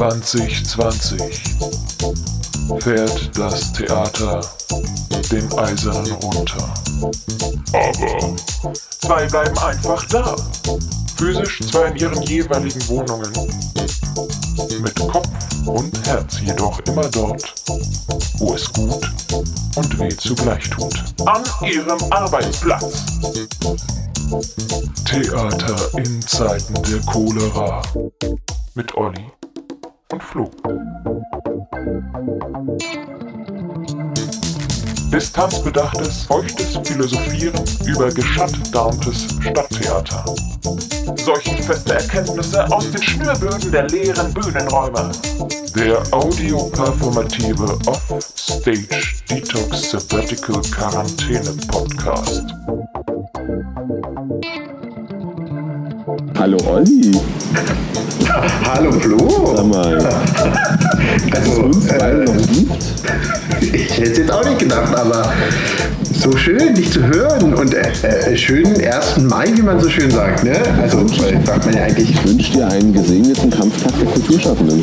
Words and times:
2020 0.00 1.20
fährt 2.78 3.38
das 3.38 3.70
Theater 3.74 4.40
den 5.30 5.52
Eisernen 5.58 6.12
runter. 6.12 6.72
Aber 7.74 8.34
zwei 9.02 9.26
bleiben 9.26 9.58
einfach 9.58 10.02
da. 10.06 10.36
Physisch 11.18 11.60
zwar 11.70 11.88
in 11.88 11.96
ihren 11.96 12.22
jeweiligen 12.22 12.88
Wohnungen, 12.88 13.30
mit 14.80 14.94
Kopf 15.00 15.28
und 15.66 16.06
Herz 16.06 16.40
jedoch 16.40 16.78
immer 16.86 17.06
dort, 17.10 17.52
wo 18.38 18.54
es 18.54 18.72
gut 18.72 19.06
und 19.76 19.98
weh 19.98 20.16
zugleich 20.16 20.70
tut. 20.70 20.94
An 21.26 21.44
ihrem 21.68 22.00
Arbeitsplatz. 22.10 23.04
Theater 25.04 25.76
in 25.98 26.22
Zeiten 26.22 26.82
der 26.84 27.00
Cholera. 27.00 27.82
Mit 28.74 28.94
Olli 28.96 29.30
Flo. 30.30 30.48
Distanzbedachtes, 35.12 36.22
feuchtes 36.26 36.78
Philosophieren 36.84 37.64
über 37.84 38.10
geschattarmtes 38.12 39.26
Stadttheater. 39.40 40.24
Seuchenfeste 41.16 41.94
Erkenntnisse 41.94 42.64
aus 42.70 42.88
den 42.92 43.02
Schnürböden 43.02 43.72
der 43.72 43.88
leeren 43.88 44.32
Bühnenräume. 44.32 45.10
Der 45.74 46.00
audioperformative 46.12 47.76
Off-Stage 47.86 48.86
Detox 49.28 49.90
Sabbatical 49.90 50.62
Quarantäne 50.70 51.56
Podcast. 51.66 52.44
Hallo 56.40 56.56
Olli. 56.66 57.10
Hallo 58.64 58.90
Flo. 58.92 59.54
Sag 59.54 59.66
mal, 59.66 59.98
dass 59.98 60.14
es 60.14 61.50
Also, 61.50 61.62
uns 61.64 61.86
beide 61.86 62.24
noch 62.24 62.34
gibt. 62.34 62.82
Ich 63.60 63.98
hätte 63.98 64.10
es 64.12 64.18
jetzt 64.20 64.32
auch 64.32 64.42
nicht 64.42 64.58
gedacht, 64.58 64.96
aber 64.96 65.34
so 66.14 66.34
schön, 66.38 66.74
dich 66.74 66.90
zu 66.90 67.02
hören 67.02 67.52
und 67.52 67.74
äh, 67.74 67.82
äh, 68.02 68.34
schönen 68.38 68.74
1. 68.74 69.18
Mai, 69.18 69.48
wie 69.54 69.60
man 69.60 69.80
so 69.80 69.90
schön 69.90 70.10
sagt. 70.10 70.42
Ne? 70.42 70.56
Also 70.80 71.00
weil, 71.22 71.44
sagt 71.44 71.66
man 71.66 71.76
ja 71.76 71.82
eigentlich 71.82 72.10
Ich 72.10 72.26
wünsche 72.26 72.52
dir 72.52 72.68
einen 72.68 72.94
gesegneten 72.94 73.50
Kampftag 73.50 73.92
der 74.00 74.06
Kulturschaffenden. 74.10 74.82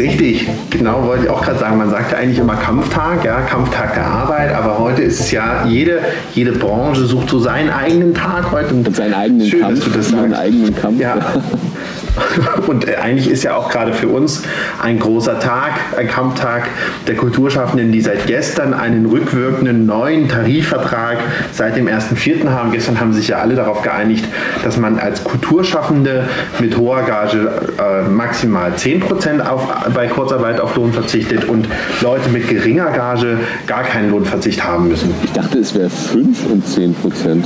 Richtig. 0.00 0.48
Genau, 0.70 1.04
wollte 1.06 1.24
ich 1.24 1.30
auch 1.30 1.42
gerade 1.42 1.58
sagen. 1.58 1.78
Man 1.78 1.90
sagt 1.90 2.12
ja 2.12 2.18
eigentlich 2.18 2.38
immer 2.38 2.56
Kampftag, 2.56 3.24
ja, 3.24 3.40
Kampftag 3.42 3.94
der 3.94 4.06
Arbeit, 4.06 4.54
aber 4.54 4.78
heute 4.78 5.02
ist 5.02 5.20
es 5.20 5.30
ja, 5.30 5.64
jede, 5.66 6.00
jede 6.34 6.52
Branche 6.52 7.04
sucht 7.04 7.28
so 7.30 7.38
seinen 7.38 7.70
eigenen 7.70 8.14
Tag 8.14 8.50
heute. 8.50 8.74
Und 8.74 8.96
seinen 8.96 9.14
eigenen 9.14 9.46
Schön, 9.46 9.60
Kampf. 9.60 9.76
dass 9.76 9.84
du 9.84 9.90
das 9.90 10.08
seinen 10.08 10.30
sagst. 10.30 10.42
eigenen 10.42 10.76
Kampf. 10.76 11.00
Ja. 11.00 11.16
Und 12.66 12.88
äh, 12.88 12.96
eigentlich 12.96 13.30
ist 13.30 13.42
ja 13.44 13.56
auch 13.56 13.70
gerade 13.70 13.92
für 13.92 14.08
uns 14.08 14.42
ein 14.82 14.98
großer 14.98 15.38
Tag, 15.38 15.72
ein 15.96 16.08
Kampftag 16.08 16.68
der 17.06 17.16
Kulturschaffenden, 17.16 17.92
die 17.92 18.00
seit 18.00 18.26
gestern 18.26 18.74
einen 18.74 19.06
rückwirkenden 19.06 19.86
neuen 19.86 20.28
Tarifvertrag 20.28 21.18
seit 21.52 21.76
dem 21.76 21.86
1.4. 21.86 22.48
haben. 22.50 22.72
Gestern 22.72 23.00
haben 23.00 23.12
sich 23.12 23.28
ja 23.28 23.38
alle 23.38 23.54
darauf 23.54 23.82
geeinigt, 23.82 24.24
dass 24.64 24.76
man 24.76 24.98
als 24.98 25.24
Kulturschaffende 25.24 26.28
mit 26.58 26.76
hoher 26.76 27.02
Gage 27.02 27.50
äh, 27.78 28.08
maximal 28.08 28.72
10% 28.72 29.46
auf, 29.46 29.66
bei 29.94 30.06
Kurzarbeit 30.06 30.60
auf 30.60 30.76
Lohn 30.76 30.92
verzichtet 30.92 31.44
und 31.44 31.68
Leute 32.00 32.28
mit 32.30 32.48
geringer 32.48 32.90
Gage 32.90 33.38
gar 33.66 33.82
keinen 33.82 34.10
Lohnverzicht 34.10 34.64
haben 34.64 34.88
müssen. 34.88 35.14
Ich 35.22 35.32
dachte, 35.32 35.58
es 35.58 35.74
wäre 35.74 35.90
5 35.90 36.46
und 36.46 36.66
10 36.66 36.94
Prozent. 36.94 37.44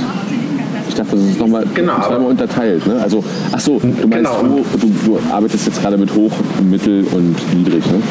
Ich 0.95 1.01
dachte, 1.01 1.17
das 1.17 1.25
ist 1.25 1.39
nochmal 1.41 1.65
Genau, 1.73 1.99
zweimal 1.99 2.29
unterteilt. 2.31 2.87
Ne? 2.87 3.01
Also, 3.03 3.21
ach 3.51 3.59
so, 3.59 3.79
du 3.79 4.07
meinst, 4.07 4.31
Genau. 4.31 4.41
du, 4.43 4.63
du, 5.05 5.19
arbeitest 5.29 5.65
jetzt 5.67 5.81
gerade 5.81 5.97
mit 5.97 6.15
hoch, 6.15 6.31
mittel 6.63 7.05
und 7.11 7.35
niedrig. 7.53 7.85
Ne? 7.87 8.01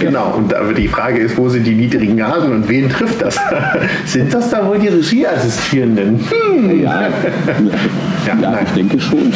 Genau, 0.00 0.32
und 0.38 0.54
aber 0.54 0.72
die 0.72 0.88
Frage 0.88 1.18
ist, 1.18 1.36
wo 1.36 1.50
sind 1.50 1.66
die 1.66 1.74
niedrigen 1.74 2.16
Gagen 2.16 2.50
und 2.50 2.66
wen 2.66 2.88
trifft 2.88 3.20
das? 3.20 3.36
sind 4.06 4.32
das 4.32 4.48
da 4.48 4.66
wohl 4.66 4.78
die 4.78 4.88
Regieassistierenden? 4.88 6.20
Hm. 6.30 6.82
Ja, 6.82 7.08
Ja, 8.26 8.34
ja, 8.40 8.58
ich 8.64 8.70
denke 8.72 8.98
schon. 8.98 9.30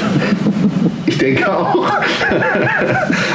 Ich 1.13 1.19
denke 1.19 1.53
auch. 1.55 1.77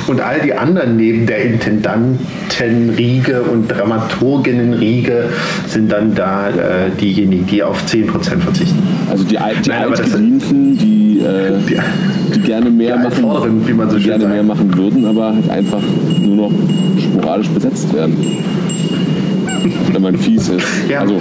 und 0.08 0.20
all 0.20 0.40
die 0.42 0.52
anderen 0.54 0.98
neben 0.98 1.28
der 1.28 1.44
Intendantenriege 1.44 3.44
und 3.44 3.68
Dramaturginnenriege 3.68 5.26
sind 5.68 5.92
dann 5.92 6.16
da 6.16 6.50
äh, 6.50 6.90
diejenigen, 7.00 7.46
die 7.46 7.62
auf 7.62 7.84
10% 7.86 8.10
verzichten. 8.40 8.80
Also 9.12 9.24
die, 9.26 9.38
Al- 9.38 9.54
die 9.64 9.70
Nein, 9.70 9.84
Altgedienten, 9.84 10.76
die, 10.78 11.20
äh, 11.20 11.52
Die- 11.70 11.78
die 12.34 12.40
gerne 12.42 12.70
mehr 12.72 12.98
Die 12.98 13.04
machen, 13.04 13.14
Altvorderen, 13.16 13.68
wie 13.68 13.74
man 13.74 13.90
so 13.92 13.98
die 13.98 14.04
gerne 14.06 14.24
sagt. 14.24 14.34
mehr 14.34 14.44
machen 14.44 14.76
würden, 14.76 15.06
aber 15.06 15.36
halt 15.36 15.48
einfach 15.50 15.82
nur 16.22 16.36
noch 16.36 16.52
sporadisch 17.00 17.50
besetzt 17.50 17.94
werden. 17.94 18.16
Wenn 19.92 20.02
man 20.02 20.18
fies 20.18 20.50
ist. 20.50 20.66
Ja. 20.90 21.02
Also, 21.02 21.20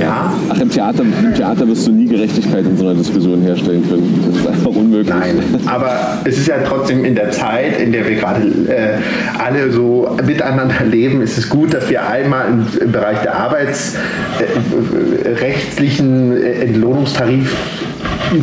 Ja. 0.00 0.32
Ach, 0.48 0.58
im 0.60 0.70
Theater, 0.70 1.02
im 1.02 1.34
Theater 1.34 1.68
wirst 1.68 1.86
du 1.86 1.92
nie 1.92 2.06
Gerechtigkeit 2.06 2.64
in 2.64 2.74
so 2.76 2.86
einer 2.86 2.94
Diskussion 2.94 3.42
herstellen 3.42 3.84
können. 3.88 4.24
Das 4.26 4.36
ist 4.40 4.46
einfach 4.46 4.70
unmöglich. 4.70 5.14
Nein, 5.14 5.36
aber 5.66 6.18
es 6.24 6.38
ist 6.38 6.48
ja 6.48 6.56
trotzdem 6.66 7.04
in 7.04 7.14
der 7.14 7.30
Zeit, 7.30 7.78
in 7.80 7.92
der 7.92 8.08
wir 8.08 8.16
gerade 8.16 8.42
äh, 8.68 8.98
alle 9.42 9.70
so 9.70 10.16
miteinander 10.26 10.84
leben, 10.90 11.20
ist 11.22 11.36
es 11.38 11.48
gut, 11.48 11.72
dass 11.74 11.88
wir 11.90 12.08
einmal 12.08 12.46
im, 12.48 12.66
im 12.80 12.90
Bereich 12.92 13.20
der 13.22 13.36
arbeitsrechtlichen 13.36 16.36
äh, 16.36 16.64
Entlohnungstarif 16.64 17.54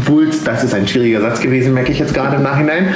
Wulst, 0.06 0.48
das 0.48 0.64
ist 0.64 0.74
ein 0.74 0.88
schwieriger 0.88 1.22
Satz 1.22 1.42
gewesen, 1.42 1.74
merke 1.74 1.92
ich 1.92 2.00
jetzt 2.00 2.14
gerade 2.14 2.38
im 2.38 2.44
Nachhinein, 2.44 2.94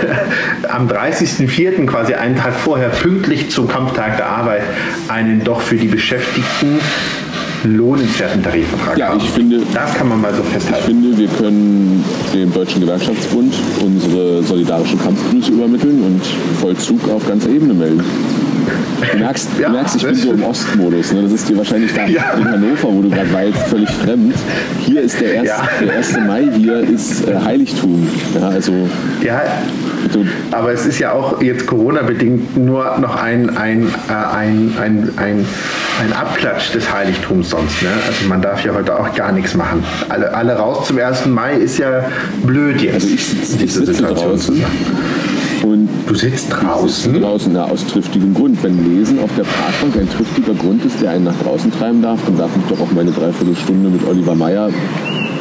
am 0.68 0.88
30.04., 0.88 1.86
quasi 1.86 2.14
einen 2.14 2.36
Tag 2.36 2.54
vorher, 2.54 2.88
pünktlich 2.88 3.50
zum 3.50 3.68
Kampftag 3.68 4.16
der 4.16 4.26
Arbeit, 4.28 4.62
einen 5.08 5.42
doch 5.44 5.60
für 5.60 5.76
die 5.76 5.88
Beschäftigten 5.88 6.78
lohnenswerten 7.64 8.42
Tarifvertrag 8.42 8.98
Ja, 8.98 9.08
haben. 9.10 9.18
ich 9.18 9.30
finde- 9.30 9.60
das 9.72 9.94
kann 9.94 10.08
man 10.08 10.20
mal 10.20 10.34
so 10.34 10.42
Ich 10.42 10.48
festhalten. 10.48 10.84
finde, 10.86 11.16
wir 11.16 11.28
können 11.28 12.04
dem 12.34 12.52
Deutschen 12.52 12.80
Gewerkschaftsbund 12.80 13.54
unsere 13.80 14.42
solidarischen 14.42 15.00
Kampfgrüße 15.00 15.52
übermitteln 15.52 16.02
und 16.02 16.20
Vollzug 16.60 17.08
auf 17.08 17.26
ganzer 17.28 17.50
Ebene 17.50 17.74
melden. 17.74 18.02
Du 19.12 19.18
merkst, 19.18 19.48
Ja, 19.60 19.68
du 19.68 19.74
merkst 19.74 19.96
ich 19.96 20.02
bin 20.04 20.14
so 20.14 20.32
im. 20.32 20.42
Ostmodus. 20.44 21.12
Ne? 21.12 21.22
Das 21.22 21.32
ist 21.32 21.48
dir 21.48 21.56
wahrscheinlich 21.58 21.92
da 21.92 22.06
Ja. 22.06 22.32
in 22.38 22.44
Hannover, 22.50 22.88
wo 22.88 23.02
du 23.02 23.10
gerade 23.10 23.32
weißt, 23.32 23.56
völlig 23.68 23.90
fremd. 23.90 24.34
Hier 24.80 25.02
ist 25.02 25.20
der 25.20 25.40
1. 25.40 25.48
Ja. 25.48 25.68
Der 25.80 25.96
1. 25.96 26.16
Mai, 26.26 26.48
hier 26.56 26.80
ist 26.80 27.26
äh, 27.28 27.34
Heiligtum. 27.44 28.08
Ja, 28.34 28.48
also 28.48 28.72
Ja, 29.22 29.42
Aber 30.50 30.72
es 30.72 30.86
ist 30.86 30.98
ja 30.98 31.12
auch 31.12 31.40
jetzt 31.42 31.66
Corona-bedingt 31.66 32.56
nur 32.56 32.98
noch 32.98 33.16
ein, 33.16 33.56
ein, 33.56 33.84
äh, 34.08 34.12
ein, 34.12 34.72
ein, 34.80 35.08
ein, 35.16 35.46
ein 36.02 36.12
Abklatsch 36.12 36.72
des 36.74 36.92
Heiligtums 36.92 37.50
sonst. 37.50 37.82
Ne? 37.82 37.88
Also 38.06 38.28
man 38.28 38.40
darf 38.42 38.64
ja 38.64 38.72
heute 38.74 38.98
auch 38.98 39.14
gar 39.14 39.32
nichts 39.32 39.54
machen. 39.54 39.84
Alle, 40.08 40.32
alle 40.34 40.54
raus 40.56 40.86
zum 40.88 40.98
1. 40.98 41.26
Mai 41.26 41.54
ist 41.54 41.78
ja 41.78 42.04
blöd 42.42 42.80
jetzt. 42.80 42.94
also 42.94 43.08
ich, 43.08 43.62
ich 43.62 43.72
sitze 43.74 44.02
draußen 44.02 44.56
sein. 44.56 44.64
Und 45.64 45.88
Du 46.06 46.14
sitzt 46.14 46.50
draußen? 46.50 47.20
draußen, 47.20 47.54
ja, 47.54 47.64
aus 47.64 47.86
triftigem 47.86 48.34
Grund. 48.34 48.62
Wenn 48.62 48.98
Lesen 48.98 49.18
auf 49.20 49.30
der 49.36 49.44
Parkbank 49.44 49.96
ein 49.96 50.08
triftiger 50.10 50.54
Grund 50.54 50.84
ist, 50.84 51.00
der 51.00 51.10
einen 51.10 51.24
nach 51.24 51.38
draußen 51.42 51.72
treiben 51.72 52.02
darf, 52.02 52.20
dann 52.26 52.36
darf 52.36 52.50
ich 52.56 52.76
doch 52.76 52.84
auch 52.84 52.92
meine 52.92 53.10
Dreiviertelstunde 53.10 53.88
mit 53.90 54.06
Oliver 54.06 54.34
Meyer 54.34 54.70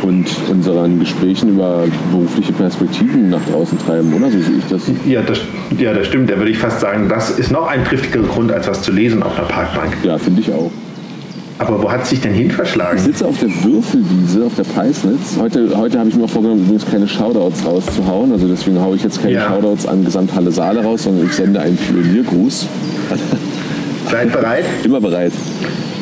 und 0.03 0.25
unseren 0.49 0.99
Gesprächen 0.99 1.49
über 1.49 1.85
berufliche 2.11 2.53
Perspektiven 2.53 3.29
nach 3.29 3.41
draußen 3.51 3.77
treiben, 3.79 4.13
oder? 4.13 4.31
So 4.31 4.39
sehe 4.39 4.57
ich 4.57 4.65
das. 4.69 4.81
Ja 5.05 5.21
das, 5.21 5.41
ja, 5.77 5.93
das 5.93 6.07
stimmt. 6.07 6.29
Da 6.29 6.37
würde 6.37 6.51
ich 6.51 6.57
fast 6.57 6.79
sagen, 6.79 7.07
das 7.09 7.31
ist 7.31 7.51
noch 7.51 7.67
ein 7.67 7.83
triftigerer 7.83 8.27
Grund, 8.27 8.51
als 8.51 8.67
was 8.67 8.81
zu 8.81 8.91
lesen 8.91 9.21
auf 9.23 9.37
einer 9.37 9.47
Parkbank. 9.47 9.97
Ja, 10.03 10.17
finde 10.17 10.41
ich 10.41 10.51
auch. 10.51 10.71
Aber 11.61 11.83
wo 11.83 11.91
hat 11.91 12.07
sich 12.07 12.19
denn 12.19 12.33
hin 12.33 12.47
Ich 12.47 12.53
verschlagen? 12.53 12.97
sitze 12.97 13.23
auf 13.27 13.37
der 13.39 13.49
Würfelwiese, 13.63 14.43
auf 14.45 14.55
der 14.55 14.63
Peisnitz. 14.63 15.37
Heute, 15.39 15.69
heute 15.77 15.99
habe 15.99 16.09
ich 16.09 16.15
mir 16.15 16.27
vorgenommen, 16.27 16.63
übrigens 16.63 16.89
keine 16.89 17.07
Shoutouts 17.07 17.63
rauszuhauen. 17.63 18.31
Also 18.31 18.47
deswegen 18.47 18.81
haue 18.81 18.95
ich 18.95 19.03
jetzt 19.03 19.21
keine 19.21 19.35
Ja. 19.35 19.47
Shoutouts 19.47 19.85
an 19.85 20.03
Gesamthalle 20.03 20.51
Saale 20.51 20.83
raus, 20.83 21.03
sondern 21.03 21.27
ich 21.27 21.33
sende 21.33 21.59
einen 21.59 21.77
Pioniergruß. 21.77 22.65
Seid 24.11 24.31
bereit? 24.31 24.65
Immer 24.83 24.99
bereit. 24.99 25.33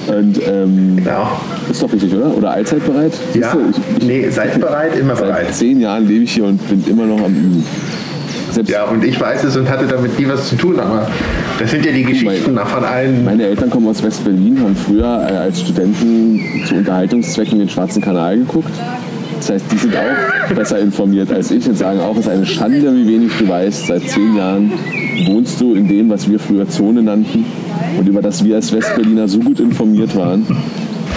Und 0.07 0.39
ähm, 0.47 0.95
Genau. 0.95 1.27
ist 1.69 1.83
doch 1.83 1.91
richtig, 1.91 2.15
oder? 2.15 2.35
Oder 2.37 2.51
allzeit 2.51 2.85
bereit? 2.85 3.11
Ja, 3.33 3.51
du, 3.51 3.59
ich, 3.69 3.97
ich, 4.01 4.07
nee, 4.07 4.29
seid 4.29 4.59
bereit, 4.61 4.97
immer 4.97 5.13
bereit. 5.13 5.47
Seit 5.47 5.55
zehn 5.55 5.81
Jahren 5.81 6.07
lebe 6.07 6.23
ich 6.23 6.31
hier 6.31 6.45
und 6.45 6.57
bin 6.69 6.83
immer 6.89 7.05
noch 7.05 7.19
am 7.23 7.33
Üben. 7.35 7.63
Selbst 8.51 8.69
Ja, 8.71 8.85
und 8.85 9.03
ich 9.03 9.19
weiß 9.19 9.43
es 9.43 9.55
und 9.55 9.69
hatte 9.69 9.85
damit 9.85 10.19
nie 10.19 10.27
was 10.27 10.49
zu 10.49 10.55
tun, 10.55 10.79
aber 10.79 11.07
das 11.59 11.71
sind 11.71 11.85
ja 11.85 11.91
die 11.91 12.03
Geschichten 12.03 12.57
von 12.57 12.83
allen. 12.83 13.23
meine 13.25 13.43
Eltern 13.43 13.69
kommen 13.69 13.87
aus 13.87 14.01
West-Berlin, 14.03 14.59
haben 14.61 14.75
früher 14.75 15.27
äh, 15.29 15.37
als 15.37 15.61
Studenten 15.61 16.41
zu 16.67 16.75
Unterhaltungszwecken 16.75 17.59
den 17.59 17.69
Schwarzen 17.69 18.01
Kanal 18.01 18.37
geguckt. 18.37 18.71
Das 19.39 19.51
heißt, 19.51 19.65
die 19.71 19.77
sind 19.77 19.95
auch 19.95 20.53
besser 20.53 20.79
informiert 20.79 21.31
als 21.31 21.49
ich 21.51 21.65
und 21.67 21.77
sagen 21.77 22.01
auch, 22.01 22.13
es 22.13 22.25
ist 22.25 22.29
eine 22.29 22.45
Schande, 22.45 22.93
wie 22.93 23.07
wenig 23.07 23.31
du 23.37 23.47
weißt. 23.47 23.87
Seit 23.87 24.09
zehn 24.09 24.35
Jahren 24.35 24.71
wohnst 25.27 25.61
du 25.61 25.75
in 25.75 25.87
dem, 25.87 26.09
was 26.09 26.29
wir 26.29 26.39
früher 26.39 26.67
Zone 26.67 27.01
nannten 27.01 27.45
und 27.97 28.07
über 28.07 28.21
das 28.21 28.43
wir 28.43 28.55
als 28.57 28.73
Westberliner 28.73 29.27
so 29.27 29.39
gut 29.39 29.59
informiert 29.59 30.15
waren. 30.15 30.45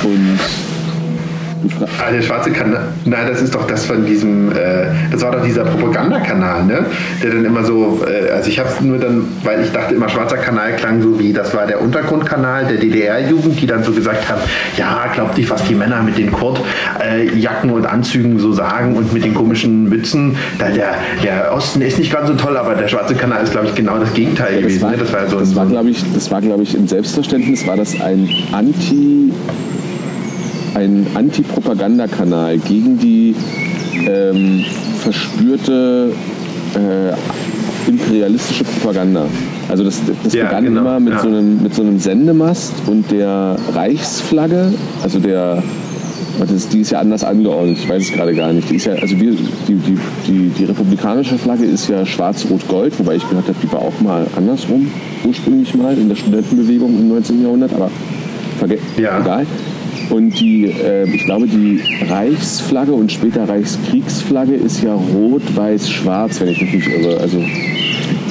Und 0.04 0.38
Ah, 1.98 2.10
der 2.10 2.22
schwarze 2.22 2.50
Kanal. 2.50 2.88
Nein, 3.04 3.26
das 3.28 3.42
ist 3.42 3.54
doch 3.54 3.66
das 3.66 3.84
von 3.86 4.04
diesem. 4.06 4.50
Äh, 4.52 4.86
das 5.10 5.22
war 5.22 5.32
doch 5.32 5.42
dieser 5.42 5.64
Propagandakanal, 5.64 6.64
ne? 6.64 6.86
Der 7.22 7.30
dann 7.30 7.44
immer 7.44 7.64
so. 7.64 8.02
Äh, 8.06 8.30
also 8.30 8.48
ich 8.48 8.58
habe 8.58 8.68
es 8.68 8.80
nur 8.80 8.98
dann, 8.98 9.24
weil 9.44 9.62
ich 9.62 9.72
dachte 9.72 9.94
immer, 9.94 10.08
schwarzer 10.08 10.38
Kanal 10.38 10.74
klang 10.76 11.02
so 11.02 11.18
wie, 11.18 11.32
das 11.32 11.54
war 11.54 11.66
der 11.66 11.80
Untergrundkanal 11.80 12.66
der 12.66 12.78
DDR-Jugend, 12.78 13.60
die 13.60 13.66
dann 13.66 13.84
so 13.84 13.92
gesagt 13.92 14.28
haben: 14.28 14.40
Ja, 14.76 15.10
glaubt 15.12 15.36
nicht, 15.36 15.50
was 15.50 15.62
die 15.64 15.74
Männer 15.74 16.02
mit 16.02 16.18
den 16.18 16.32
Kurt-Jacken 16.32 17.70
äh, 17.70 17.72
und 17.72 17.86
Anzügen 17.86 18.38
so 18.38 18.52
sagen 18.52 18.96
und 18.96 19.12
mit 19.12 19.24
den 19.24 19.34
komischen 19.34 19.88
Mützen. 19.88 20.36
Da 20.58 20.68
der, 20.68 20.94
der 21.22 21.52
Osten 21.54 21.80
ist 21.82 21.98
nicht 21.98 22.12
ganz 22.12 22.28
so 22.28 22.34
toll, 22.34 22.56
aber 22.56 22.74
der 22.74 22.88
schwarze 22.88 23.14
Kanal 23.14 23.44
ist, 23.44 23.52
glaube 23.52 23.66
ich, 23.68 23.74
genau 23.74 23.98
das 23.98 24.12
Gegenteil 24.14 24.54
ja, 24.54 24.60
gewesen. 24.60 24.82
War, 24.82 24.90
ne? 24.90 24.96
Das 24.98 25.12
war, 25.12 25.28
so 25.28 25.38
das 25.38 25.54
war 25.54 25.66
glaube 25.66 25.90
ich, 25.90 26.04
das 26.12 26.30
war, 26.30 26.40
glaube 26.40 26.62
ich, 26.62 26.74
im 26.74 26.88
Selbstverständnis 26.88 27.66
war 27.66 27.76
das 27.76 28.00
ein 28.00 28.28
Anti- 28.52 29.32
ein 30.74 31.06
Anti-Propaganda-Kanal 31.14 32.58
gegen 32.58 32.98
die 32.98 33.34
ähm, 34.08 34.64
verspürte 35.00 36.12
äh, 36.74 37.88
imperialistische 37.88 38.64
Propaganda. 38.64 39.26
Also 39.68 39.84
das, 39.84 40.00
das 40.22 40.32
ja, 40.32 40.44
begann 40.44 40.64
genau. 40.64 40.80
immer 40.80 41.00
mit, 41.00 41.14
ja. 41.14 41.20
so 41.20 41.28
einem, 41.28 41.62
mit 41.62 41.74
so 41.74 41.82
einem 41.82 41.98
Sendemast 41.98 42.74
und 42.86 43.10
der 43.10 43.56
Reichsflagge, 43.74 44.72
also 45.02 45.18
der 45.18 45.62
das, 46.38 46.68
die 46.68 46.80
ist 46.80 46.90
ja 46.90 46.98
anders 46.98 47.24
angeordnet, 47.24 47.78
ich 47.78 47.88
weiß 47.88 48.02
es 48.02 48.12
gerade 48.12 48.34
gar 48.34 48.52
nicht. 48.52 48.68
Die, 48.70 48.76
ist 48.76 48.86
ja, 48.86 48.94
also 48.94 49.18
wir, 49.20 49.32
die, 49.32 49.74
die, 49.74 49.98
die, 50.26 50.48
die 50.48 50.64
republikanische 50.64 51.36
Flagge 51.36 51.64
ist 51.64 51.88
ja 51.88 52.06
schwarz-rot-gold, 52.06 52.98
wobei 52.98 53.16
ich 53.16 53.28
gehört 53.28 53.48
habe, 53.48 53.56
die 53.62 53.70
war 53.70 53.80
auch 53.80 54.00
mal 54.00 54.26
andersrum, 54.36 54.90
ursprünglich 55.24 55.74
mal 55.74 55.96
in 55.96 56.08
der 56.08 56.16
Studentenbewegung 56.16 56.98
im 56.98 57.08
19. 57.08 57.42
Jahrhundert, 57.42 57.74
aber 57.74 57.90
ja. 58.96 59.20
egal. 59.20 59.46
Und 60.12 60.38
die, 60.38 60.66
äh, 60.66 61.08
ich 61.08 61.24
glaube, 61.24 61.46
die 61.46 61.80
Reichsflagge 62.06 62.92
und 62.92 63.10
später 63.10 63.48
Reichskriegsflagge 63.48 64.54
ist 64.54 64.82
ja 64.82 64.92
rot, 64.92 65.42
weiß, 65.56 65.88
schwarz, 65.88 66.38
wenn 66.38 66.48
ich 66.48 66.60
mich 66.60 66.74
nicht 66.74 66.88
irre. 66.88 67.18
Also 67.18 67.42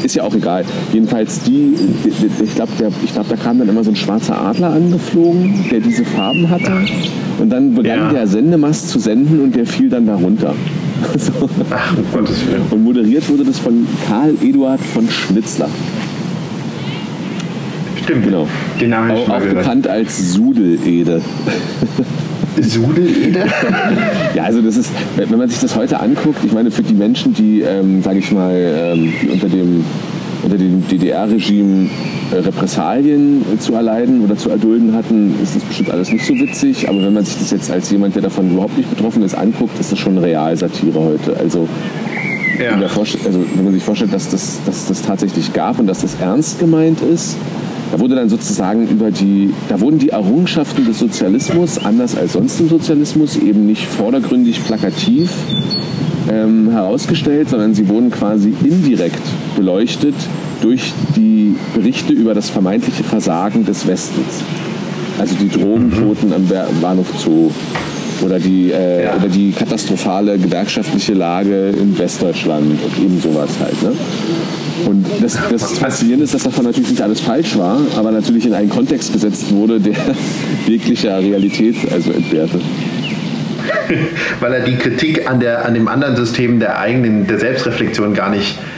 ist 0.03 0.15
ja 0.15 0.23
auch 0.23 0.35
egal. 0.35 0.63
Jedenfalls 0.93 1.41
die, 1.41 1.73
ich 2.05 2.55
glaube, 2.55 2.71
glaub, 2.77 3.29
da 3.29 3.35
kam 3.35 3.57
dann 3.57 3.69
immer 3.69 3.83
so 3.83 3.89
ein 3.89 3.95
schwarzer 3.95 4.39
Adler 4.39 4.73
angeflogen, 4.73 5.65
der 5.71 5.79
diese 5.79 6.05
Farben 6.05 6.49
hatte. 6.51 6.71
Und 7.39 7.49
dann 7.49 7.73
begann 7.73 7.99
ja. 7.99 8.13
der 8.13 8.27
Sendemast 8.27 8.89
zu 8.89 8.99
senden 8.99 9.39
und 9.41 9.55
der 9.55 9.65
fiel 9.65 9.89
dann 9.89 10.05
darunter. 10.05 10.53
So. 11.17 11.49
Ach, 11.71 11.97
um 11.97 12.05
Gottes 12.13 12.45
Willen. 12.45 12.61
Und 12.69 12.83
moderiert 12.83 13.27
wurde 13.27 13.43
das 13.43 13.57
von 13.57 13.87
Karl 14.07 14.35
Eduard 14.39 14.79
von 14.79 15.09
Schnitzler. 15.09 15.67
Stimmt. 18.11 18.25
Genau. 18.25 18.47
Den 18.79 18.89
Namen 18.89 19.11
auch, 19.11 19.29
auch 19.29 19.39
bekannt 19.39 19.87
als 19.87 20.33
Sudelede. 20.33 21.21
Sudelede? 22.59 23.45
ja, 24.35 24.43
also 24.43 24.61
das 24.61 24.75
ist, 24.75 24.91
wenn 25.15 25.37
man 25.37 25.47
sich 25.47 25.59
das 25.59 25.75
heute 25.75 25.99
anguckt, 25.99 26.39
ich 26.43 26.51
meine, 26.51 26.71
für 26.71 26.83
die 26.83 26.93
Menschen, 26.93 27.33
die, 27.33 27.61
ähm, 27.61 28.03
sage 28.03 28.19
ich 28.19 28.31
mal, 28.31 28.53
ähm, 28.53 29.13
unter 29.31 29.47
dem 29.47 29.85
unter 30.43 30.57
dem 30.57 30.87
DDR-Regime 30.87 31.87
äh, 32.31 32.35
Repressalien 32.37 33.45
zu 33.59 33.75
erleiden 33.75 34.23
oder 34.23 34.35
zu 34.35 34.49
erdulden 34.49 34.93
hatten, 34.95 35.35
ist 35.41 35.55
das 35.55 35.63
bestimmt 35.63 35.91
alles 35.91 36.11
nicht 36.11 36.25
so 36.25 36.33
witzig. 36.33 36.89
Aber 36.89 36.99
wenn 37.03 37.13
man 37.13 37.23
sich 37.23 37.37
das 37.37 37.51
jetzt 37.51 37.69
als 37.69 37.91
jemand, 37.91 38.15
der 38.15 38.23
davon 38.23 38.51
überhaupt 38.51 38.75
nicht 38.75 38.89
betroffen 38.89 39.21
ist, 39.21 39.35
anguckt, 39.35 39.79
ist 39.79 39.91
das 39.91 39.99
schon 39.99 40.17
Realsatire 40.17 40.99
heute. 40.99 41.37
Also, 41.37 41.67
ja. 42.59 42.71
also 42.71 43.45
wenn 43.55 43.65
man 43.65 43.73
sich 43.73 43.83
vorstellt, 43.83 44.13
dass 44.13 44.29
das, 44.29 44.57
dass 44.65 44.87
das 44.87 45.03
tatsächlich 45.03 45.53
gab 45.53 45.77
und 45.79 45.85
dass 45.85 46.01
das 46.01 46.15
ernst 46.19 46.59
gemeint 46.59 47.01
ist, 47.01 47.37
da 47.91 47.99
wurde 47.99 48.15
dann 48.15 48.29
sozusagen 48.29 48.87
über 48.87 49.11
die, 49.11 49.53
da 49.67 49.81
wurden 49.81 49.99
die 49.99 50.09
Errungenschaften 50.09 50.85
des 50.85 50.99
Sozialismus, 50.99 51.77
anders 51.77 52.15
als 52.15 52.33
sonst 52.33 52.59
im 52.61 52.69
Sozialismus, 52.69 53.35
eben 53.35 53.65
nicht 53.65 53.85
vordergründig 53.85 54.63
plakativ 54.63 55.29
ähm, 56.31 56.69
herausgestellt, 56.71 57.49
sondern 57.49 57.73
sie 57.73 57.89
wurden 57.89 58.09
quasi 58.09 58.53
indirekt 58.63 59.21
beleuchtet 59.57 60.15
durch 60.61 60.93
die 61.15 61.55
Berichte 61.75 62.13
über 62.13 62.33
das 62.33 62.49
vermeintliche 62.49 63.03
Versagen 63.03 63.65
des 63.65 63.87
Westens. 63.87 64.43
Also 65.19 65.35
die 65.35 65.49
Drogentoten 65.49 66.29
mhm. 66.29 66.33
am 66.33 66.47
Bahnhof 66.81 67.07
Zoo 67.17 67.51
oder 68.23 68.39
die, 68.39 68.71
äh, 68.71 69.05
ja. 69.05 69.15
oder 69.15 69.27
die 69.27 69.51
katastrophale 69.51 70.37
gewerkschaftliche 70.37 71.13
Lage 71.13 71.69
in 71.69 71.97
Westdeutschland 71.97 72.79
und 72.83 73.03
eben 73.03 73.19
sowas 73.19 73.49
halt. 73.59 73.81
Ne? 73.83 73.91
Und 74.85 75.05
das, 75.21 75.37
das 75.49 75.77
Faszinierende 75.77 76.25
ist, 76.25 76.33
dass 76.33 76.43
davon 76.43 76.65
natürlich 76.65 76.89
nicht 76.89 77.01
alles 77.01 77.19
falsch 77.21 77.57
war, 77.57 77.79
aber 77.97 78.11
natürlich 78.11 78.45
in 78.45 78.53
einen 78.53 78.69
Kontext 78.69 79.13
gesetzt 79.13 79.51
wurde, 79.51 79.79
der 79.79 79.95
jeglicher 80.67 81.19
Realität 81.19 81.75
also 81.91 82.11
entbehrte. 82.11 82.59
Weil 84.39 84.53
er 84.53 84.61
die 84.61 84.75
Kritik 84.75 85.29
an, 85.29 85.39
der, 85.39 85.65
an 85.65 85.73
dem 85.73 85.87
anderen 85.87 86.15
System 86.15 86.59
der 86.59 86.79
eigenen, 86.79 87.27
der 87.27 87.39
Selbstreflexion 87.39 88.13
gar 88.13 88.29
nicht 88.29 88.57
äh, 88.57 88.70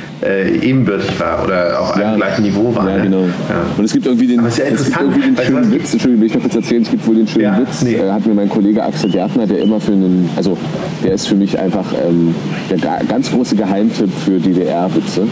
ebenbürtig 0.62 1.20
war 1.20 1.44
oder 1.44 1.80
auf 1.80 1.98
ja, 1.98 2.10
einem 2.10 2.18
gleichen 2.18 2.44
Niveau 2.44 2.74
war. 2.76 2.90
Ja, 2.90 2.98
ne? 2.98 3.04
genau. 3.04 3.22
Ja. 3.22 3.66
Und 3.78 3.86
es 3.86 3.94
gibt 3.94 4.06
irgendwie 4.06 4.28
den, 4.28 4.46
es 4.46 4.56
gibt 4.56 5.00
irgendwie 5.00 5.22
den 5.22 5.38
schönen 5.38 5.72
Witz, 5.72 5.94
Entschuldigung, 5.94 6.22
will 6.22 6.28
ich 6.28 6.34
noch 6.34 6.42
kurz 6.42 6.56
erzählen, 6.56 6.82
es 6.84 6.92
gibt 6.92 7.08
wohl 7.08 7.16
den 7.16 7.28
schönen 7.28 7.58
Witz, 7.60 7.82
nee. 7.84 7.96
äh, 7.96 8.12
hat 8.12 8.26
mir 8.26 8.34
mein 8.34 8.50
Kollege 8.50 8.84
Axel 8.84 9.10
Gärtner, 9.10 9.48
der 9.48 9.60
immer 9.60 9.80
für 9.80 9.94
einen, 9.94 10.30
also 10.36 10.58
der 11.04 11.14
ist 11.14 11.28
für 11.28 11.36
mich 11.36 11.58
einfach 11.60 11.86
ähm, 11.94 12.36
der 12.70 12.78
ganz 13.08 13.32
große 13.32 13.56
Geheimtipp 13.56 14.10
für 14.26 14.40
DDR-Witze 14.40 15.28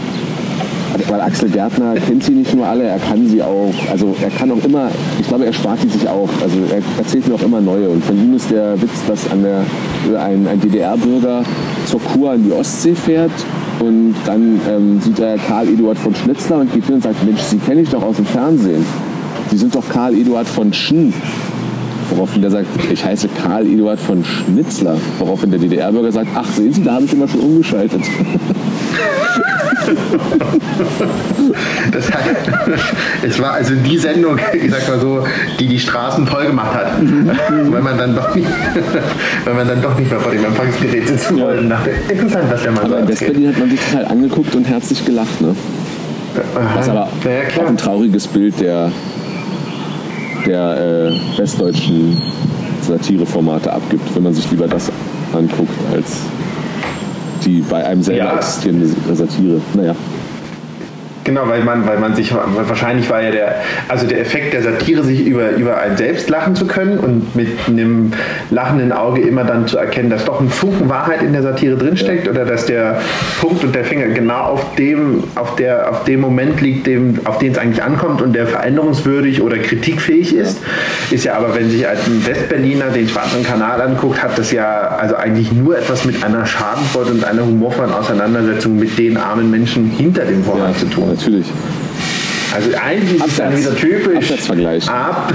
weil 1.08 1.20
Axel 1.20 1.48
Gärtner 1.48 1.94
kennt 1.94 2.22
sie 2.24 2.32
nicht 2.32 2.54
nur 2.54 2.66
alle, 2.66 2.84
er 2.84 2.98
kann 2.98 3.26
sie 3.26 3.42
auch, 3.42 3.72
also 3.90 4.14
er 4.22 4.30
kann 4.30 4.50
auch 4.50 4.64
immer, 4.64 4.88
ich 5.18 5.26
glaube, 5.26 5.46
er 5.46 5.52
spart 5.52 5.82
die 5.82 5.88
sich 5.88 6.08
auch, 6.08 6.28
also 6.42 6.58
er 6.70 6.82
erzählt 6.98 7.28
mir 7.28 7.34
auch 7.34 7.42
immer 7.42 7.60
neue. 7.60 7.88
Und 7.88 8.04
von 8.04 8.16
ihm 8.16 8.34
ist 8.34 8.50
der 8.50 8.80
Witz, 8.80 9.04
dass 9.06 9.26
der, 9.28 10.20
ein, 10.20 10.46
ein 10.46 10.60
DDR-Bürger 10.60 11.42
zur 11.86 12.00
Kur 12.00 12.32
an 12.32 12.44
die 12.44 12.52
Ostsee 12.52 12.94
fährt 12.94 13.32
und 13.82 14.14
dann 14.24 14.60
ähm, 14.68 15.00
sieht 15.00 15.18
er 15.18 15.36
Karl 15.36 15.68
Eduard 15.68 15.98
von 15.98 16.14
Schnitzler 16.14 16.58
und 16.58 16.72
geht 16.72 16.84
hin 16.84 16.94
und 16.96 17.02
sagt, 17.02 17.24
Mensch, 17.24 17.40
Sie 17.40 17.58
kenne 17.58 17.80
ich 17.80 17.90
doch 17.90 18.02
aus 18.02 18.16
dem 18.16 18.26
Fernsehen. 18.26 18.84
Sie 19.50 19.56
sind 19.56 19.74
doch 19.74 19.88
Karl 19.88 20.14
Eduard 20.14 20.46
von 20.46 20.72
Schn. 20.72 21.12
Woraufhin 22.10 22.42
der 22.42 22.50
sagt, 22.52 22.66
ich 22.92 23.04
heiße 23.04 23.28
Karl 23.42 23.66
Eduard 23.66 23.98
von 23.98 24.24
Schnitzler. 24.24 24.96
Woraufhin 25.18 25.50
der 25.50 25.58
DDR-Bürger 25.58 26.12
sagt, 26.12 26.28
ach 26.34 26.46
sehen 26.52 26.72
Sie, 26.72 26.82
da 26.82 26.94
habe 26.94 27.06
ich 27.06 27.12
immer 27.12 27.26
schon 27.26 27.40
umgeschaltet. 27.40 28.02
Das 31.90 32.10
hat, 32.10 32.20
es 33.22 33.40
war 33.40 33.52
also 33.52 33.74
die 33.74 33.98
Sendung, 33.98 34.38
ich 34.52 34.70
sag 34.70 34.88
mal 34.88 35.00
so, 35.00 35.24
die 35.58 35.66
die 35.66 35.78
Straßen 35.78 36.26
voll 36.26 36.46
gemacht 36.46 36.74
hat. 36.74 36.86
weil, 37.70 37.82
man 37.82 37.98
dann 37.98 38.14
doch 38.14 38.34
nicht, 38.34 38.48
weil 39.44 39.54
man 39.54 39.68
dann 39.68 39.82
doch 39.82 39.98
nicht 39.98 40.10
mehr 40.10 40.20
vor 40.20 40.32
dem 40.32 40.44
Empfangsgerät 40.44 41.08
sitzen 41.08 41.38
ja. 41.38 41.44
wollte. 41.44 41.62
Interessant, 42.08 42.44
was 42.50 42.62
der 42.62 42.72
Mann 42.72 42.84
aber 42.84 42.98
In 43.00 43.08
Westberlin 43.08 43.48
hat 43.48 43.58
man 43.58 43.70
sich 43.70 43.80
total 43.80 44.06
angeguckt 44.06 44.54
und 44.54 44.64
herzlich 44.64 45.04
gelacht. 45.04 45.40
Ne? 45.40 45.54
Was 46.74 46.88
aber 46.88 47.08
ja, 47.24 47.62
auch 47.62 47.68
ein 47.68 47.76
trauriges 47.76 48.26
Bild 48.26 48.58
der, 48.60 48.90
der 50.46 51.10
äh, 51.10 51.38
westdeutschen 51.38 52.20
Satireformate 52.80 53.72
abgibt, 53.72 54.14
wenn 54.14 54.22
man 54.22 54.34
sich 54.34 54.50
lieber 54.50 54.66
das 54.66 54.90
anguckt 55.34 55.74
als 55.92 56.20
die 57.44 57.60
bei 57.60 57.84
einem 57.84 58.02
selber 58.02 58.24
ja. 58.24 58.36
existierende 58.36 58.88
Satire. 59.14 59.60
Naja. 59.74 59.94
Genau, 61.24 61.46
weil 61.46 61.62
man, 61.62 61.86
weil 61.86 61.98
man 61.98 62.16
sich, 62.16 62.34
wahrscheinlich 62.34 63.08
war 63.08 63.22
ja 63.22 63.30
der, 63.30 63.54
also 63.86 64.06
der 64.06 64.20
Effekt 64.20 64.54
der 64.54 64.62
Satire, 64.62 65.04
sich 65.04 65.24
über, 65.24 65.50
über 65.50 65.78
einen 65.78 65.96
selbst 65.96 66.28
lachen 66.28 66.56
zu 66.56 66.66
können 66.66 66.98
und 66.98 67.36
mit 67.36 67.48
einem 67.68 68.12
lachenden 68.50 68.90
Auge 68.90 69.20
immer 69.20 69.44
dann 69.44 69.68
zu 69.68 69.78
erkennen, 69.78 70.10
dass 70.10 70.24
doch 70.24 70.40
ein 70.40 70.48
Funken 70.48 70.88
Wahrheit 70.88 71.22
in 71.22 71.32
der 71.32 71.42
Satire 71.42 71.76
drinsteckt 71.76 72.26
ja. 72.26 72.32
oder 72.32 72.44
dass 72.44 72.66
der 72.66 73.00
Punkt 73.40 73.62
und 73.62 73.72
der 73.72 73.84
Finger 73.84 74.06
genau 74.06 74.40
auf 74.42 74.74
dem, 74.74 75.22
auf 75.36 75.54
der, 75.54 75.90
auf 75.90 76.04
dem 76.04 76.20
Moment 76.20 76.60
liegt, 76.60 76.88
dem, 76.88 77.20
auf 77.24 77.38
den 77.38 77.52
es 77.52 77.58
eigentlich 77.58 77.82
ankommt 77.82 78.20
und 78.20 78.32
der 78.32 78.48
veränderungswürdig 78.48 79.42
oder 79.42 79.58
kritikfähig 79.58 80.34
ist. 80.34 80.58
Ist 81.12 81.24
ja 81.24 81.34
aber, 81.34 81.54
wenn 81.54 81.70
sich 81.70 81.86
ein 81.86 82.26
Westberliner 82.26 82.86
den 82.86 83.08
schwarzen 83.08 83.44
Kanal 83.44 83.80
anguckt, 83.80 84.20
hat 84.20 84.36
das 84.38 84.50
ja 84.50 84.96
also 84.98 85.14
eigentlich 85.14 85.52
nur 85.52 85.78
etwas 85.78 86.04
mit 86.04 86.24
einer 86.24 86.46
Schadenfreude 86.46 87.12
und 87.12 87.24
einer 87.24 87.44
humorvollen 87.44 87.92
Auseinandersetzung 87.92 88.76
mit 88.76 88.98
den 88.98 89.16
armen 89.16 89.50
Menschen 89.50 89.88
hinter 89.90 90.24
dem 90.24 90.42
Vorhang 90.42 90.72
ja. 90.72 90.78
zu 90.78 90.86
tun 90.86 91.11
natürlich. 91.12 91.46
Also 92.54 92.70
eigentlich 92.76 93.20
ist 93.20 93.26
es 93.28 93.36
dann 93.36 93.56
wieder 93.56 93.74
typisch. 93.76 94.16
Absatzvergleich. 94.16 94.88
Ab, 94.88 95.32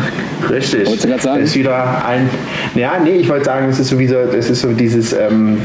richtig. 0.50 0.86
Wolltest 0.86 1.03
du 1.03 1.07
gerade 1.07 1.22
sagen? 1.24 1.43
ist 1.43 1.55
wieder 1.55 2.05
ein. 2.05 2.29
Ja, 2.75 3.00
nee, 3.03 3.15
ich 3.15 3.29
wollte 3.29 3.46
sagen, 3.46 3.69
es 3.69 3.79
ist 3.79 3.89
so 3.89 3.98
wie 3.98 4.07
so, 4.07 4.15
es 4.17 4.50
ist 4.50 4.62
so 4.62 4.72
dieses. 4.74 5.13
Ähm, 5.13 5.62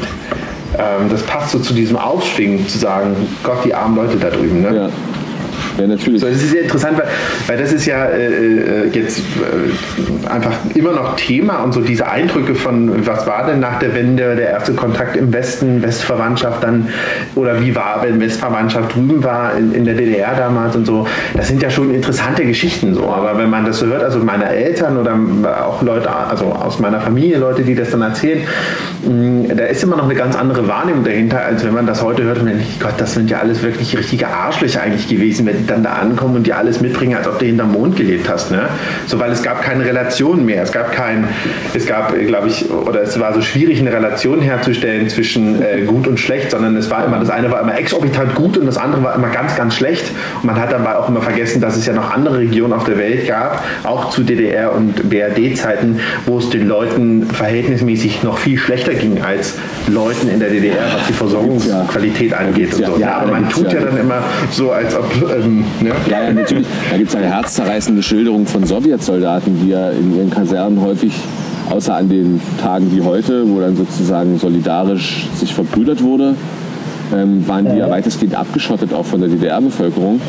ähm, 0.78 1.11
das 1.11 1.23
passt 1.25 1.50
so 1.50 1.59
zu 1.59 1.75
diesem 1.75 1.97
Aufschwingen, 1.97 2.66
zu 2.66 2.78
sagen, 2.78 3.14
Gott, 3.42 3.64
die 3.64 3.75
armen 3.75 3.97
Leute 3.97 4.16
da 4.16 4.31
drüben. 4.31 4.62
Ne? 4.62 4.75
Ja. 4.75 4.88
Ja, 5.79 5.87
natürlich. 5.87 6.21
So, 6.21 6.26
das 6.26 6.37
ist 6.37 6.50
sehr 6.50 6.62
interessant, 6.62 6.99
weil, 6.99 7.07
weil 7.47 7.59
das 7.59 7.73
ist 7.73 7.87
ja 7.87 8.05
äh, 8.07 8.26
äh, 8.26 8.88
jetzt 8.93 9.19
äh, 9.19 10.29
einfach 10.29 10.52
immer 10.75 10.93
noch 10.93 11.17
Thema 11.17 11.62
und 11.62 11.73
so 11.73 11.81
diese 11.81 12.09
Eindrücke 12.09 12.55
von, 12.55 13.07
was 13.07 13.26
war 13.26 13.47
denn 13.47 13.61
nach 13.61 13.79
der 13.79 13.95
Wende 13.95 14.37
der 14.37 14.50
erste 14.50 14.75
Kontakt 14.75 15.17
im 15.17 15.33
Westen, 15.33 15.83
Westverwandtschaft 15.83 16.62
dann, 16.62 16.88
oder 17.35 17.61
wie 17.61 17.75
war, 17.75 18.02
wenn 18.02 18.21
Westverwandtschaft 18.21 18.95
drüben 18.95 19.25
war 19.25 19.57
in, 19.57 19.73
in 19.75 19.85
der 19.85 19.95
DDR 19.95 20.35
damals 20.37 20.76
und 20.76 20.87
so, 20.87 21.07
das 21.35 21.49
sind 21.49 21.62
ja 21.62 21.71
schon 21.71 21.95
interessante 21.95 22.45
Geschichten 22.45 22.95
so, 22.95 23.09
aber 23.09 23.38
wenn 23.38 23.49
man 23.49 23.64
das 23.64 23.79
so 23.79 23.87
hört, 23.87 24.02
also 24.02 24.19
meine 24.19 24.49
Eltern 24.49 24.99
oder 24.99 25.17
auch 25.67 25.83
Leute, 25.83 26.11
also 26.14 26.47
aus 26.47 26.79
meiner 26.79 27.00
Familie, 27.00 27.38
Leute, 27.38 27.62
die 27.62 27.75
das 27.75 27.91
dann 27.91 28.02
erzählen, 28.02 28.43
mh, 29.09 29.55
da 29.55 29.64
ist 29.64 29.83
immer 29.83 29.97
noch 29.97 30.05
eine 30.05 30.14
ganz 30.14 30.37
andere 30.37 30.69
Wahrnehmung 30.69 31.05
dahinter, 31.05 31.41
als 31.41 31.64
wenn 31.64 31.73
man 31.73 31.87
das 31.87 32.02
heute 32.02 32.25
hört 32.25 32.38
und 32.38 32.47
denkt, 32.47 32.81
Gott, 32.81 32.95
das 32.99 33.14
sind 33.14 33.31
ja 33.31 33.38
alles 33.38 33.62
wirklich 33.62 33.97
richtige 33.97 34.29
Arschlöcher 34.29 34.83
eigentlich 34.83 35.09
gewesen, 35.09 35.47
wenn 35.47 35.62
dann 35.66 35.83
da 35.83 35.95
ankommen 35.95 36.37
und 36.37 36.47
dir 36.47 36.57
alles 36.57 36.81
mitbringen, 36.81 37.16
als 37.16 37.26
ob 37.28 37.38
du 37.38 37.47
hinterm 37.47 37.73
Mond 37.73 37.97
gelebt 37.97 38.28
hast. 38.28 38.50
Ne? 38.50 38.69
So, 39.07 39.19
weil 39.19 39.31
es 39.33 39.42
gab 39.42 39.62
keine 39.62 39.85
Relation 39.85 40.45
mehr. 40.45 40.62
Es 40.62 40.73
gab 40.73 40.92
kein, 40.92 41.26
es 41.75 41.87
gab, 41.87 42.14
glaube 42.26 42.49
ich, 42.49 42.71
oder 42.71 43.02
es 43.02 43.19
war 43.19 43.35
so 43.35 43.40
schwierig, 43.40 43.81
eine 43.81 43.92
Relation 43.92 44.40
herzustellen 44.40 45.09
zwischen 45.09 45.62
äh, 45.62 45.83
gut 45.83 46.07
und 46.07 46.19
schlecht, 46.19 46.50
sondern 46.50 46.76
es 46.76 46.90
war 46.90 47.04
immer, 47.04 47.19
das 47.19 47.31
eine 47.31 47.50
war 47.50 47.61
immer 47.61 47.76
exorbitant 47.78 48.35
gut 48.35 48.57
und 48.57 48.66
das 48.66 48.78
andere 48.78 49.02
war 49.02 49.14
immer 49.14 49.28
ganz, 49.28 49.57
ganz 49.57 49.75
schlecht. 49.75 50.04
Und 50.40 50.47
man 50.47 50.61
hat 50.61 50.73
dabei 50.73 50.97
auch 50.97 51.09
immer 51.09 51.23
vergessen, 51.23 51.61
dass 51.61 51.76
es 51.76 51.87
ja 51.87 51.92
noch 51.92 52.11
andere 52.11 52.38
Regionen 52.38 52.73
auf 52.73 52.85
der 52.85 52.99
Welt 52.99 53.26
gab, 53.26 53.64
auch 53.85 54.11
zu 54.11 54.23
DDR 54.23 54.73
und 54.73 55.09
BRD-Zeiten, 55.09 56.00
wo 56.26 56.38
es 56.38 56.50
den 56.50 56.69
Leuten 56.69 57.26
verhältnismäßig 57.26 58.23
noch 58.23 58.38
viel 58.38 58.59
schlechter 58.59 58.95
ging 58.95 59.23
als 59.23 59.54
Leuten 59.88 60.28
in 60.28 60.40
der 60.40 60.50
DDR, 60.50 60.85
was 60.95 61.07
die 61.07 61.12
Versorgungsqualität 61.12 62.35
angeht 62.35 62.75
und 62.75 62.87
so. 62.87 62.97
Ja, 62.99 63.19
Aber 63.19 63.33
man 63.33 63.49
tut 63.49 63.73
ja 63.73 63.81
dann 63.81 63.97
immer 63.97 64.23
so, 64.50 64.73
als 64.73 64.95
ob 64.97 65.11
ähm, 65.37 65.51
ne? 65.80 65.90
Ja, 66.11 66.23
ja, 66.25 66.32
natürlich. 66.32 66.66
Da 66.90 66.97
gibt 66.97 67.11
es 67.11 67.16
eine 67.16 67.26
herzzerreißende 67.26 68.02
Schilderung 68.02 68.47
von 68.47 68.64
Sowjetsoldaten, 68.64 69.61
die 69.62 69.71
ja 69.71 69.90
in 69.90 70.16
ihren 70.16 70.30
Kasernen 70.30 70.80
häufig, 70.80 71.12
außer 71.71 71.94
an 71.94 72.09
den 72.09 72.40
Tagen 72.61 72.94
wie 72.94 73.02
heute, 73.02 73.49
wo 73.49 73.61
dann 73.61 73.76
sozusagen 73.76 74.38
solidarisch 74.38 75.26
sich 75.37 75.54
verbrüdert 75.54 76.02
wurde, 76.02 76.35
ähm, 77.14 77.47
waren 77.47 77.71
die 77.71 77.78
ja 77.78 77.88
weitestgehend 77.88 78.35
abgeschottet 78.35 78.92
auch 78.92 79.04
von 79.04 79.21
der 79.21 79.28
DDR-Bevölkerung 79.28 80.21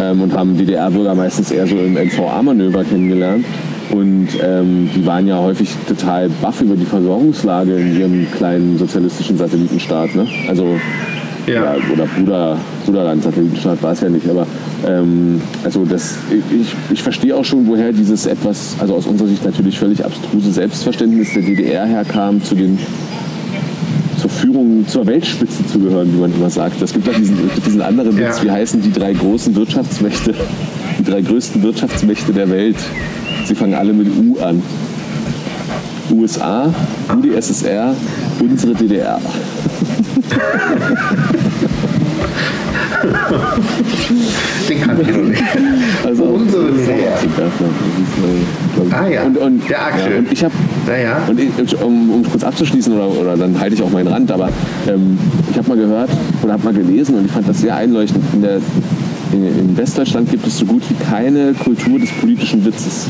ähm, 0.00 0.22
und 0.22 0.36
haben 0.36 0.56
DDR-Bürger 0.56 1.14
meistens 1.14 1.50
eher 1.50 1.66
so 1.66 1.76
im 1.76 1.96
NVA-Manöver 1.96 2.84
kennengelernt. 2.84 3.44
Und 3.90 4.28
ähm, 4.42 4.90
die 4.94 5.06
waren 5.06 5.26
ja 5.26 5.38
häufig 5.38 5.70
total 5.86 6.28
baff 6.42 6.60
über 6.60 6.76
die 6.76 6.84
Versorgungslage 6.84 7.74
in 7.74 7.98
ihrem 7.98 8.26
kleinen 8.30 8.76
sozialistischen 8.76 9.38
Satellitenstaat. 9.38 10.14
Ne? 10.14 10.26
Also 10.48 10.78
Ja. 11.48 11.76
oder, 11.92 12.06
Bruder, 12.06 12.56
Bruderland, 12.84 13.22
Satellitenstaat 13.22 13.82
war 13.82 13.92
es 13.92 14.00
ja 14.00 14.08
nicht, 14.08 14.28
aber 14.28 14.46
ähm, 14.86 15.40
also 15.64 15.84
das, 15.84 16.16
ich, 16.30 16.74
ich 16.92 17.02
verstehe 17.02 17.34
auch 17.36 17.44
schon, 17.44 17.66
woher 17.66 17.92
dieses 17.92 18.26
etwas, 18.26 18.76
also 18.78 18.94
aus 18.94 19.06
unserer 19.06 19.28
Sicht 19.28 19.44
natürlich 19.44 19.78
völlig 19.78 20.04
abstruse 20.04 20.52
Selbstverständnis 20.52 21.32
der 21.34 21.42
DDR 21.42 21.86
herkam, 21.86 22.42
zu 22.42 22.54
den 22.54 22.78
zur 24.20 24.30
Führung, 24.30 24.84
zur 24.88 25.06
Weltspitze 25.06 25.64
zu 25.66 25.78
gehören, 25.78 26.12
wie 26.12 26.20
man 26.20 26.34
immer 26.34 26.50
sagt. 26.50 26.82
Es 26.82 26.92
gibt 26.92 27.06
ja 27.06 27.12
diesen, 27.12 27.38
diesen 27.64 27.80
anderen 27.80 28.16
Witz, 28.16 28.38
Ja. 28.38 28.44
wie 28.44 28.50
heißen 28.50 28.82
die 28.82 28.92
drei 28.92 29.12
großen 29.12 29.54
Wirtschaftsmächte, 29.54 30.34
die 30.98 31.04
drei 31.04 31.20
größten 31.22 31.62
Wirtschaftsmächte 31.62 32.32
der 32.32 32.50
Welt. 32.50 32.76
Sie 33.46 33.54
fangen 33.54 33.74
alle 33.74 33.92
mit 33.92 34.08
U 34.08 34.38
an. 34.40 34.60
USA, 36.10 36.72
UdSSR, 37.16 37.94
unsere 38.40 38.74
DDR. 38.74 39.20
Den 44.68 44.80
kann 44.82 45.00
ich 45.00 45.08
noch 45.08 45.22
nicht. 45.22 45.42
Also 46.04 46.24
Unsere 46.24 46.68
ich- 46.70 46.88
Ah 48.92 49.08
ja, 49.08 49.22
Und, 49.24 49.36
und, 49.38 49.68
der 49.68 49.86
Axel. 49.86 50.12
Ja, 50.12 50.18
und 50.18 50.32
ich 50.32 50.44
habe 50.44 50.54
Ja, 50.86 50.96
ja. 50.96 51.16
und 51.28 51.40
ich, 51.40 51.82
um, 51.82 52.10
um 52.10 52.22
kurz 52.24 52.44
abzuschließen 52.44 52.92
oder, 52.92 53.08
oder 53.08 53.36
dann 53.36 53.58
halte 53.58 53.74
ich 53.74 53.82
auch 53.82 53.90
meinen 53.90 54.06
Rand, 54.08 54.30
aber 54.30 54.48
ähm, 54.86 55.18
ich 55.50 55.56
habe 55.58 55.68
mal 55.68 55.76
gehört 55.76 56.10
oder 56.42 56.52
habe 56.52 56.64
mal 56.64 56.72
gelesen 56.74 57.16
und 57.16 57.26
ich 57.26 57.32
fand 57.32 57.48
das 57.48 57.60
sehr 57.60 57.74
einleuchtend. 57.76 58.22
In, 58.34 58.42
der, 58.42 58.56
in, 59.32 59.44
in 59.46 59.76
Westdeutschland 59.76 60.30
gibt 60.30 60.46
es 60.46 60.58
so 60.58 60.64
gut 60.66 60.82
wie 60.88 60.94
keine 61.10 61.52
Kultur 61.54 61.98
des 61.98 62.10
politischen 62.12 62.64
Witzes. 62.64 63.06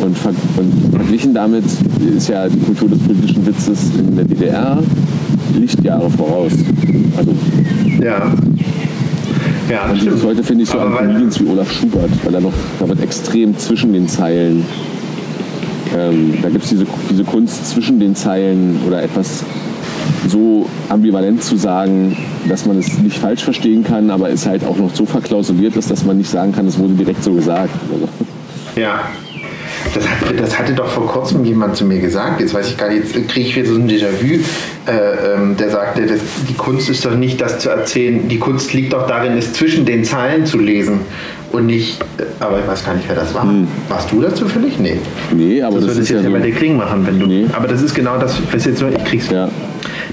Und, 0.00 0.16
ver 0.18 0.30
und 0.56 0.96
verglichen 0.96 1.32
damit 1.34 1.64
ist 2.16 2.28
ja 2.28 2.48
die 2.48 2.58
Kultur 2.58 2.88
des 2.88 2.98
politischen 3.00 3.46
Witzes 3.46 3.78
in 3.98 4.16
der 4.16 4.24
DDR 4.24 4.78
Lichtjahre 5.56 6.10
voraus. 6.10 6.52
Also 7.16 7.34
Ja. 8.00 8.32
Ja, 9.70 9.86
und 9.90 9.98
stimmt. 9.98 10.22
heute 10.24 10.42
finde 10.42 10.64
ich 10.64 10.70
so 10.70 10.78
an 10.78 10.94
Comedians 10.94 11.40
wie 11.40 11.46
Olaf 11.48 11.70
Schubert, 11.72 12.10
weil 12.24 12.34
er 12.34 12.40
noch, 12.40 12.52
da 12.78 12.88
wird 12.88 13.00
extrem 13.00 13.56
zwischen 13.56 13.92
den 13.92 14.06
Zeilen, 14.08 14.64
ähm, 15.96 16.34
da 16.42 16.48
gibt 16.50 16.64
es 16.64 16.70
diese, 16.70 16.86
diese 17.10 17.24
Kunst 17.24 17.70
zwischen 17.70 17.98
den 18.00 18.14
Zeilen 18.14 18.80
oder 18.86 19.02
etwas 19.02 19.44
so 20.28 20.66
ambivalent 20.88 21.42
zu 21.42 21.56
sagen, 21.56 22.16
dass 22.48 22.66
man 22.66 22.78
es 22.78 22.98
nicht 22.98 23.18
falsch 23.18 23.44
verstehen 23.44 23.82
kann, 23.84 24.10
aber 24.10 24.30
es 24.30 24.46
halt 24.46 24.64
auch 24.64 24.76
noch 24.76 24.94
so 24.94 25.06
verklausuliert 25.06 25.76
ist, 25.76 25.90
dass 25.90 26.04
man 26.04 26.18
nicht 26.18 26.30
sagen 26.30 26.52
kann, 26.52 26.66
es 26.66 26.78
wurde 26.78 26.94
direkt 26.94 27.22
so 27.22 27.32
gesagt. 27.32 27.70
Also, 27.92 28.08
Ja. 28.80 29.00
Das 29.94 30.08
hatte, 30.08 30.34
das 30.34 30.58
hatte 30.58 30.72
doch 30.72 30.88
vor 30.88 31.06
kurzem 31.06 31.44
jemand 31.44 31.76
zu 31.76 31.84
mir 31.84 31.98
gesagt. 32.00 32.40
Jetzt 32.40 32.54
weiß 32.54 32.68
ich 32.70 32.76
gar 32.78 32.88
nicht, 32.88 33.14
jetzt 33.14 33.28
kriege 33.28 33.48
ich 33.48 33.56
wieder 33.56 33.68
so 33.68 33.74
ein 33.74 33.88
Déjà-vu. 33.88 34.40
Äh, 34.86 35.34
ähm, 35.34 35.56
der 35.56 35.70
sagte, 35.70 36.06
das, 36.06 36.20
die 36.48 36.54
Kunst 36.54 36.88
ist 36.88 37.04
doch 37.04 37.14
nicht 37.14 37.40
das 37.40 37.58
zu 37.58 37.68
erzählen. 37.70 38.28
Die 38.28 38.38
Kunst 38.38 38.72
liegt 38.72 38.92
doch 38.92 39.06
darin, 39.06 39.36
es 39.36 39.52
zwischen 39.52 39.84
den 39.84 40.04
Zeilen 40.04 40.46
zu 40.46 40.58
lesen. 40.58 41.00
Und 41.52 41.66
nicht, 41.66 42.00
äh, 42.18 42.22
aber 42.40 42.60
ich 42.60 42.66
weiß 42.66 42.84
gar 42.84 42.94
nicht, 42.94 43.06
wer 43.08 43.16
das 43.16 43.34
war. 43.34 43.46
Warst 43.88 44.10
du 44.10 44.22
das 44.22 44.34
zufällig? 44.36 44.78
Nee. 44.78 44.96
nee, 45.34 45.62
aber 45.62 45.76
Das, 45.76 45.84
das, 45.84 45.94
würde 45.94 46.00
ist 46.02 46.08
ja 46.10 46.20
ja 46.20 46.30
bei 46.30 46.38
dir 46.38 46.52
so, 46.54 46.58
klingen 46.58 46.78
machen, 46.78 47.06
wenn 47.06 47.20
du. 47.20 47.26
Nee. 47.26 47.46
Aber 47.52 47.68
das 47.68 47.82
ist 47.82 47.94
genau 47.94 48.16
das, 48.16 48.38
was 48.50 48.64
jetzt 48.64 48.80
nur 48.80 48.90
ich 48.90 49.04
krieg's. 49.04 49.28
ja, 49.30 49.50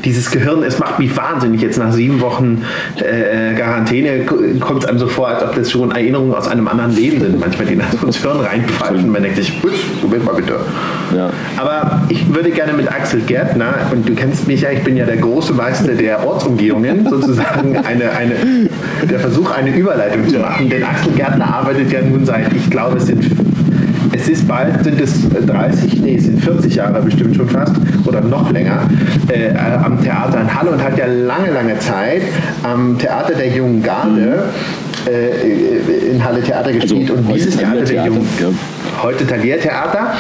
Dieses 0.06 0.32
Gehirn, 0.32 0.64
es 0.64 0.80
macht 0.80 1.00
mich 1.00 1.16
wahnsinnig. 1.16 1.62
Jetzt 1.62 1.78
nach 1.78 1.92
sieben 1.92 2.22
Wochen 2.22 2.64
äh, 2.98 3.54
Quarantäne 3.56 4.26
kommt 4.60 4.84
es 4.84 4.90
einem 4.90 5.00
so 5.00 5.08
vor, 5.08 5.28
als 5.28 5.44
ob 5.44 5.56
das 5.56 5.72
schon 5.72 5.92
Erinnerungen 5.92 6.34
aus 6.34 6.48
einem 6.48 6.68
anderen 6.68 6.96
Leben 6.96 7.20
sind. 7.20 7.40
Manchmal, 7.40 7.68
die 7.68 7.76
nach 7.76 7.92
ins 8.04 8.18
Hirn 8.18 8.40
reinpfeifen. 8.40 9.10
Man 9.10 9.24
denkt 9.24 9.38
sich, 9.38 9.54
"Ups, 9.64 9.80
Moment 10.02 10.26
mal 10.26 10.36
bitte. 10.36 10.56
ja. 11.16 11.30
Aber 11.58 12.02
ich 12.10 12.34
würde 12.34 12.52
gerne 12.52 12.74
mit 12.74 12.90
Axel 12.92 13.22
Gärtner, 13.22 13.74
und 13.92 14.08
du 14.08 14.14
kennst 14.16 14.48
mich 14.48 14.62
ja, 14.62 14.72
ich 14.72 14.84
bin 14.84 14.96
ja 14.96 15.06
der 15.06 15.18
große 15.18 15.54
Meister 15.54 15.94
der 15.94 16.26
Ortsumgehungen, 16.26 17.06
sozusagen 17.10 17.76
eine, 17.78 18.12
eine, 18.12 18.36
der 19.10 19.20
Versuch, 19.20 19.52
eine 19.52 19.76
Überleitung 19.76 20.28
zu 20.28 20.40
machen. 20.40 20.70
Denn 20.70 20.84
Axel 20.84 21.12
Gärtner 21.14 21.54
arbeitet 21.54 21.92
ja 21.92 22.02
nun 22.02 22.26
seit, 22.26 22.54
ich 22.54 22.70
glaube, 22.70 22.98
es 22.98 23.08
sind 23.08 23.24
es 24.20 24.28
ist 24.28 24.48
bald, 24.48 24.84
sind 24.84 25.00
es 25.00 25.30
30, 25.30 26.02
nee, 26.02 26.16
es 26.16 26.26
sind 26.26 26.44
40 26.44 26.76
Jahre 26.76 27.02
bestimmt 27.02 27.36
schon 27.36 27.48
fast 27.48 27.74
oder 28.06 28.22
noch 28.22 28.52
länger 28.52 28.82
äh, 29.30 29.56
am 29.56 30.02
Theater 30.02 30.42
in 30.42 30.54
Halle 30.54 30.72
und 30.72 30.84
hat 30.84 30.98
ja 30.98 31.06
lange, 31.06 31.52
lange 31.52 31.80
Zeit 31.80 32.24
am 32.64 32.98
Theater 32.98 33.34
der 33.36 33.48
Jungen 33.48 33.82
Garde 33.82 34.44
äh, 35.08 36.12
in 36.12 36.24
Halle 36.24 36.42
Theater 36.42 36.74
gespielt 36.74 37.10
und 37.12 37.28
heute 37.28 37.34
dieses 37.34 37.58
Theater 37.58 37.84
der 37.84 38.06
Jungen 38.06 38.28
ja. 38.40 38.48
heute 39.04 39.26
Taliertheater 39.26 40.14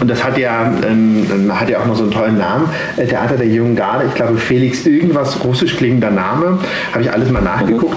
und 0.00 0.08
das 0.08 0.22
hat 0.22 0.38
ja, 0.38 0.72
ähm, 0.88 1.50
hat 1.52 1.68
ja 1.68 1.80
auch 1.80 1.86
noch 1.86 1.96
so 1.96 2.04
einen 2.04 2.12
tollen 2.12 2.38
Namen, 2.38 2.68
äh, 2.96 3.06
Theater 3.06 3.36
der 3.36 3.48
Jungen 3.48 3.74
Garde, 3.74 4.04
ich 4.08 4.14
glaube 4.14 4.36
Felix 4.36 4.86
irgendwas 4.86 5.42
russisch 5.44 5.76
klingender 5.76 6.10
Name, 6.10 6.58
habe 6.92 7.02
ich 7.02 7.12
alles 7.12 7.30
mal 7.30 7.42
nachgeguckt. 7.42 7.96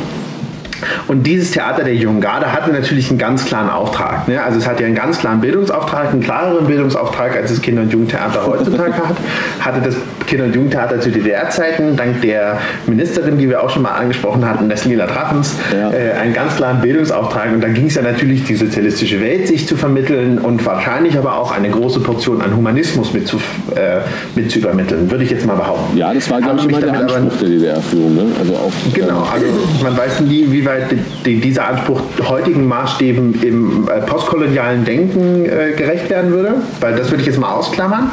Und 1.07 1.25
dieses 1.27 1.51
Theater 1.51 1.83
der 1.83 1.95
Jungen 1.95 2.21
Garde 2.21 2.51
hatte 2.51 2.71
natürlich 2.71 3.09
einen 3.09 3.19
ganz 3.19 3.45
klaren 3.45 3.69
Auftrag. 3.69 4.27
Ne? 4.27 4.41
Also 4.41 4.59
es 4.59 4.67
hat 4.67 4.79
ja 4.79 4.85
einen 4.87 4.95
ganz 4.95 5.19
klaren 5.19 5.41
Bildungsauftrag, 5.41 6.11
einen 6.11 6.21
klareren 6.21 6.67
Bildungsauftrag, 6.67 7.35
als 7.35 7.51
das 7.51 7.61
Kinder- 7.61 7.83
und 7.83 7.91
Jugendtheater 7.93 8.45
heutzutage 8.45 8.93
hat. 8.93 9.15
Hatte 9.59 9.81
das 9.83 9.95
Kinder- 10.27 10.45
und 10.45 10.55
Jugendtheater 10.55 10.99
zu 10.99 11.11
DDR-Zeiten, 11.11 11.95
dank 11.95 12.21
der 12.21 12.57
Ministerin, 12.87 13.37
die 13.37 13.49
wir 13.49 13.63
auch 13.63 13.69
schon 13.69 13.83
mal 13.83 13.91
angesprochen 13.91 14.47
hatten, 14.47 14.67
Nestlila 14.67 15.05
Draffens, 15.05 15.55
Ja. 15.73 15.91
äh, 15.91 16.13
einen 16.19 16.33
ganz 16.33 16.55
klaren 16.55 16.81
Bildungsauftrag. 16.81 17.53
Und 17.53 17.61
da 17.63 17.67
ging 17.67 17.85
es 17.87 17.95
ja 17.95 18.01
natürlich, 18.01 18.43
die 18.45 18.55
sozialistische 18.55 19.21
Welt 19.21 19.47
sich 19.47 19.67
zu 19.67 19.75
vermitteln 19.77 20.39
und 20.39 20.65
wahrscheinlich 20.65 21.17
aber 21.17 21.37
auch 21.37 21.51
eine 21.51 21.69
große 21.69 21.99
Portion 21.99 22.41
an 22.41 22.55
Humanismus 22.55 23.13
mit 23.13 23.27
zu, 23.27 23.37
äh, 23.75 23.99
mit 24.35 24.51
zu 24.51 24.59
übermitteln, 24.59 25.09
würde 25.11 25.23
ich 25.23 25.29
jetzt 25.31 25.45
mal 25.45 25.55
behaupten. 25.55 25.95
ja, 25.97 26.13
das 26.13 26.29
war, 26.29 26.41
glaube 26.41 26.59
ich, 26.59 26.65
immer 26.67 26.81
der 26.81 26.89
aber- 26.93 27.15
Anspruch 27.15 27.39
der 27.39 27.49
DDR-Führung. 27.49 28.15
Ne? 28.15 28.23
Also 28.39 28.53
auch, 28.53 28.71
Genau, 28.93 29.27
also 29.31 29.45
man 29.83 29.95
weiß 29.97 30.21
nie, 30.21 30.45
wie 30.49 30.64
weit 30.65 30.91
die, 30.91 30.97
die, 31.25 31.39
dieser 31.39 31.67
Anspruch 31.67 32.01
heutigen 32.27 32.67
Maßstäben 32.67 33.41
im 33.43 33.87
äh, 33.87 34.01
postkolonialen 34.01 34.85
Denken 34.85 35.45
äh, 35.45 35.73
gerecht 35.73 36.09
werden 36.09 36.31
würde, 36.31 36.55
weil 36.79 36.95
das 36.95 37.09
würde 37.11 37.21
ich 37.21 37.27
jetzt 37.27 37.39
mal 37.39 37.51
ausklammern. 37.51 38.09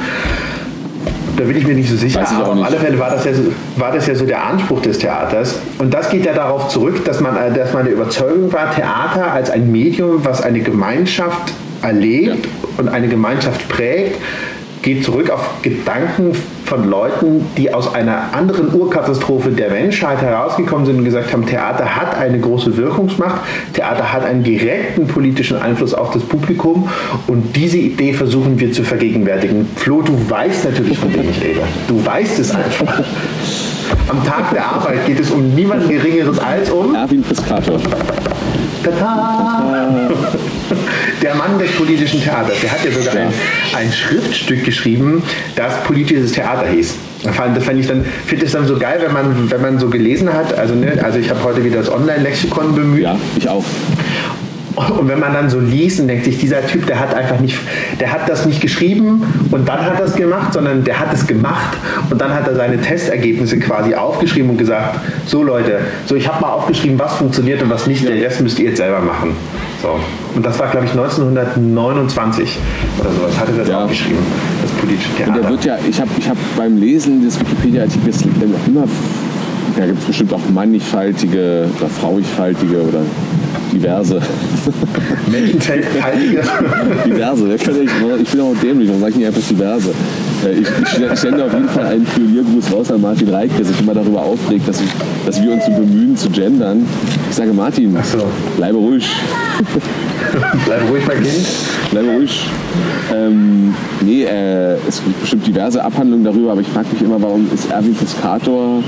Da 1.37 1.45
bin 1.45 1.57
ich 1.57 1.67
mir 1.67 1.75
nicht 1.75 1.89
so 1.89 1.97
sicher, 1.97 2.27
aber 2.29 2.53
auf 2.53 2.63
alle 2.63 2.77
Fälle 2.77 2.99
war 2.99 3.11
das, 3.11 3.25
ja 3.25 3.33
so, 3.33 3.43
war 3.77 3.91
das 3.91 4.07
ja 4.07 4.15
so 4.15 4.27
der 4.27 4.45
Anspruch 4.45 4.83
des 4.83 4.99
Theaters. 4.99 5.59
Und 5.79 5.95
das 5.95 6.11
geht 6.11 6.27
ja 6.27 6.35
darauf 6.35 6.69
zurück, 6.69 7.05
dass 7.05 7.21
man, 7.21 7.37
äh, 7.37 7.53
dass 7.53 7.73
man 7.73 7.85
der 7.85 7.95
Überzeugung 7.95 8.53
war, 8.53 8.75
Theater 8.75 9.33
als 9.33 9.51
ein 9.51 9.73
Medium, 9.73 10.25
was 10.25 10.43
eine 10.43 10.61
Gemeinschaft 10.61 11.53
erlebt 11.83 12.47
und 12.77 12.89
eine 12.89 13.09
Gemeinschaft 13.09 13.69
prägt, 13.69 14.19
geht 14.83 15.05
zurück 15.05 15.31
auf 15.31 15.63
Gedanken 15.63 16.33
von 16.65 16.89
Leuten, 16.89 17.47
die 17.57 17.73
aus 17.73 17.95
einer 17.95 18.35
anderen 18.35 18.75
Urkatastrophe 18.75 19.51
der 19.51 19.71
Menschheit 19.71 20.21
herausgekommen 20.21 20.87
sind 20.87 20.99
und 20.99 21.05
gesagt 21.05 21.33
haben, 21.33 21.47
Theater 21.47 21.97
hat 21.97 22.17
eine 22.17 22.41
große 22.41 22.77
Wirkungsmacht, 22.77 23.41
Theater 23.73 24.13
hat 24.13 24.25
einen 24.25 24.43
direkten 24.43 25.07
politischen 25.07 25.61
Einfluss 25.61 25.95
auf 25.95 26.11
das 26.11 26.23
Publikum 26.23 26.89
und 27.29 27.55
diese 27.57 27.79
Idee 27.79 28.13
versuchen 28.13 28.59
wir 28.59 28.73
zu 28.73 28.83
vergegenwärtigen. 28.83 29.69
Flo, 29.77 30.03
du 30.03 30.19
weißt 30.29 30.65
natürlich, 30.65 30.99
von 30.99 31.13
wem 31.15 31.29
ich 31.31 31.41
rede. 31.43 31.61
Du 31.87 32.05
weißt 32.05 32.39
es 32.39 32.55
einfach. 32.55 33.05
Am 34.09 34.25
Tag 34.25 34.51
der 34.53 34.65
Arbeit 34.65 35.07
geht 35.07 35.21
es 35.21 35.31
um 35.31 35.55
niemanden 35.55 35.89
Geringeres 35.89 36.39
als 36.39 36.71
um 36.71 36.95
Erwin 36.95 37.23
Piscator. 37.23 37.79
Tada! 38.91 40.11
Der 41.23 41.35
Mann 41.35 41.59
des 41.59 41.71
politischen 41.73 42.23
Theaters, 42.23 42.61
der 42.61 42.73
hat 42.73 42.85
ja 42.85 42.91
sogar 42.91 43.15
ein, 43.15 43.33
ein 43.77 43.93
Schriftstück 43.93 44.65
geschrieben, 44.65 45.23
das 45.55 45.83
politisches 45.85 46.33
Theater 46.33 46.67
hieß. 46.67 46.97
Das 47.25 47.37
fand 47.37 47.79
ich 47.79 47.87
dann, 47.87 48.05
finde 48.27 48.47
ich 48.47 48.53
dann 48.53 48.67
so 48.67 48.77
geil, 48.79 48.99
wenn 49.01 49.13
man, 49.13 49.51
wenn 49.51 49.63
man 49.63 49.79
so 49.79 49.89
gelesen 49.89 50.33
hat. 50.33 50.59
Also, 50.59 50.75
ne, 50.75 50.99
also 51.03 51.19
ich 51.19 51.31
habe 51.31 51.43
heute 51.45 51.63
wieder 51.63 51.79
das 51.79 51.91
Online-Lexikon 51.91 52.75
bemüht. 52.75 53.05
Ja, 53.05 53.17
ich 53.37 53.49
auch. 53.49 53.65
Und 54.77 55.09
wenn 55.09 55.21
man 55.21 55.35
dann 55.35 55.51
so 55.51 55.61
liest 55.61 56.01
und 56.01 56.09
denkt 56.09 56.25
sich, 56.25 56.39
dieser 56.39 56.67
Typ, 56.67 56.87
der 56.87 56.99
hat 56.99 57.15
einfach 57.15 57.41
nicht, 57.41 57.59
der 58.01 58.13
hat 58.13 58.29
das 58.29 58.47
nicht 58.47 58.61
geschrieben 58.61 59.23
und 59.51 59.69
dann 59.69 59.85
hat 59.85 60.01
es 60.01 60.15
gemacht, 60.15 60.55
sondern 60.55 60.83
der 60.85 60.99
hat 60.99 61.13
es 61.13 61.27
gemacht 61.27 61.77
und 62.11 62.21
dann 62.21 62.33
hat 62.33 62.49
er 62.49 62.55
seine 62.55 62.81
Testergebnisse 62.81 63.59
quasi 63.59 63.95
aufgeschrieben 63.95 64.51
und 64.51 64.59
gesagt, 64.59 64.99
so 65.27 65.43
Leute, 65.43 65.81
so 66.07 66.15
ich 66.15 66.27
habe 66.27 66.41
mal 66.41 66.53
aufgeschrieben, 66.53 66.99
was 66.99 67.15
funktioniert 67.15 67.63
und 67.63 67.71
was 67.71 67.87
nicht, 67.87 68.07
der 68.07 68.15
Rest 68.15 68.41
müsst 68.41 68.59
ihr 68.59 68.71
jetzt 68.71 68.79
selber 68.79 69.01
machen. 69.01 69.37
So. 69.83 69.99
Und 70.35 70.47
das 70.47 70.59
war, 70.59 70.69
glaube 70.69 70.87
ich, 70.87 70.93
1929 70.93 72.59
oder 73.01 73.11
sowas, 73.11 73.39
hatte 73.39 73.53
das 73.53 73.69
ja. 73.69 73.85
aufgeschrieben, 73.85 74.19
das 74.63 74.71
politische 74.73 75.15
Theater. 75.17 75.33
Und 75.33 75.43
der 75.43 75.51
wird 75.51 75.65
ja, 75.65 75.79
ich 75.89 76.01
habe 76.01 76.11
ich 76.19 76.29
hab 76.29 76.37
beim 76.57 76.79
Lesen 76.79 77.23
des 77.23 77.39
Wikipedia-Artikels 77.39 78.23
immer 78.67 78.85
da 79.77 79.87
gibt 79.87 79.99
es 80.01 80.05
bestimmt 80.05 80.33
auch 80.33 80.49
mannigfaltige 80.53 81.67
oder 81.79 81.89
frauigfaltige 81.89 82.83
oder 82.83 83.01
diverse. 83.73 84.21
Diverse, 87.07 87.55
ich, 87.55 87.63
ich 88.23 88.31
bin 88.31 88.41
auch 88.41 88.55
dämlich, 88.63 88.89
warum 88.89 89.01
sage 89.01 89.13
ich 89.13 89.17
nicht 89.17 89.27
einfach 89.27 89.49
diverse? 89.49 89.91
Äh, 90.45 90.53
ich, 90.61 90.69
ich, 91.13 91.19
sende 91.19 91.45
auf 91.45 91.53
jeden 91.53 91.69
Fall 91.69 91.87
einen 91.87 92.05
Pioniergruß 92.05 92.73
raus 92.73 92.91
an 92.91 93.01
Martin 93.01 93.29
Reich, 93.29 93.51
der 93.57 93.65
sich 93.65 93.81
immer 93.81 93.95
darüber 93.95 94.23
aufregt, 94.23 94.69
dass, 94.69 94.81
ich, 94.81 94.91
dass 95.25 95.43
wir 95.43 95.53
uns 95.53 95.65
so 95.65 95.73
bemühen 95.73 96.17
zu 96.17 96.29
gendern. 96.31 96.87
Ich 97.31 97.37
sage, 97.37 97.53
Martin, 97.53 97.97
so. 98.05 98.27
bleibe 98.57 98.77
ruhig. 98.79 99.09
bleibe 100.67 100.85
ruhig, 100.91 101.03
mein 101.07 101.23
Kind. 101.23 101.47
Bleibe 101.91 102.09
ruhig. 102.09 102.47
Ähm, 103.15 103.75
nee, 104.01 104.25
äh, 104.25 104.77
es 104.89 105.03
gibt 105.03 105.21
bestimmt 105.21 105.47
diverse 105.47 105.83
Abhandlungen 105.83 106.25
darüber, 106.25 106.53
aber 106.53 106.61
ich 106.61 106.69
frage 106.69 106.89
mich 106.93 107.03
immer, 107.03 107.21
warum 107.21 107.49
ist 107.53 107.71
Erwin 107.71 107.95
Piscator 107.95 108.83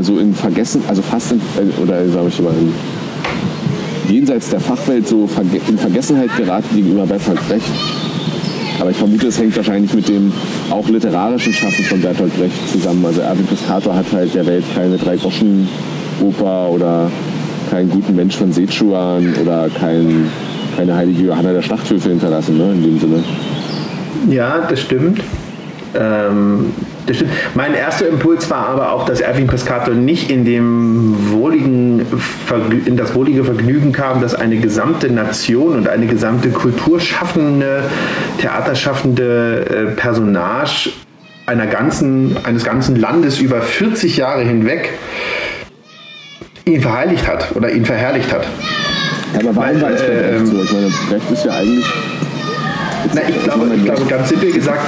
so 0.00 0.18
in 0.18 0.34
Vergessen, 0.34 0.82
also 0.88 1.02
fast 1.02 1.32
in, 1.32 1.40
äh, 1.56 1.82
oder 1.82 2.08
sage 2.08 2.28
ich 2.28 2.40
mal, 2.40 2.54
jenseits 4.08 4.50
der 4.50 4.60
Fachwelt 4.60 5.06
so 5.06 5.28
in 5.68 5.78
Vergessenheit 5.78 6.36
geraten 6.36 6.74
gegenüber 6.74 7.06
Bertolt 7.06 7.46
Brecht. 7.48 7.66
Aber 8.80 8.90
ich 8.90 8.96
vermute, 8.96 9.28
es 9.28 9.38
hängt 9.38 9.56
wahrscheinlich 9.56 9.92
mit 9.94 10.08
dem 10.08 10.32
auch 10.70 10.88
literarischen 10.88 11.52
Schaffen 11.52 11.84
von 11.84 12.00
Bertolt 12.00 12.36
Brecht 12.36 12.72
zusammen. 12.72 13.04
Also 13.04 13.20
Erwin 13.20 13.46
Piscator 13.46 13.94
hat 13.94 14.06
halt 14.12 14.34
der 14.34 14.46
Welt 14.46 14.64
keine 14.74 14.96
Drei-Groschen-Oper 14.96 16.70
oder 16.70 17.10
keinen 17.70 17.90
guten 17.90 18.16
Mensch 18.16 18.36
von 18.36 18.52
Sechuan 18.52 19.34
oder 19.40 19.68
kein, 19.68 20.28
keine 20.76 20.94
heilige 20.94 21.22
Johanna 21.24 21.52
der 21.52 21.62
Schlachthöfe 21.62 22.10
hinterlassen, 22.10 22.58
ne, 22.58 22.72
in 22.72 22.82
dem 22.82 22.98
Sinne. 22.98 23.24
Ja, 24.28 24.66
das 24.68 24.80
stimmt. 24.80 25.20
Ähm, 25.94 26.72
das 27.06 27.16
stimmt. 27.16 27.32
Mein 27.54 27.74
erster 27.74 28.08
Impuls 28.08 28.48
war 28.50 28.68
aber 28.68 28.92
auch, 28.92 29.04
dass 29.04 29.20
Erwin 29.20 29.46
Pescator 29.46 29.94
nicht 29.94 30.30
in, 30.30 30.44
dem 30.44 31.32
wohligen, 31.32 32.06
in 32.86 32.96
das 32.96 33.14
wohlige 33.14 33.44
Vergnügen 33.44 33.92
kam, 33.92 34.20
dass 34.20 34.34
eine 34.34 34.56
gesamte 34.56 35.10
Nation 35.10 35.76
und 35.76 35.88
eine 35.88 36.06
gesamte 36.06 36.50
kulturschaffende, 36.50 37.84
theaterschaffende 38.38 39.64
äh, 39.68 39.96
Personage 39.96 40.90
einer 41.46 41.66
ganzen, 41.66 42.36
eines 42.44 42.64
ganzen 42.64 42.96
Landes 42.96 43.40
über 43.40 43.60
40 43.60 44.16
Jahre 44.16 44.42
hinweg 44.42 44.90
ihn 46.64 46.80
verheiligt 46.80 47.26
hat 47.26 47.54
oder 47.56 47.72
ihn 47.72 47.84
verherrlicht 47.84 48.32
hat. 48.32 48.46
aber 49.34 49.56
warum 49.56 49.80
war 49.80 49.90
es 49.90 50.02
äh, 50.02 50.38
so? 50.44 50.62
Ich 50.62 50.72
meine, 50.72 50.90
Brecht 51.08 51.30
ist 51.32 51.44
ja 51.44 51.52
eigentlich 51.52 51.86
na, 53.14 53.20
ich, 53.28 53.42
glaube, 53.42 53.70
ich 53.74 53.84
glaube, 53.84 54.04
ganz 54.06 54.28
simpel 54.28 54.52
gesagt, 54.52 54.80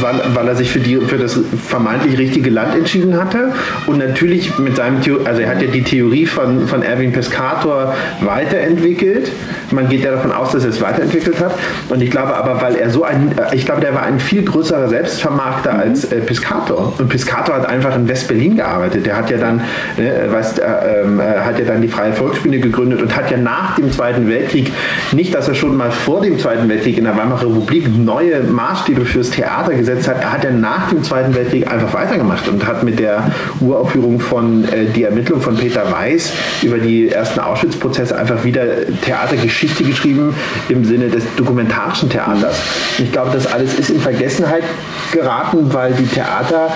weil, 0.00 0.20
weil 0.34 0.48
er 0.48 0.56
sich 0.56 0.70
für, 0.70 0.80
die, 0.80 0.96
für 0.96 1.18
das 1.18 1.38
vermeintlich 1.66 2.18
richtige 2.18 2.50
Land 2.50 2.74
entschieden 2.74 3.16
hatte 3.16 3.52
und 3.86 3.98
natürlich 3.98 4.58
mit 4.58 4.76
seinem, 4.76 4.98
also 5.24 5.40
er 5.40 5.48
hat 5.48 5.62
ja 5.62 5.68
die 5.68 5.82
Theorie 5.82 6.26
von, 6.26 6.66
von 6.66 6.82
Erwin 6.82 7.12
Pescator 7.12 7.94
weiterentwickelt. 8.20 9.32
Man 9.70 9.88
geht 9.88 10.04
ja 10.04 10.12
davon 10.12 10.32
aus, 10.32 10.52
dass 10.52 10.64
er 10.64 10.70
es 10.70 10.80
weiterentwickelt 10.80 11.40
hat. 11.40 11.54
Und 11.88 12.02
ich 12.02 12.10
glaube 12.10 12.34
aber, 12.34 12.60
weil 12.60 12.76
er 12.76 12.90
so 12.90 13.04
ein, 13.04 13.34
ich 13.52 13.64
glaube, 13.64 13.80
der 13.80 13.94
war 13.94 14.02
ein 14.02 14.20
viel 14.20 14.42
größerer 14.42 14.88
Selbstvermarkter 14.88 15.72
mhm. 15.72 15.80
als 15.80 16.04
äh, 16.04 16.20
Piscator. 16.20 16.92
Und 16.98 17.08
Piscator 17.08 17.54
hat 17.54 17.66
einfach 17.66 17.96
in 17.96 18.06
West-Berlin 18.08 18.56
gearbeitet. 18.56 19.06
Der 19.06 19.16
hat 19.16 19.30
ja 19.30 19.38
dann, 19.38 19.60
äh, 19.96 20.30
weißt, 20.30 20.58
äh, 20.58 20.62
äh, 20.62 21.40
hat 21.40 21.58
ja 21.58 21.64
dann 21.64 21.80
die 21.80 21.88
Freie 21.88 22.12
Volksbühne 22.12 22.58
gegründet 22.58 23.00
und 23.00 23.16
hat 23.16 23.30
ja 23.30 23.38
nach 23.38 23.76
dem 23.76 23.90
Zweiten 23.90 24.28
Weltkrieg, 24.28 24.70
nicht, 25.12 25.34
dass 25.34 25.48
er 25.48 25.54
schon 25.54 25.76
mal 25.76 25.90
vor 25.90 26.20
dem 26.20 26.38
Zweiten 26.38 26.68
Weltkrieg 26.68 26.98
in 26.98 27.04
der 27.04 27.16
Weimarer 27.16 27.42
Republik 27.42 27.61
Republik 27.62 27.96
neue 27.96 28.42
Maßstäbe 28.42 29.04
fürs 29.04 29.30
Theater 29.30 29.74
gesetzt 29.74 30.08
hat, 30.08 30.20
er 30.20 30.32
hat 30.32 30.44
ja 30.44 30.50
nach 30.50 30.90
dem 30.90 31.02
Zweiten 31.02 31.34
Weltkrieg 31.34 31.70
einfach 31.70 31.94
weitergemacht 31.94 32.48
und 32.48 32.66
hat 32.66 32.82
mit 32.82 32.98
der 32.98 33.30
Uraufführung 33.60 34.18
von 34.20 34.64
äh, 34.64 34.86
Die 34.86 35.04
Ermittlung 35.04 35.40
von 35.40 35.56
Peter 35.56 35.90
Weiß 35.90 36.32
über 36.62 36.78
die 36.78 37.08
ersten 37.08 37.40
Auschwitz-Prozesse 37.40 38.16
einfach 38.16 38.42
wieder 38.44 38.64
Theatergeschichte 39.02 39.84
geschrieben 39.84 40.34
im 40.68 40.84
Sinne 40.84 41.08
des 41.08 41.24
dokumentarischen 41.36 42.10
Theaters. 42.10 42.56
Ich 42.98 43.12
glaube, 43.12 43.30
das 43.32 43.46
alles 43.52 43.78
ist 43.78 43.90
in 43.90 44.00
Vergessenheit 44.00 44.64
geraten, 45.12 45.72
weil 45.72 45.92
die 45.92 46.06
Theater 46.06 46.72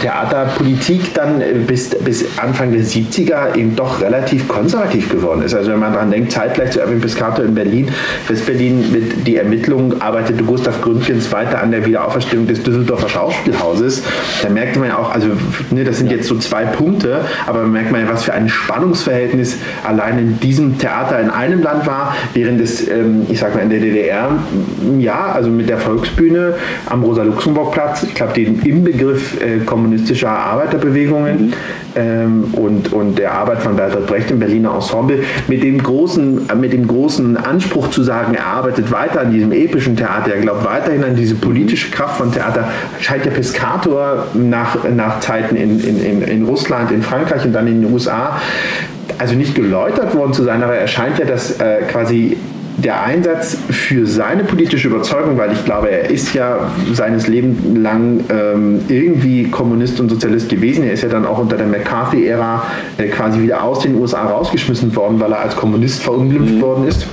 Theaterpolitik 0.00 1.14
dann 1.14 1.42
bis, 1.66 1.90
bis 1.90 2.38
Anfang 2.38 2.72
der 2.72 2.82
70er 2.82 3.54
eben 3.56 3.76
doch 3.76 4.00
relativ 4.00 4.48
konservativ 4.48 5.10
geworden 5.10 5.42
ist. 5.42 5.54
Also 5.54 5.72
wenn 5.72 5.80
man 5.80 5.92
daran 5.92 6.10
denkt, 6.10 6.32
zeitgleich 6.32 6.70
zu 6.72 6.80
Erwin 6.80 7.00
Piscator 7.00 7.44
in 7.44 7.54
Berlin, 7.54 7.88
West-Berlin 8.28 8.92
mit 8.92 9.26
die 9.26 9.36
Ermittlung 9.36 10.00
arbeitete 10.00 10.42
Gustav 10.44 10.80
Gründgens 10.80 11.30
weiter 11.32 11.62
an 11.62 11.70
der 11.70 11.84
Wiederauferstehung 11.86 12.46
des 12.46 12.62
Düsseldorfer 12.62 13.08
Schauspielhauses. 13.08 14.02
Da 14.42 14.48
merkte 14.48 14.78
man 14.78 14.88
ja 14.88 14.98
auch, 14.98 15.12
also 15.12 15.28
ne, 15.70 15.84
das 15.84 15.98
sind 15.98 16.10
jetzt 16.10 16.28
so 16.28 16.36
zwei 16.36 16.64
Punkte, 16.64 17.20
aber 17.46 17.62
man 17.62 17.72
merkt 17.72 17.92
man 17.92 18.02
ja, 18.02 18.12
was 18.12 18.24
für 18.24 18.34
ein 18.34 18.48
Spannungsverhältnis 18.48 19.56
allein 19.84 20.18
in 20.18 20.40
diesem 20.40 20.78
Theater 20.78 21.20
in 21.20 21.30
einem 21.30 21.62
Land 21.62 21.86
war, 21.86 22.16
während 22.34 22.60
es, 22.60 22.86
ähm, 22.88 23.26
ich 23.28 23.38
sag 23.38 23.54
mal, 23.54 23.62
in 23.62 23.70
der 23.70 23.80
DDR, 23.80 24.30
ja, 24.98 25.32
also 25.32 25.50
mit 25.50 25.68
der 25.68 25.78
Volksbühne 25.78 26.54
am 26.86 27.02
Rosa-Luxemburg-Platz, 27.02 28.04
ich 28.04 28.14
glaube, 28.14 28.32
den 28.34 28.60
Inbegriff 28.60 29.35
äh, 29.40 29.58
kommunistischer 29.64 30.30
Arbeiterbewegungen 30.30 31.46
mhm. 31.46 31.52
ähm, 31.94 32.44
und, 32.52 32.92
und 32.92 33.18
der 33.18 33.32
Arbeit 33.32 33.62
von 33.62 33.76
Bertolt 33.76 34.06
Brecht 34.06 34.30
im 34.30 34.38
Berliner 34.38 34.74
Ensemble 34.74 35.20
mit 35.48 35.62
dem 35.62 35.82
großen, 35.82 36.48
mit 36.58 36.72
dem 36.72 36.86
großen 36.86 37.36
Anspruch 37.36 37.90
zu 37.90 38.02
sagen, 38.02 38.34
er 38.34 38.46
arbeitet 38.46 38.90
weiter 38.90 39.20
an 39.20 39.32
diesem 39.32 39.52
epischen 39.52 39.96
Theater, 39.96 40.34
er 40.34 40.40
glaubt 40.40 40.64
weiterhin 40.64 41.04
an 41.04 41.16
diese 41.16 41.34
politische 41.34 41.90
Kraft 41.90 42.18
von 42.18 42.32
Theater, 42.32 42.68
scheint 43.00 43.24
der 43.24 43.30
Piscator 43.30 44.26
nach, 44.34 44.78
nach 44.88 45.20
Zeiten 45.20 45.56
in, 45.56 45.80
in, 45.80 46.22
in 46.22 46.44
Russland, 46.44 46.90
in 46.90 47.02
Frankreich 47.02 47.44
und 47.44 47.52
dann 47.52 47.66
in 47.66 47.82
den 47.82 47.92
USA 47.92 48.40
also 49.18 49.34
nicht 49.34 49.54
geläutert 49.54 50.14
worden 50.14 50.32
zu 50.32 50.42
sein, 50.44 50.62
aber 50.62 50.74
er 50.74 50.88
scheint 50.88 51.18
ja 51.18 51.24
das 51.24 51.58
äh, 51.60 51.82
quasi 51.88 52.36
der 52.76 53.02
Einsatz 53.02 53.56
für 53.70 54.06
seine 54.06 54.44
politische 54.44 54.88
Überzeugung, 54.88 55.38
weil 55.38 55.52
ich 55.52 55.64
glaube, 55.64 55.90
er 55.90 56.10
ist 56.10 56.34
ja 56.34 56.70
seines 56.92 57.26
Lebens 57.26 57.58
lang 57.76 58.20
ähm, 58.28 58.80
irgendwie 58.88 59.44
Kommunist 59.44 59.98
und 59.98 60.10
Sozialist 60.10 60.48
gewesen. 60.48 60.84
Er 60.84 60.92
ist 60.92 61.02
ja 61.02 61.08
dann 61.08 61.24
auch 61.24 61.38
unter 61.38 61.56
der 61.56 61.66
McCarthy-Ära 61.66 62.62
äh, 62.98 63.08
quasi 63.08 63.40
wieder 63.40 63.62
aus 63.62 63.80
den 63.80 63.94
USA 63.94 64.24
rausgeschmissen 64.24 64.94
worden, 64.94 65.18
weil 65.20 65.32
er 65.32 65.40
als 65.40 65.56
Kommunist 65.56 66.02
verunglimpft 66.02 66.54
mhm. 66.54 66.60
worden 66.60 66.88
ist 66.88 67.06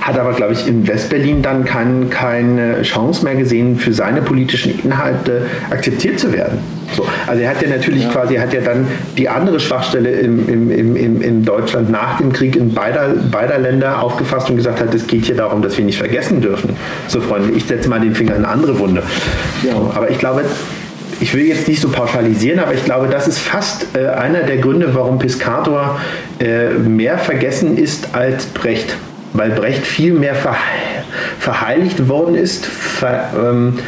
hat 0.00 0.18
aber, 0.18 0.32
glaube 0.32 0.54
ich, 0.54 0.66
in 0.66 0.88
Westberlin 0.88 1.42
dann 1.42 1.66
kein, 1.66 2.08
keine 2.08 2.80
Chance 2.80 3.24
mehr 3.24 3.34
gesehen, 3.34 3.76
für 3.76 3.92
seine 3.92 4.22
politischen 4.22 4.82
Inhalte 4.82 5.42
akzeptiert 5.68 6.18
zu 6.18 6.32
werden. 6.32 6.60
So, 6.96 7.06
also 7.26 7.42
er 7.42 7.50
hat 7.50 7.62
ja 7.62 7.68
natürlich 7.68 8.04
ja. 8.04 8.10
quasi, 8.10 8.36
hat 8.36 8.52
ja 8.52 8.60
dann 8.60 8.86
die 9.16 9.28
andere 9.28 9.60
Schwachstelle 9.60 10.10
im, 10.10 10.48
im, 10.48 10.96
im, 10.96 11.20
in 11.20 11.44
Deutschland 11.44 11.90
nach 11.90 12.18
dem 12.18 12.32
Krieg 12.32 12.56
in 12.56 12.72
beider, 12.74 13.14
beider 13.30 13.58
Länder 13.58 14.02
aufgefasst 14.02 14.50
und 14.50 14.56
gesagt 14.56 14.80
hat, 14.80 14.94
es 14.94 15.06
geht 15.06 15.26
hier 15.26 15.36
darum, 15.36 15.62
dass 15.62 15.76
wir 15.76 15.84
nicht 15.84 15.98
vergessen 15.98 16.40
dürfen. 16.40 16.76
So 17.08 17.20
Freunde, 17.20 17.52
ich 17.52 17.64
setze 17.64 17.88
mal 17.88 18.00
den 18.00 18.14
Finger 18.14 18.36
in 18.36 18.44
eine 18.44 18.48
andere 18.48 18.78
Wunde. 18.78 19.02
Ja. 19.62 19.74
Aber 19.94 20.10
ich 20.10 20.18
glaube, 20.18 20.44
ich 21.20 21.34
will 21.34 21.46
jetzt 21.46 21.68
nicht 21.68 21.80
so 21.80 21.88
pauschalisieren, 21.88 22.60
aber 22.60 22.74
ich 22.74 22.84
glaube, 22.84 23.08
das 23.08 23.28
ist 23.28 23.38
fast 23.38 23.86
äh, 23.94 24.06
einer 24.06 24.42
der 24.42 24.58
Gründe, 24.58 24.94
warum 24.94 25.18
Piscator 25.18 26.00
äh, 26.38 26.70
mehr 26.70 27.18
vergessen 27.18 27.76
ist 27.76 28.14
als 28.14 28.46
Brecht 28.46 28.96
weil 29.32 29.50
Brecht 29.50 29.86
viel 29.86 30.12
mehr 30.12 30.34
ver 30.34 30.56
verheiligt 31.38 32.08
worden 32.08 32.34
ist. 32.34 32.66
Ver, 32.66 33.30
ähm, 33.36 33.78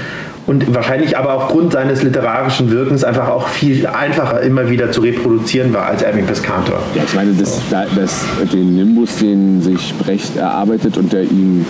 und 0.51 0.75
wahrscheinlich 0.75 1.17
aber 1.17 1.35
aufgrund 1.35 1.75
seines 1.75 2.03
literarischen 2.03 2.73
Wirkens 2.73 3.05
einfach 3.05 3.29
auch 3.29 3.47
viel 3.47 3.87
einfacher 3.87 4.41
immer 4.41 4.69
wieder 4.69 4.91
zu 4.91 5.01
reproduzieren 5.01 5.73
war 5.73 5.87
als 5.87 6.03
Erwin 6.03 6.27
Piscator. 6.27 6.81
Ja, 6.97 7.05
ich 7.07 7.15
meine, 7.15 7.35
das, 7.35 7.61
das, 7.71 8.25
den 8.53 8.75
Nimbus, 8.75 9.15
den 9.19 9.63
sich 9.63 9.95
Brecht 9.95 10.37
erarbeitet 10.37 10.99
und 10.99 11.13
der 11.13 11.23
ihm 11.23 11.65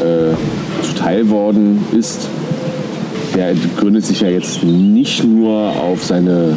äh, 0.00 0.82
zuteil 0.82 1.28
worden 1.28 1.84
ist, 1.92 2.26
der 3.36 3.52
gründet 3.78 4.06
sich 4.06 4.22
ja 4.22 4.30
jetzt 4.30 4.64
nicht 4.64 5.22
nur 5.24 5.52
auf 5.52 6.02
seine 6.02 6.56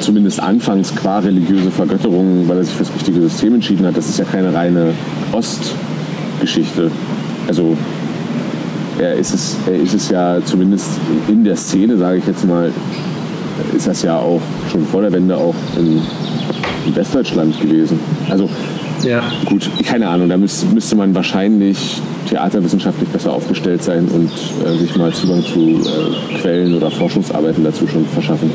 zumindest 0.00 0.40
anfangs 0.40 0.96
qua 0.96 1.20
religiöse 1.20 1.70
Vergötterung, 1.70 2.48
weil 2.48 2.56
er 2.56 2.64
sich 2.64 2.74
für 2.74 2.82
das 2.82 2.92
richtige 2.92 3.20
System 3.20 3.54
entschieden 3.54 3.86
hat. 3.86 3.96
Das 3.96 4.08
ist 4.08 4.18
ja 4.18 4.24
keine 4.24 4.52
reine 4.52 4.94
Ostgeschichte. 5.30 6.90
Also 7.46 7.76
er 8.98 9.14
ist 9.14 9.34
es, 9.34 9.56
er 9.66 9.80
ist 9.80 9.94
es 9.94 10.10
ja 10.10 10.38
zumindest 10.44 10.88
in 11.28 11.44
der 11.44 11.56
Szene, 11.56 11.96
sage 11.96 12.18
ich 12.18 12.26
jetzt 12.26 12.46
mal, 12.46 12.72
ist 13.76 13.86
das 13.86 14.02
ja 14.02 14.18
auch 14.18 14.40
schon 14.70 14.84
vor 14.86 15.02
der 15.02 15.12
Wende 15.12 15.36
auch 15.36 15.54
in, 15.76 16.00
in 16.86 16.96
Westdeutschland 16.96 17.60
gewesen. 17.60 17.98
Also 18.30 18.48
ja. 19.04 19.22
gut, 19.46 19.68
keine 19.84 20.08
Ahnung, 20.08 20.28
da 20.28 20.36
müsste, 20.36 20.66
müsste 20.66 20.96
man 20.96 21.14
wahrscheinlich 21.14 22.00
theaterwissenschaftlich 22.28 23.08
besser 23.08 23.32
aufgestellt 23.32 23.82
sein 23.82 24.06
und 24.08 24.30
äh, 24.66 24.76
sich 24.78 24.94
mal 24.96 25.12
Zugang 25.12 25.42
zu 25.42 25.60
äh, 25.60 26.38
Quellen 26.40 26.74
oder 26.74 26.90
Forschungsarbeiten 26.90 27.64
dazu 27.64 27.86
schon 27.86 28.04
verschaffen. 28.06 28.50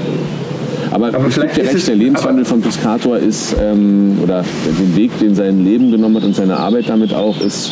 Aber, 0.91 1.07
aber 1.07 1.31
vielleicht 1.31 1.57
der 1.57 1.73
recht, 1.73 1.87
der 1.87 1.95
Lebenswandel 1.95 2.45
von 2.45 2.61
Piscator 2.61 3.17
ist, 3.17 3.55
ähm, 3.59 4.19
oder 4.21 4.43
den 4.79 4.95
Weg, 4.95 5.17
den 5.19 5.33
sein 5.33 5.63
Leben 5.63 5.89
genommen 5.89 6.17
hat 6.17 6.23
und 6.23 6.35
seine 6.35 6.57
Arbeit 6.57 6.87
damit 6.87 7.13
auch, 7.13 7.41
ist, 7.41 7.71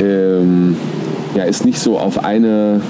ähm, 0.00 0.76
ja, 1.36 1.44
ist 1.44 1.64
nicht 1.64 1.78
so 1.78 1.98
auf 1.98 2.24
eine 2.24 2.80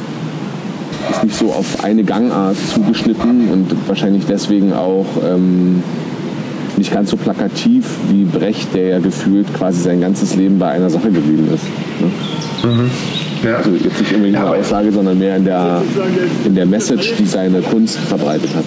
ist 1.10 1.24
nicht 1.24 1.36
so 1.36 1.52
auf 1.52 1.84
eine 1.84 2.04
Gangart 2.04 2.56
zugeschnitten 2.72 3.48
und 3.50 3.88
wahrscheinlich 3.88 4.24
deswegen 4.26 4.72
auch 4.72 5.06
ähm, 5.24 5.82
nicht 6.76 6.92
ganz 6.92 7.10
so 7.10 7.16
plakativ 7.16 7.86
wie 8.10 8.24
Brecht, 8.24 8.74
der 8.74 8.88
ja 8.88 8.98
gefühlt 8.98 9.52
quasi 9.54 9.80
sein 9.82 10.00
ganzes 10.00 10.34
Leben 10.36 10.58
bei 10.58 10.68
einer 10.68 10.90
Sache 10.90 11.10
geblieben 11.10 11.48
ist. 11.54 11.64
Ne? 12.00 12.70
Mhm. 12.70 12.90
Ja. 13.44 13.56
Also 13.58 13.70
jetzt 13.72 14.00
nicht 14.00 14.14
unbedingt 14.14 14.38
eine 14.38 14.50
Aussage, 14.50 14.92
sondern 14.92 15.18
mehr 15.18 15.36
in 15.36 15.44
der, 15.44 15.82
in 16.44 16.54
der 16.54 16.66
Message, 16.66 17.14
die 17.18 17.26
seine 17.26 17.60
Kunst 17.60 17.98
verbreitet 17.98 18.50
hat 18.54 18.64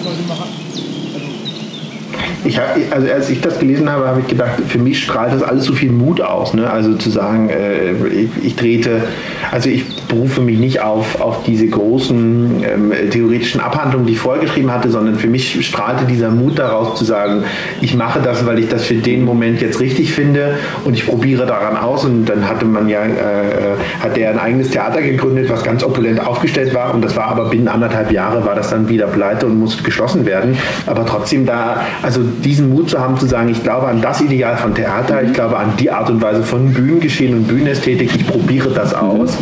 ich 2.44 2.58
hab, 2.58 2.76
also 2.90 3.10
als 3.12 3.30
ich 3.30 3.40
das 3.40 3.58
gelesen 3.58 3.90
habe, 3.90 4.06
habe 4.06 4.20
ich 4.20 4.26
gedacht, 4.26 4.52
für 4.66 4.78
mich 4.78 5.02
strahlt 5.02 5.32
das 5.32 5.42
alles 5.42 5.64
so 5.64 5.72
viel 5.72 5.92
Mut 5.92 6.20
aus. 6.20 6.54
Ne? 6.54 6.70
Also 6.70 6.94
zu 6.94 7.10
sagen, 7.10 7.48
äh, 7.50 7.92
ich, 8.08 8.30
ich, 8.42 8.56
trete, 8.56 9.02
also 9.50 9.68
ich 9.68 9.84
berufe 10.10 10.40
mich 10.40 10.58
nicht 10.58 10.80
auf, 10.80 11.20
auf 11.20 11.42
diese 11.44 11.66
großen 11.66 12.64
ähm, 12.64 12.92
theoretischen 13.10 13.60
Abhandlungen, 13.60 14.06
die 14.06 14.12
ich 14.12 14.18
vorher 14.18 14.42
geschrieben 14.42 14.70
hatte, 14.70 14.90
sondern 14.90 15.16
für 15.16 15.28
mich 15.28 15.66
strahlte 15.66 16.04
dieser 16.04 16.30
Mut 16.30 16.58
daraus 16.58 16.98
zu 16.98 17.04
sagen, 17.04 17.44
ich 17.80 17.94
mache 17.94 18.20
das, 18.20 18.44
weil 18.44 18.58
ich 18.58 18.68
das 18.68 18.84
für 18.84 18.94
den 18.94 19.24
Moment 19.24 19.60
jetzt 19.60 19.80
richtig 19.80 20.12
finde 20.12 20.56
und 20.84 20.94
ich 20.94 21.06
probiere 21.06 21.46
daran 21.46 21.76
aus. 21.76 22.04
Und 22.04 22.26
dann 22.26 22.48
hatte 22.48 22.64
man 22.64 22.88
ja, 22.88 23.02
äh, 23.02 23.10
äh 23.10 23.76
hat 24.00 24.16
der 24.16 24.30
ein 24.30 24.38
eigenes 24.38 24.70
Theater 24.70 25.00
gegründet, 25.00 25.48
was 25.48 25.62
ganz 25.62 25.82
opulent 25.82 26.26
aufgestellt 26.26 26.74
war 26.74 26.94
und 26.94 27.02
das 27.02 27.16
war 27.16 27.28
aber 27.28 27.48
binnen 27.48 27.68
anderthalb 27.68 28.10
Jahre 28.10 28.44
war 28.44 28.54
das 28.54 28.70
dann 28.70 28.88
wieder 28.88 29.06
pleite 29.06 29.46
und 29.46 29.58
musste 29.58 29.82
geschlossen 29.82 30.26
werden. 30.26 30.56
Aber 30.86 31.06
trotzdem 31.06 31.46
da, 31.46 31.82
also 32.02 32.20
diesen 32.22 32.70
Mut 32.70 32.90
zu 32.90 32.98
haben, 32.98 33.18
zu 33.18 33.26
sagen, 33.26 33.48
ich 33.48 33.62
glaube 33.62 33.86
an 33.86 34.00
das 34.00 34.20
Ideal 34.20 34.56
von 34.56 34.74
Theater, 34.74 35.22
ich 35.22 35.32
glaube 35.32 35.56
an 35.56 35.74
die 35.78 35.90
Art 35.90 36.10
und 36.10 36.22
Weise 36.22 36.42
von 36.42 36.72
Bühnengeschehen 36.72 37.34
und 37.34 37.48
Bühnenästhetik, 37.48 38.10
ich 38.14 38.26
probiere 38.26 38.70
das 38.70 38.94
aus. 38.94 39.36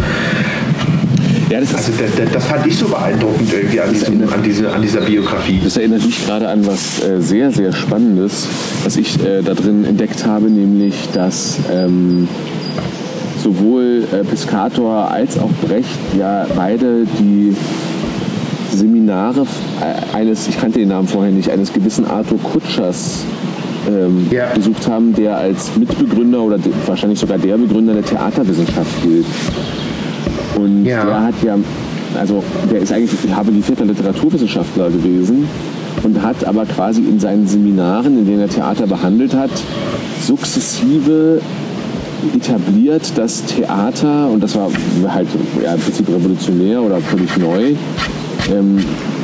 Ja, 1.50 1.60
das, 1.60 1.74
also 1.74 1.92
das, 1.92 2.30
das, 2.30 2.44
fand 2.44 2.66
ich 2.66 2.76
so 2.76 2.88
beeindruckend 2.88 3.50
irgendwie 3.50 3.80
an, 3.80 3.90
diesem, 3.90 4.22
an, 4.30 4.42
diese, 4.42 4.70
an 4.70 4.82
dieser 4.82 5.00
Biografie. 5.00 5.60
Das 5.64 5.78
erinnert 5.78 6.04
mich 6.04 6.26
gerade 6.26 6.46
an 6.46 6.66
was 6.66 7.02
äh, 7.02 7.22
sehr, 7.22 7.50
sehr 7.50 7.72
Spannendes, 7.72 8.46
was 8.84 8.96
ich 8.98 9.18
äh, 9.24 9.40
da 9.42 9.54
drin 9.54 9.86
entdeckt 9.86 10.26
habe, 10.26 10.50
nämlich 10.50 11.08
dass 11.14 11.58
ähm, 11.72 12.28
sowohl 13.42 14.04
äh, 14.12 14.24
Piscator 14.24 15.10
als 15.10 15.38
auch 15.38 15.50
Brecht 15.66 15.88
ja 16.18 16.46
beide 16.54 17.06
die 17.18 17.56
Seminare 18.74 19.46
äh, 19.80 20.16
eines, 20.16 20.48
ich 20.48 20.60
kannte 20.60 20.80
den 20.80 20.88
Namen 20.88 21.08
vorher 21.08 21.32
nicht, 21.32 21.50
eines 21.50 21.72
gewissen 21.72 22.04
Arthur 22.04 22.38
Kutschers 22.42 23.24
ähm, 23.88 24.26
ja. 24.30 24.52
besucht 24.54 24.86
haben, 24.86 25.14
der 25.14 25.38
als 25.38 25.76
Mitbegründer 25.76 26.42
oder 26.42 26.58
wahrscheinlich 26.86 27.18
sogar 27.18 27.38
der 27.38 27.56
Begründer 27.56 27.94
der 27.94 28.04
Theaterwissenschaft 28.04 29.02
gilt. 29.02 29.24
Und 30.58 30.84
ja. 30.84 31.04
der 31.04 31.22
hat 31.22 31.34
ja, 31.42 31.56
also 32.18 32.42
der 32.70 32.80
ist 32.80 32.92
eigentlich 32.92 33.10
habilitierter 33.34 33.84
Literaturwissenschaftler 33.84 34.90
gewesen 34.90 35.48
und 36.02 36.22
hat 36.22 36.44
aber 36.44 36.64
quasi 36.66 37.02
in 37.02 37.18
seinen 37.18 37.46
Seminaren, 37.46 38.18
in 38.18 38.26
denen 38.26 38.40
er 38.40 38.48
Theater 38.48 38.86
behandelt 38.86 39.34
hat, 39.34 39.50
sukzessive 40.26 41.40
etabliert, 42.34 43.12
dass 43.16 43.44
Theater, 43.44 44.28
und 44.28 44.42
das 44.42 44.56
war 44.56 44.70
halt 45.08 45.28
ja, 45.62 45.74
im 45.74 45.80
Prinzip 45.80 46.08
revolutionär 46.08 46.82
oder 46.82 46.98
völlig 47.00 47.36
neu, 47.36 47.74
ähm, 48.50 48.78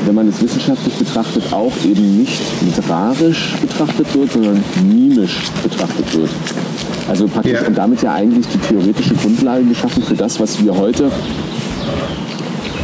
wenn 0.06 0.14
man 0.14 0.28
es 0.28 0.40
wissenschaftlich 0.42 0.94
betrachtet, 0.94 1.52
auch 1.52 1.72
eben 1.84 2.18
nicht 2.18 2.40
literarisch 2.62 3.54
betrachtet 3.60 4.14
wird, 4.14 4.32
sondern 4.32 4.62
mimisch 4.86 5.38
betrachtet 5.62 6.14
wird. 6.14 6.30
Also 7.08 7.28
praktisch 7.28 7.52
ja. 7.52 7.66
und 7.66 7.76
damit 7.76 8.02
ja 8.02 8.14
eigentlich 8.14 8.46
die 8.48 8.58
theoretische 8.58 9.14
Grundlage 9.14 9.64
geschaffen 9.64 10.02
für 10.02 10.14
das, 10.14 10.40
was 10.40 10.62
wir 10.64 10.76
heute 10.76 11.10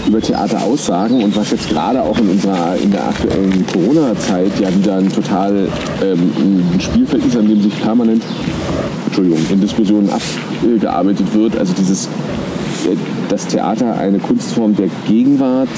über 0.07 0.21
Theater 0.21 0.63
aussagen 0.63 1.23
und 1.23 1.37
was 1.37 1.51
jetzt 1.51 1.69
gerade 1.69 2.03
auch 2.03 2.19
in 2.19 2.29
unserer 2.31 2.77
in 2.83 2.91
der 2.91 3.09
aktuellen 3.09 3.65
Corona-Zeit 3.67 4.59
ja 4.61 4.75
wieder 4.75 4.97
ein 4.97 5.13
total 5.13 5.69
ähm, 6.03 6.33
ein 6.75 6.81
Spielfeld 6.81 7.25
ist, 7.25 7.37
an 7.37 7.49
dem 7.49 7.63
sich 7.63 7.81
permanent 7.81 8.23
Entschuldigung, 9.07 9.39
in 9.51 9.61
Diskussionen 9.61 10.11
abgearbeitet 10.11 11.33
wird. 11.35 11.57
Also 11.57 11.73
dieses 11.79 12.09
das 13.29 13.47
Theater 13.47 13.97
eine 13.97 14.19
Kunstform 14.19 14.75
der 14.75 14.89
Gegenwart, 15.07 15.69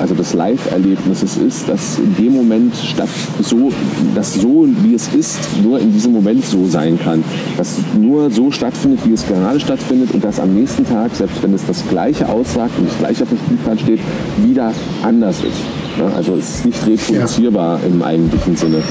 also 0.00 0.14
des 0.14 0.34
Live-Erlebnisses 0.34 1.36
ist, 1.36 1.68
dass 1.68 1.98
in 1.98 2.16
dem 2.16 2.32
Moment 2.32 2.74
statt 2.76 3.08
so, 3.40 3.72
dass 4.14 4.34
so 4.34 4.66
wie 4.82 4.94
es 4.94 5.08
ist, 5.14 5.38
nur 5.62 5.80
in 5.80 5.92
diesem 5.92 6.12
Moment 6.12 6.44
so 6.44 6.66
sein 6.66 6.98
kann. 6.98 7.22
Dass 7.56 7.76
nur 7.98 8.30
so 8.30 8.50
stattfindet, 8.50 9.00
wie 9.04 9.12
es 9.12 9.26
gerade 9.26 9.60
stattfindet 9.60 10.12
und 10.12 10.24
dass 10.24 10.40
am 10.40 10.54
nächsten 10.54 10.86
Tag, 10.86 11.14
selbst 11.14 11.42
wenn 11.42 11.54
es 11.54 11.66
das 11.66 11.86
Gleiche 11.88 12.28
aussagt 12.28 12.72
und 12.78 12.88
das 12.88 12.98
Gleiche 12.98 13.22
auf 13.24 13.28
dem 13.28 13.38
Spielplan 13.38 13.78
steht, 13.78 14.00
wieder 14.44 14.72
anders 15.02 15.38
ist. 15.38 16.12
Also 16.16 16.34
es 16.34 16.56
ist 16.56 16.66
nicht 16.66 16.86
reproduzierbar 16.86 17.80
ja. 17.80 17.86
im 17.86 18.02
eigentlichen 18.02 18.56
Sinne. 18.56 18.82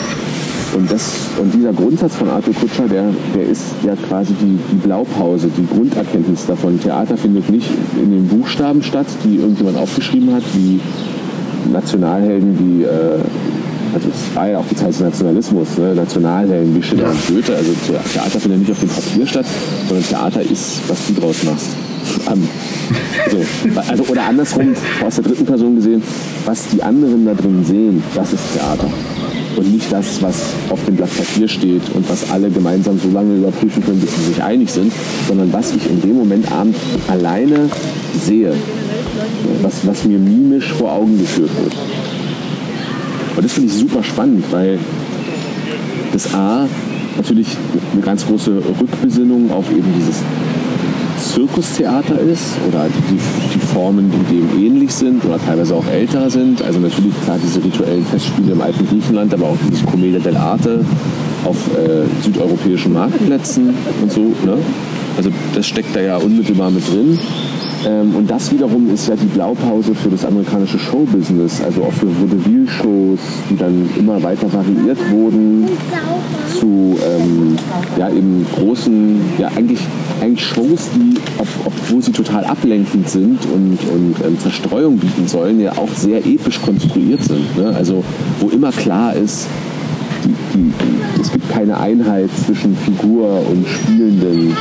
Und, 0.74 0.90
das, 0.90 1.02
und 1.38 1.54
dieser 1.54 1.74
Grundsatz 1.74 2.16
von 2.16 2.30
Arthur 2.30 2.54
Kutscher, 2.54 2.88
der, 2.88 3.06
der 3.36 3.46
ist 3.46 3.62
ja 3.84 3.94
quasi 4.08 4.34
die, 4.34 4.58
die 4.72 4.78
Blaupause, 4.78 5.50
die 5.50 5.68
Grunderkenntnis 5.68 6.46
davon. 6.46 6.80
Theater 6.80 7.18
findet 7.18 7.50
nicht 7.50 7.68
in 8.02 8.12
den 8.12 8.28
Buchstaben 8.28 8.82
statt, 8.82 9.08
die 9.26 9.38
irgendjemand 9.38 9.78
aufgeschrieben 9.78 10.34
hat, 10.34 10.44
wie 10.54 10.80
Nationalhelden, 11.72 12.58
wie, 12.58 12.84
äh, 12.84 13.20
also 13.94 14.08
es 14.08 14.36
war 14.36 14.50
ja 14.50 14.60
auch 14.60 14.66
die 14.70 14.76
Zeit 14.76 14.90
des 14.90 15.02
Nationalismus, 15.02 15.78
ne? 15.78 15.94
Nationalhelden 15.94 16.74
wie 16.76 16.82
Schiller 16.82 17.10
und 17.10 17.28
Goethe. 17.28 17.54
Also 17.54 17.72
Theater 18.14 18.40
findet 18.40 18.60
nicht 18.60 18.72
auf 18.72 18.80
dem 18.80 18.90
Papier 18.90 19.28
statt, 19.28 19.46
sondern 19.90 20.08
Theater 20.08 20.42
ist, 20.42 20.82
was 20.88 21.08
du 21.08 21.20
draus 21.20 21.44
machst. 21.44 21.68
Um, 22.32 22.48
so. 23.30 23.38
also, 23.90 24.04
oder 24.04 24.24
andersrum, 24.24 24.74
aus 25.06 25.16
der 25.16 25.24
dritten 25.26 25.46
Person 25.46 25.76
gesehen, 25.76 26.02
was 26.46 26.68
die 26.70 26.82
anderen 26.82 27.26
da 27.26 27.34
drin 27.34 27.64
sehen, 27.64 28.04
das 28.16 28.34
ist 28.34 28.54
Theater 28.54 28.88
und 29.58 29.74
nicht 29.74 29.92
das, 29.92 30.22
was 30.22 30.36
auf 30.70 30.84
dem 30.86 30.96
Blatt 30.96 31.10
Papier 31.16 31.48
steht 31.48 31.82
und 31.94 32.10
was 32.10 32.30
alle 32.32 32.50
gemeinsam 32.50 33.00
so 33.00 33.10
lange 33.10 33.36
überprüfen 33.36 33.84
können, 33.84 34.00
bis 34.00 34.16
sie 34.16 34.34
sich 34.34 34.44
einig 34.44 34.70
sind, 34.70 34.92
sondern 35.28 35.52
was 35.54 35.74
ich 35.74 35.90
in 35.90 36.02
dem 36.02 36.18
Moment 36.18 36.52
abend 36.52 36.76
alleine 37.08 37.70
sehe, 38.20 38.54
was, 39.62 39.86
was 39.86 40.04
mir 40.06 40.20
mimisch 40.20 40.72
vor 40.74 40.92
Augen 40.92 41.18
geführt 41.18 41.52
wird. 41.62 41.76
Und 43.36 43.46
das 43.46 43.54
finde 43.54 43.70
ich 43.70 43.76
super 43.76 44.04
spannend, 44.04 44.46
weil 44.52 44.80
das 46.14 46.34
A 46.34 46.68
natürlich 47.16 47.48
eine 47.94 48.02
ganz 48.02 48.26
große 48.26 48.62
Rückbesinnung 48.80 49.52
auf 49.52 49.70
eben 49.72 49.88
dieses 49.98 50.22
Zirkustheater 51.22 52.20
ist 52.20 52.58
oder 52.68 52.88
die, 52.88 53.20
die 53.54 53.60
Formen, 53.60 54.12
die 54.12 54.36
dem 54.36 54.66
ähnlich 54.66 54.92
sind 54.92 55.24
oder 55.26 55.38
teilweise 55.38 55.76
auch 55.76 55.86
älter 55.88 56.30
sind. 56.30 56.62
Also 56.62 56.80
natürlich 56.80 57.14
klar 57.24 57.38
diese 57.44 57.64
rituellen 57.64 58.06
Festspiele 58.06 58.54
im 58.54 58.62
alten 58.62 58.88
Griechenland, 58.88 59.34
aber 59.34 59.48
auch 59.48 59.58
diese 59.72 59.86
Commedia 59.86 60.20
dell'arte 60.20 60.84
auf 61.46 61.58
äh, 61.78 62.24
südeuropäischen 62.24 62.94
Marktplätzen 62.94 63.74
und 64.02 64.12
so. 64.12 64.22
Ne? 64.46 64.58
Also 65.18 65.30
das 65.54 65.66
steckt 65.66 65.96
da 65.96 66.02
ja 66.02 66.18
unmittelbar 66.18 66.72
mit 66.72 66.88
drin. 66.88 67.20
Ähm, 67.86 68.16
und 68.16 68.30
das 68.30 68.52
wiederum 68.52 68.94
ist 68.94 69.08
ja 69.08 69.16
die 69.16 69.26
Blaupause 69.28 69.96
für 69.96 70.10
das 70.10 70.26
amerikanische 70.26 70.78
Showbusiness, 70.78 71.62
also 71.62 71.84
auch 71.84 71.94
für 71.94 72.08
Vaudeville-Shows, 72.08 73.20
die 73.50 73.58
dann 73.58 73.90
immer 73.98 74.22
weiter 74.22 74.52
variiert 74.52 74.98
wurden 75.12 75.68
zu 76.60 76.98
ähm, 77.04 77.58
ja, 77.98 78.10
eben 78.10 78.46
großen, 78.56 79.22
ja 79.40 79.48
eigentlich, 79.56 79.80
eigentlich 80.22 80.46
Shows, 80.46 80.90
die, 80.96 81.18
ob, 81.40 81.48
obwohl 81.66 82.02
sie 82.02 82.12
total 82.12 82.44
ablenkend 82.46 83.10
sind 83.10 83.40
und, 83.46 83.80
und 83.92 84.16
ähm, 84.26 84.40
Zerstreuung 84.40 84.98
bieten 84.98 85.28
sollen, 85.28 85.60
ja 85.60 85.72
auch 85.78 85.90
sehr 85.96 86.26
episch 86.26 86.62
konstruiert 86.62 87.24
sind. 87.24 87.58
Ne? 87.58 87.74
Also 87.76 88.04
wo 88.40 88.50
immer 88.50 88.72
klar 88.72 89.16
ist, 89.16 89.48
die, 90.24 90.36
die, 90.54 90.72
es 91.20 91.32
gibt 91.32 91.50
keine 91.50 91.80
Einheit 91.80 92.30
zwischen 92.46 92.76
Figur 92.76 93.42
und 93.50 93.66
Spielenden, 93.68 94.56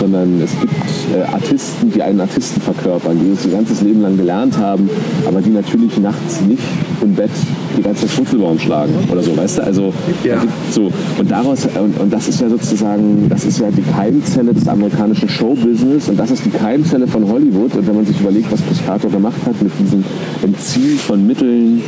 sondern 0.00 0.40
es 0.40 0.50
gibt 0.58 0.72
äh, 1.14 1.22
Artisten, 1.22 1.92
die 1.92 2.02
einen 2.02 2.20
Artisten 2.20 2.60
verkörpern, 2.60 3.18
die 3.22 3.30
das 3.34 3.44
ihr 3.44 3.52
ganzes 3.52 3.82
Leben 3.82 4.00
lang 4.00 4.16
gelernt 4.16 4.56
haben, 4.58 4.88
aber 5.26 5.40
die 5.40 5.50
natürlich 5.50 5.98
nachts 5.98 6.40
nicht 6.40 6.62
im 7.02 7.14
Bett 7.14 7.30
die 7.76 7.82
ganze 7.82 8.06
Zeit 8.06 8.16
Schnitzelbaum 8.16 8.58
schlagen 8.58 8.94
oder 9.12 9.22
so, 9.22 9.36
weißt 9.36 9.58
du? 9.58 9.62
Also 9.62 9.92
ja. 10.24 10.42
so 10.70 10.90
und 11.18 11.30
daraus 11.30 11.66
und, 11.66 12.00
und 12.00 12.12
das 12.12 12.28
ist 12.28 12.40
ja 12.40 12.48
sozusagen, 12.48 13.28
das 13.28 13.44
ist 13.44 13.60
ja 13.60 13.70
die 13.70 13.82
Keimzelle 13.82 14.54
des 14.54 14.66
amerikanischen 14.66 15.28
Showbusiness 15.28 16.08
und 16.08 16.18
das 16.18 16.30
ist 16.30 16.44
die 16.44 16.50
Keimzelle 16.50 17.06
von 17.06 17.28
Hollywood 17.28 17.74
und 17.76 17.86
wenn 17.86 17.96
man 17.96 18.06
sich 18.06 18.18
überlegt, 18.20 18.50
was 18.50 18.60
Piscator 18.62 19.10
gemacht 19.10 19.40
hat 19.46 19.60
mit 19.62 19.72
diesem 19.78 20.02
Entziehen 20.42 20.98
von 20.98 21.26
Mitteln, 21.26 21.82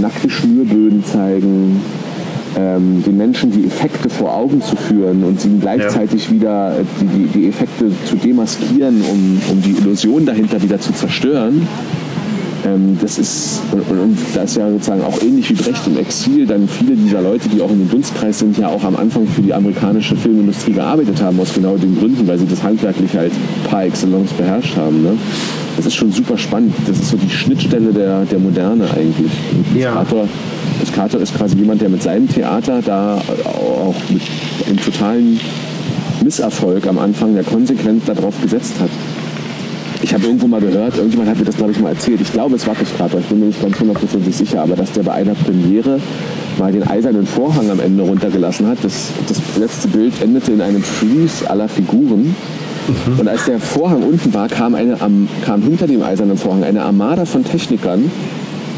nackte 0.00 0.30
Schnürböden 0.30 1.04
zeigen, 1.04 1.80
ähm, 2.56 3.02
den 3.04 3.16
Menschen 3.16 3.50
die 3.50 3.66
Effekte 3.66 4.08
vor 4.08 4.34
Augen 4.34 4.62
zu 4.62 4.76
führen 4.76 5.24
und 5.24 5.40
sie 5.40 5.50
gleichzeitig 5.60 6.26
ja. 6.26 6.34
wieder 6.34 6.78
äh, 6.78 6.84
die, 7.00 7.06
die, 7.06 7.26
die, 7.26 7.48
Effekte 7.48 7.86
zu 8.04 8.16
demaskieren, 8.16 9.02
um, 9.02 9.40
um 9.50 9.62
die 9.62 9.72
Illusion 9.72 10.24
dahinter 10.24 10.60
wieder 10.62 10.80
zu 10.80 10.92
zerstören. 10.92 11.66
Ähm, 12.66 12.98
das 13.00 13.18
ist, 13.18 13.60
und, 13.72 13.82
und 13.98 14.18
da 14.34 14.42
ist 14.42 14.56
ja 14.56 14.70
sozusagen 14.70 15.02
auch 15.02 15.20
ähnlich 15.22 15.50
wie 15.50 15.54
Brecht 15.54 15.86
im 15.86 15.98
Exil, 15.98 16.46
dann 16.46 16.68
viele 16.68 16.96
dieser 16.96 17.22
Leute, 17.22 17.48
die 17.48 17.60
auch 17.60 17.70
in 17.70 17.78
dem 17.78 17.90
Dunstkreis 17.90 18.38
sind, 18.38 18.58
ja 18.58 18.68
auch 18.68 18.82
am 18.82 18.96
Anfang 18.96 19.26
für 19.26 19.42
die 19.42 19.54
amerikanische 19.54 20.16
Filmindustrie 20.16 20.72
gearbeitet 20.72 21.22
haben, 21.22 21.38
aus 21.40 21.54
genau 21.54 21.76
den 21.76 21.98
Gründen, 21.98 22.26
weil 22.26 22.38
sie 22.38 22.46
das 22.46 22.62
handwerklich 22.62 23.16
halt 23.16 23.32
par 23.68 23.84
excellence 23.84 24.32
beherrscht 24.32 24.76
haben. 24.76 25.02
Ne? 25.02 25.12
Das 25.78 25.86
ist 25.86 25.94
schon 25.94 26.10
super 26.10 26.36
spannend. 26.36 26.74
Das 26.88 26.98
ist 26.98 27.10
so 27.10 27.16
die 27.16 27.30
Schnittstelle 27.30 27.92
der, 27.92 28.24
der 28.24 28.40
Moderne 28.40 28.90
eigentlich. 28.90 29.30
Ja. 29.76 30.04
Piscator 30.80 31.20
ist 31.20 31.36
quasi 31.36 31.56
jemand, 31.56 31.80
der 31.80 31.88
mit 31.88 32.02
seinem 32.02 32.28
Theater 32.28 32.82
da 32.84 33.22
auch 33.44 33.94
mit 34.10 34.22
einem 34.66 34.80
totalen 34.80 35.38
Misserfolg 36.24 36.84
am 36.88 36.98
Anfang, 36.98 37.34
der 37.34 37.44
konsequent 37.44 38.08
darauf 38.08 38.34
gesetzt 38.42 38.74
hat. 38.80 38.90
Ich 40.02 40.12
habe 40.12 40.24
irgendwo 40.24 40.48
mal 40.48 40.60
gehört, 40.60 40.96
irgendjemand 40.96 41.30
hat 41.30 41.38
mir 41.38 41.44
das, 41.44 41.56
glaube 41.56 41.70
ich, 41.70 41.78
mal 41.78 41.90
erzählt. 41.90 42.20
Ich 42.20 42.32
glaube, 42.32 42.56
es 42.56 42.66
war 42.66 42.74
Piscator, 42.74 43.20
ich 43.20 43.26
bin 43.26 43.38
mir 43.38 43.46
nicht 43.46 43.62
ganz 43.62 43.78
hundertprozentig 43.78 44.34
sicher, 44.34 44.62
aber 44.62 44.74
dass 44.74 44.90
der 44.90 45.04
bei 45.04 45.12
einer 45.12 45.34
Premiere 45.34 46.00
mal 46.58 46.72
den 46.72 46.88
eisernen 46.88 47.24
Vorhang 47.24 47.70
am 47.70 47.78
Ende 47.78 48.02
runtergelassen 48.02 48.66
hat. 48.66 48.78
Das, 48.82 49.10
das 49.28 49.38
letzte 49.56 49.86
Bild 49.86 50.20
endete 50.20 50.50
in 50.50 50.60
einem 50.60 50.82
Freeze 50.82 51.48
aller 51.48 51.68
Figuren. 51.68 52.34
Mhm. 52.88 53.20
Und 53.20 53.28
als 53.28 53.44
der 53.44 53.60
Vorhang 53.60 54.02
unten 54.02 54.32
war, 54.32 54.48
kam, 54.48 54.74
eine, 54.74 54.96
kam 55.44 55.62
hinter 55.62 55.86
dem 55.86 56.02
eisernen 56.02 56.36
Vorhang 56.36 56.64
eine 56.64 56.82
Armada 56.82 57.24
von 57.24 57.44
Technikern 57.44 58.10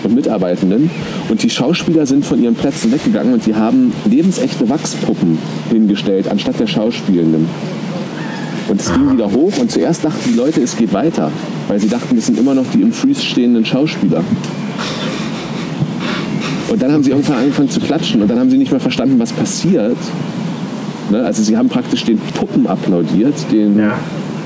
und 0.03 0.15
Mitarbeitenden. 0.15 0.91
Und 1.29 1.43
die 1.43 1.51
Schauspieler 1.51 2.07
sind 2.07 2.25
von 2.25 2.43
ihren 2.43 2.55
Plätzen 2.55 2.93
weggegangen 2.93 3.35
und 3.35 3.47
die 3.47 3.55
haben 3.55 3.93
lebensechte 4.05 4.69
Wachspuppen 4.69 5.39
hingestellt, 5.71 6.29
anstatt 6.29 6.59
der 6.59 6.67
Schauspielenden. 6.67 7.49
Und 8.69 8.81
es 8.81 8.93
ging 8.93 9.13
wieder 9.13 9.31
hoch 9.31 9.53
und 9.59 9.71
zuerst 9.71 10.05
dachten 10.05 10.31
die 10.33 10.37
Leute, 10.37 10.61
es 10.61 10.77
geht 10.77 10.93
weiter, 10.93 11.33
weil 11.69 11.81
sie 11.81 11.89
dachten, 11.89 12.15
das 12.15 12.27
sind 12.27 12.39
immer 12.39 12.55
noch 12.55 12.67
die 12.73 12.83
im 12.83 12.93
Freeze 12.93 13.23
stehenden 13.23 13.65
Schauspieler. 13.65 14.23
Und 16.69 16.81
dann 16.81 16.93
haben 16.93 17.03
sie 17.03 17.11
irgendwann 17.11 17.39
angefangen 17.39 17.69
zu 17.69 17.81
klatschen 17.81 18.23
und 18.23 18.29
dann 18.31 18.39
haben 18.39 18.49
sie 18.49 18.57
nicht 18.57 18.71
mehr 18.71 18.81
verstanden, 18.81 19.19
was 19.19 19.33
passiert. 19.33 19.97
Ne? 21.11 21.25
Also 21.25 21.43
sie 21.43 21.57
haben 21.57 21.69
praktisch 21.69 22.05
den 22.05 22.19
Puppen 22.19 22.67
applaudiert, 22.67 23.35
den, 23.51 23.79
ja. 23.79 23.95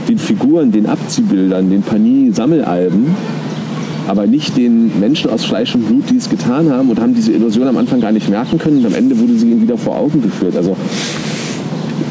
den 0.09 0.19
Figuren, 0.19 0.73
den 0.73 0.87
Abziehbildern, 0.87 1.71
den 1.71 1.83
Panie-Sammelalben 1.83 3.15
aber 4.07 4.27
nicht 4.27 4.57
den 4.57 4.99
Menschen 5.01 5.31
aus 5.31 5.45
Fleisch 5.45 5.75
und 5.75 5.87
Blut, 5.87 6.11
die 6.11 6.17
es 6.17 6.29
getan 6.29 6.71
haben 6.71 6.91
und 6.91 7.01
haben 7.01 7.15
diese 7.15 7.33
Illusion 7.33 7.67
am 7.69 7.77
Anfang 7.77 8.01
gar 8.01 8.13
nicht 8.13 8.29
merken 8.29 8.59
können 8.59 8.79
und 8.79 8.87
am 8.87 8.95
Ende 8.95 9.19
wurde 9.19 9.35
sie 9.35 9.51
ihnen 9.51 9.63
wieder 9.63 9.79
vor 9.79 9.97
Augen 9.97 10.23
geführt. 10.23 10.57
Also 10.57 10.77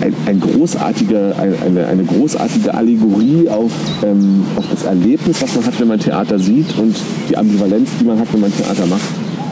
ein, 0.02 0.14
ein 0.26 0.40
großartige, 0.40 1.36
eine, 1.38 1.88
eine 1.88 2.04
großartige 2.04 2.74
Allegorie 2.74 3.48
auf, 3.50 3.72
ähm, 4.04 4.44
auf 4.56 4.66
das 4.72 4.84
Erlebnis, 4.84 5.42
was 5.42 5.56
man 5.56 5.66
hat, 5.66 5.80
wenn 5.80 5.88
man 5.88 6.00
Theater 6.00 6.40
sieht 6.40 6.78
und 6.78 6.96
die 7.30 7.38
Ambivalenz, 7.38 7.90
die 8.00 8.06
man 8.06 8.20
hat, 8.20 8.28
wenn 8.34 8.42
man 8.42 8.52
Theater 8.56 8.86
macht. 8.88 9.02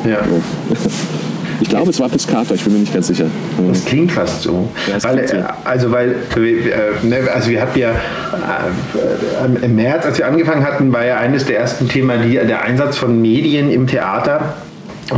Ja. 0.06 0.18
So. 0.28 0.90
Ich 1.62 1.70
glaube, 1.70 1.92
es 1.92 2.00
war 2.00 2.10
Piscator, 2.10 2.56
ich 2.56 2.64
bin 2.64 2.74
mir 2.74 2.80
nicht 2.80 2.94
ganz 2.94 3.08
sicher. 3.08 3.26
Das 3.68 3.86
klingt 3.86 4.12
fast 4.12 4.42
so. 4.42 4.68
Ja, 4.88 5.04
weil, 5.04 5.28
so. 5.28 5.38
Also, 5.64 5.92
weil, 5.92 6.16
äh, 6.36 7.06
ne, 7.06 7.30
also 7.32 7.50
wir 7.52 7.62
hatten 7.62 7.78
ja 7.78 7.92
äh, 7.92 9.66
im 9.66 9.76
März, 9.76 10.06
als 10.06 10.18
wir 10.18 10.28
angefangen 10.28 10.66
hatten, 10.66 10.92
war 10.92 11.06
ja 11.06 11.18
eines 11.18 11.46
der 11.46 11.60
ersten 11.60 11.88
Themen 11.88 12.24
die, 12.24 12.34
der 12.34 12.64
Einsatz 12.64 12.98
von 12.98 13.22
Medien 13.22 13.72
im 13.72 13.86
Theater. 13.86 14.56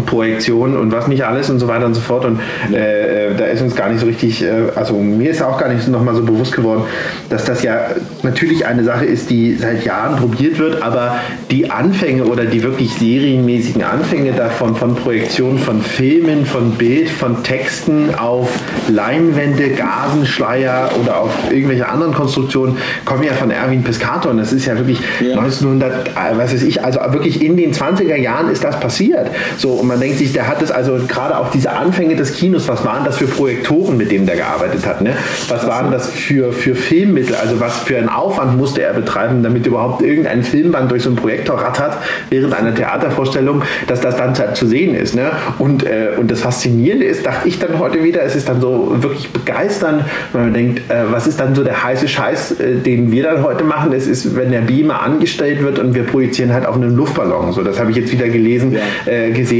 Projektion 0.01 0.77
und 0.77 0.91
was 0.91 1.07
nicht 1.07 1.25
alles 1.25 1.49
und 1.49 1.59
so 1.59 1.67
weiter 1.67 1.85
und 1.85 1.93
so 1.93 2.01
fort. 2.01 2.25
Und 2.25 2.39
äh, 2.71 3.31
äh, 3.31 3.35
da 3.35 3.45
ist 3.45 3.61
uns 3.61 3.75
gar 3.75 3.89
nicht 3.89 3.99
so 3.99 4.05
richtig, 4.05 4.43
äh, 4.43 4.69
also 4.75 4.95
mir 4.95 5.31
ist 5.31 5.41
auch 5.41 5.57
gar 5.57 5.69
nicht 5.69 5.87
nochmal 5.87 6.15
so 6.15 6.23
bewusst 6.23 6.53
geworden, 6.53 6.83
dass 7.29 7.45
das 7.45 7.63
ja 7.63 7.87
natürlich 8.23 8.65
eine 8.65 8.83
Sache 8.83 9.05
ist, 9.05 9.29
die 9.29 9.55
seit 9.55 9.85
Jahren 9.85 10.17
probiert 10.17 10.59
wird, 10.59 10.81
aber 10.81 11.19
die 11.51 11.69
Anfänge 11.69 12.25
oder 12.25 12.45
die 12.45 12.63
wirklich 12.63 12.93
serienmäßigen 12.95 13.83
Anfänge 13.83 14.31
davon, 14.33 14.75
von 14.75 14.95
Projektion 14.95 15.59
von 15.59 15.81
Filmen, 15.81 16.45
von 16.45 16.71
Bild, 16.71 17.09
von 17.09 17.43
Texten 17.43 18.15
auf 18.15 18.49
Leinwände, 18.89 19.69
Gasenschleier 19.69 20.89
oder 21.01 21.19
auf 21.19 21.31
irgendwelche 21.51 21.87
anderen 21.87 22.13
Konstruktionen, 22.13 22.77
kommen 23.05 23.23
ja 23.23 23.33
von 23.33 23.51
Erwin 23.51 23.83
Piscator 23.83 24.31
und 24.31 24.37
das 24.37 24.53
ist 24.53 24.65
ja 24.65 24.77
wirklich 24.77 24.99
ja. 25.19 25.37
1900, 25.37 26.07
äh, 26.07 26.11
was 26.35 26.53
weiß 26.53 26.63
ich, 26.63 26.83
also 26.83 26.99
wirklich 27.11 27.43
in 27.43 27.57
den 27.57 27.73
20er 27.73 28.15
Jahren 28.15 28.49
ist 28.49 28.63
das 28.63 28.79
passiert. 28.79 29.29
So, 29.57 29.82
und 29.83 29.89
man 29.89 29.99
denkt 29.99 30.17
sich, 30.17 30.31
der 30.31 30.47
hat 30.47 30.61
es 30.61 30.71
also 30.71 30.97
gerade 31.09 31.37
auch 31.37 31.51
diese 31.51 31.69
Anfänge 31.69 32.15
des 32.15 32.31
Kinos, 32.31 32.69
was 32.69 32.85
waren 32.85 33.03
das 33.03 33.17
für 33.17 33.27
Projektoren, 33.27 33.97
mit 33.97 34.11
denen 34.11 34.25
der 34.25 34.37
gearbeitet 34.37 34.85
hat? 34.85 35.01
Ne? 35.01 35.13
Was 35.49 35.67
waren 35.67 35.91
das 35.91 36.09
für, 36.09 36.53
für 36.53 36.73
Filmmittel? 36.73 37.35
Also 37.35 37.59
was 37.59 37.79
für 37.79 37.97
einen 37.97 38.07
Aufwand 38.07 38.55
musste 38.55 38.81
er 38.81 38.93
betreiben, 38.93 39.43
damit 39.43 39.67
überhaupt 39.67 40.01
irgendein 40.01 40.43
Filmband 40.43 40.89
durch 40.89 41.03
so 41.03 41.09
ein 41.09 41.17
Projektor 41.17 41.57
rattert 41.57 41.97
während 42.29 42.53
einer 42.53 42.73
Theatervorstellung, 42.73 43.63
dass 43.87 43.99
das 43.99 44.15
dann 44.15 44.33
zu 44.55 44.67
sehen 44.67 44.95
ist. 44.95 45.15
Ne? 45.15 45.31
Und, 45.59 45.83
äh, 45.83 46.11
und 46.17 46.31
das 46.31 46.39
Faszinierende 46.39 47.05
ist, 47.05 47.25
dachte 47.25 47.49
ich 47.49 47.59
dann 47.59 47.77
heute 47.77 48.05
wieder, 48.05 48.23
es 48.23 48.37
ist 48.37 48.47
dann 48.47 48.61
so 48.61 48.95
wirklich 49.01 49.31
begeisternd, 49.31 50.05
wenn 50.31 50.43
man 50.43 50.53
denkt, 50.53 50.89
äh, 50.89 51.11
was 51.11 51.27
ist 51.27 51.41
dann 51.41 51.55
so 51.55 51.63
der 51.65 51.83
heiße 51.83 52.07
Scheiß, 52.07 52.51
äh, 52.61 52.75
den 52.75 53.11
wir 53.11 53.23
dann 53.23 53.43
heute 53.43 53.65
machen? 53.65 53.91
Es 53.91 54.07
ist, 54.07 54.37
wenn 54.37 54.49
der 54.49 54.61
Beamer 54.61 55.01
angestellt 55.01 55.61
wird 55.61 55.77
und 55.77 55.93
wir 55.93 56.03
projizieren 56.03 56.53
halt 56.53 56.65
auf 56.65 56.77
einen 56.77 56.95
Luftballon. 56.95 57.51
So, 57.51 57.63
das 57.63 57.81
habe 57.81 57.91
ich 57.91 57.97
jetzt 57.97 58.13
wieder 58.13 58.29
gelesen, 58.29 58.71
ja. 58.71 58.79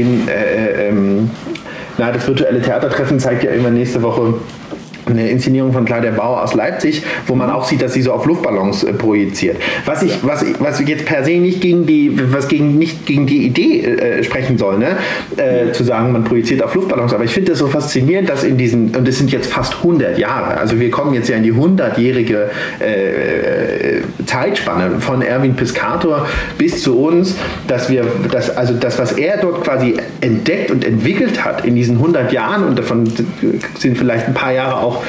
Äh, 0.04 0.14
gesehen 0.14 0.28
äh, 0.28 0.88
ähm, 0.88 1.30
na, 1.98 2.10
das 2.10 2.26
virtuelle 2.26 2.60
Theatertreffen 2.60 3.18
zeigt 3.20 3.44
ja 3.44 3.50
immer 3.52 3.70
nächste 3.70 4.02
Woche 4.02 4.34
eine 5.06 5.28
Inszenierung 5.28 5.72
von 5.72 5.84
Claudia 5.84 6.10
Bauer 6.10 6.42
aus 6.42 6.54
Leipzig, 6.54 7.02
wo 7.26 7.34
man 7.34 7.50
auch 7.50 7.64
sieht, 7.64 7.82
dass 7.82 7.92
sie 7.92 8.02
so 8.02 8.12
auf 8.12 8.26
Luftballons 8.26 8.84
äh, 8.84 8.92
projiziert. 8.92 9.56
Was 9.84 10.02
ich, 10.02 10.18
was, 10.22 10.44
was 10.58 10.80
jetzt 10.86 11.04
per 11.04 11.24
se 11.24 11.32
nicht 11.32 11.60
gegen 11.60 11.86
die, 11.86 12.18
was 12.32 12.48
gegen, 12.48 12.78
nicht 12.78 13.06
gegen 13.06 13.26
die 13.26 13.44
Idee 13.46 13.84
äh, 13.84 14.24
sprechen 14.24 14.58
soll, 14.58 14.78
ne? 14.78 14.96
Äh, 15.36 15.72
zu 15.72 15.84
sagen, 15.84 16.12
man 16.12 16.24
projiziert 16.24 16.62
auf 16.62 16.74
Luftballons. 16.74 17.12
Aber 17.12 17.24
ich 17.24 17.32
finde 17.32 17.52
es 17.52 17.58
so 17.58 17.66
faszinierend, 17.66 18.28
dass 18.28 18.44
in 18.44 18.56
diesen, 18.56 18.94
und 18.94 19.06
es 19.06 19.18
sind 19.18 19.30
jetzt 19.30 19.52
fast 19.52 19.76
100 19.76 20.18
Jahre, 20.18 20.56
also 20.58 20.78
wir 20.80 20.90
kommen 20.90 21.14
jetzt 21.14 21.28
ja 21.28 21.36
in 21.36 21.42
die 21.42 21.52
100-jährige 21.52 22.50
äh, 22.80 24.24
Zeitspanne 24.26 25.00
von 25.00 25.22
Erwin 25.22 25.54
Piscator 25.54 26.26
bis 26.58 26.82
zu 26.82 26.98
uns, 26.98 27.36
dass 27.66 27.90
wir, 27.90 28.04
das, 28.30 28.56
also 28.56 28.74
das, 28.74 28.98
was 28.98 29.12
er 29.12 29.38
dort 29.38 29.64
quasi 29.64 29.94
entdeckt 30.20 30.70
und 30.70 30.84
entwickelt 30.84 31.44
hat 31.44 31.64
in 31.64 31.74
diesen 31.74 31.96
100 31.96 32.32
Jahren, 32.32 32.64
und 32.64 32.78
davon 32.78 33.04
sind 33.78 33.98
vielleicht 33.98 34.26
ein 34.26 34.34
paar 34.34 34.52
Jahre 34.52 34.76
auch 34.76 34.93
auch, 34.94 35.02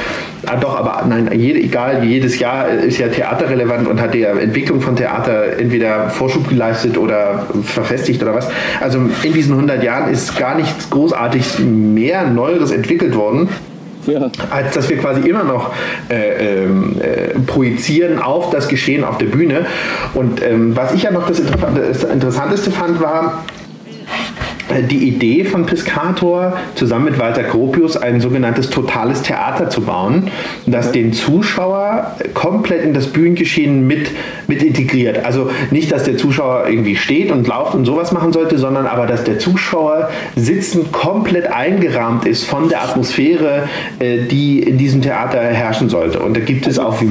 ah 0.46 0.56
doch, 0.56 0.78
aber 0.78 1.06
nein, 1.08 1.30
jede, 1.34 1.60
egal, 1.60 2.04
jedes 2.04 2.40
Jahr 2.40 2.70
ist 2.70 2.98
ja 2.98 3.08
Theater 3.08 3.50
relevant 3.50 3.88
und 3.88 4.02
hat 4.02 4.14
die 4.14 4.24
Entwicklung 4.24 4.82
von 4.82 4.96
Theater 4.96 5.58
entweder 5.58 6.10
Vorschub 6.10 6.48
geleistet 6.50 6.98
oder 6.98 7.46
verfestigt 7.64 8.22
oder 8.22 8.36
was. 8.36 8.48
Also 8.82 9.00
in 9.24 9.34
diesen 9.34 9.54
100 9.54 9.84
Jahren 9.84 10.12
ist 10.12 10.38
gar 10.38 10.56
nichts 10.56 10.90
großartig 10.90 11.60
mehr 11.60 12.28
Neueres 12.28 12.72
entwickelt 12.72 13.16
worden. 13.16 13.50
Ja. 14.08 14.30
als 14.52 14.76
dass 14.76 14.88
wir 14.88 15.00
quasi 15.00 15.28
immer 15.28 15.44
noch 15.44 15.74
äh, 16.10 16.66
ähm, 16.66 16.96
äh, 17.02 17.40
projizieren 17.40 18.20
auf 18.20 18.52
das 18.52 18.68
Geschehen 18.68 19.04
auf 19.04 19.18
der 19.18 19.26
Bühne. 19.26 19.66
Und 20.14 20.44
ähm, 20.44 20.76
was 20.76 20.94
ich 20.94 21.02
ja 21.02 21.10
noch 21.12 21.28
das 21.28 21.40
Interessanteste 21.40 22.70
fand, 22.70 23.02
war, 23.02 23.44
die 24.82 25.08
Idee 25.08 25.44
von 25.44 25.66
Piscator, 25.66 26.58
zusammen 26.76 27.06
mit 27.06 27.20
Walter 27.20 27.44
Gropius 27.44 27.98
ein 27.98 28.22
sogenanntes 28.22 28.70
totales 28.70 29.22
Theater 29.22 29.70
zu 29.70 29.82
bauen, 29.82 30.30
das 30.66 30.92
den 30.92 31.14
Zuschauer 31.14 32.16
komplett 32.34 32.84
in 32.84 32.94
das 32.94 33.08
Bühnengeschehen 33.08 33.88
mit, 33.88 34.12
mit 34.48 34.64
integriert. 34.64 35.26
Also 35.26 35.50
nicht, 35.72 35.92
dass 35.92 36.04
der 36.04 36.18
Zuschauer 36.18 36.68
irgendwie 36.68 36.96
steht 36.96 37.32
und 37.32 37.48
lauft 37.48 37.76
und 37.76 37.86
sowas 37.86 38.12
machen 38.12 38.34
sollte, 38.34 38.58
sondern 38.58 38.86
aber, 38.86 39.08
dass 39.08 39.24
der 39.24 39.40
Zuschauer 39.40 40.10
sitzend 40.36 40.92
komplett 40.92 41.52
eingerahmt 41.52 42.26
ist 42.26 42.46
von 42.46 42.70
der 42.70 42.84
Atmosphäre, 42.84 43.70
äh, 44.00 44.20
die 44.30 44.60
in 44.60 44.78
diesem 44.78 45.02
Theater 45.02 45.40
herrschen 45.40 45.90
sollte. 45.90 46.20
Und 46.20 46.36
da 46.36 46.42
gibt 46.42 46.68
es 46.68 46.80
auch 46.80 47.02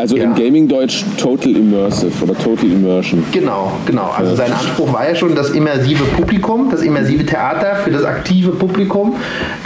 also 0.00 0.16
ja. 0.16 0.24
im 0.24 0.34
Gaming-Deutsch 0.34 1.04
Total 1.18 1.54
Immersive 1.54 2.24
oder 2.24 2.34
Total 2.34 2.64
Immersion. 2.64 3.22
Genau, 3.32 3.72
genau. 3.84 4.10
Also 4.16 4.34
sein 4.34 4.50
Anspruch 4.50 4.90
war 4.92 5.06
ja 5.06 5.14
schon 5.14 5.34
das 5.34 5.50
immersive 5.50 6.04
Publikum, 6.04 6.70
das 6.80 6.86
immersive 6.86 7.26
Theater 7.26 7.76
für 7.84 7.90
das 7.90 8.04
aktive 8.04 8.50
Publikum, 8.52 9.16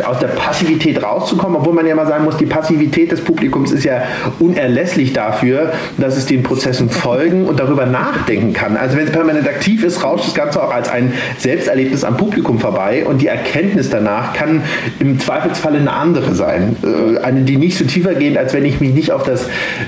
aus 0.05 0.18
der 0.18 0.29
Passivität 0.29 1.03
rauszukommen, 1.03 1.57
obwohl 1.57 1.72
man 1.72 1.87
ja 1.87 1.94
mal 1.94 2.07
sagen 2.07 2.24
muss, 2.24 2.37
die 2.37 2.46
Passivität 2.46 3.12
des 3.12 3.20
Publikums 3.20 3.70
ist 3.70 3.85
ja 3.85 4.03
unerlässlich 4.40 5.12
dafür, 5.12 5.72
dass 5.98 6.16
es 6.16 6.27
den 6.27 6.42
Prozessen 6.42 6.90
folgen 6.90 7.46
und 7.46 7.61
darüber 7.61 7.87
nachdenken 7.87 8.53
kann. 8.53 8.77
Also 8.77 8.96
wenn 8.96 9.05
es 9.05 9.12
permanent 9.12 9.46
aktiv 9.48 9.85
ist, 9.85 10.03
rauscht 10.03 10.27
das 10.27 10.35
Ganze 10.35 10.62
auch 10.62 10.72
als 10.72 10.88
ein 10.88 11.12
Selbsterlebnis 11.38 12.05
am 12.05 12.16
Publikum 12.16 12.59
vorbei 12.59 13.05
und 13.07 13.22
die 13.22 13.29
Erkenntnis 13.29 13.90
danach 13.90 14.33
kann 14.33 14.62
im 14.98 15.18
Zweifelsfall 15.20 15.77
eine 15.77 15.92
andere 15.92 16.35
sein. 16.35 16.77
Äh, 16.83 17.18
eine, 17.20 17.42
die 17.42 17.57
nicht 17.57 17.79
so 17.79 17.85
tiefer 17.85 18.14
geht, 18.14 18.37
als 18.37 18.53
wenn 18.53 18.64
ich 18.64 18.81
mich 18.81 18.92
nicht 18.92 19.12
auf 19.12 19.22
das 19.22 19.46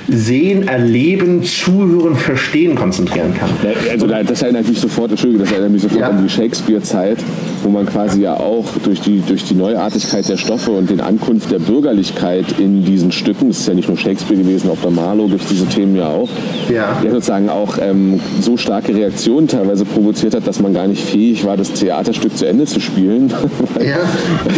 Sehen, 0.09 0.69
Erleben, 0.69 1.43
Zuhören, 1.43 2.17
Verstehen 2.17 2.77
konzentrieren 2.77 3.35
kann. 3.35 3.51
Also 3.91 4.07
das 4.07 4.43
erinnert 4.43 4.69
mich 4.69 4.81
sofort, 4.81 5.11
Entschuldigung, 5.11 5.45
das 5.45 5.53
erinnert 5.53 5.73
mich 5.73 5.83
sofort 5.83 6.01
ja. 6.01 6.09
an 6.09 6.23
die 6.23 6.29
Shakespeare-Zeit, 6.29 7.16
wo 7.63 7.71
man 7.71 7.87
quasi 7.87 8.23
ja 8.23 8.35
auch 8.35 8.65
durch 8.85 9.01
die, 9.01 9.21
durch 9.27 9.45
die 9.45 9.55
Neuartigkeit 9.55 10.29
der 10.29 10.37
Stoffe 10.37 10.71
und 10.71 10.91
den 10.91 11.01
Ankunft 11.01 11.51
der 11.51 11.59
Bürgerlichkeit 11.59 12.59
in 12.59 12.85
diesen 12.85 13.13
Stücken, 13.13 13.49
das 13.49 13.61
ist 13.61 13.69
ja 13.69 13.75
nicht 13.75 13.89
nur 13.89 13.97
Shakespeare 13.97 14.41
gewesen, 14.41 14.71
auch 14.71 14.77
bei 14.77 14.91
Marlowe 14.91 15.31
gibt 15.31 15.43
es 15.43 15.49
diese 15.49 15.67
Themen 15.67 15.97
ja 15.97 16.09
auch, 16.09 16.29
ja. 16.73 16.99
der 17.03 17.11
sozusagen 17.11 17.49
auch 17.49 17.79
ähm, 17.81 18.21
so 18.41 18.57
starke 18.57 18.95
Reaktionen 18.95 19.49
teilweise 19.49 19.85
provoziert 19.85 20.35
hat, 20.35 20.47
dass 20.47 20.61
man 20.61 20.75
gar 20.75 20.87
nicht 20.87 21.03
fähig 21.03 21.45
war, 21.45 21.57
das 21.57 21.73
Theaterstück 21.73 22.37
zu 22.37 22.47
Ende 22.47 22.67
zu 22.67 22.81
spielen, 22.81 23.33
weil 23.75 23.89
ja. 23.89 23.97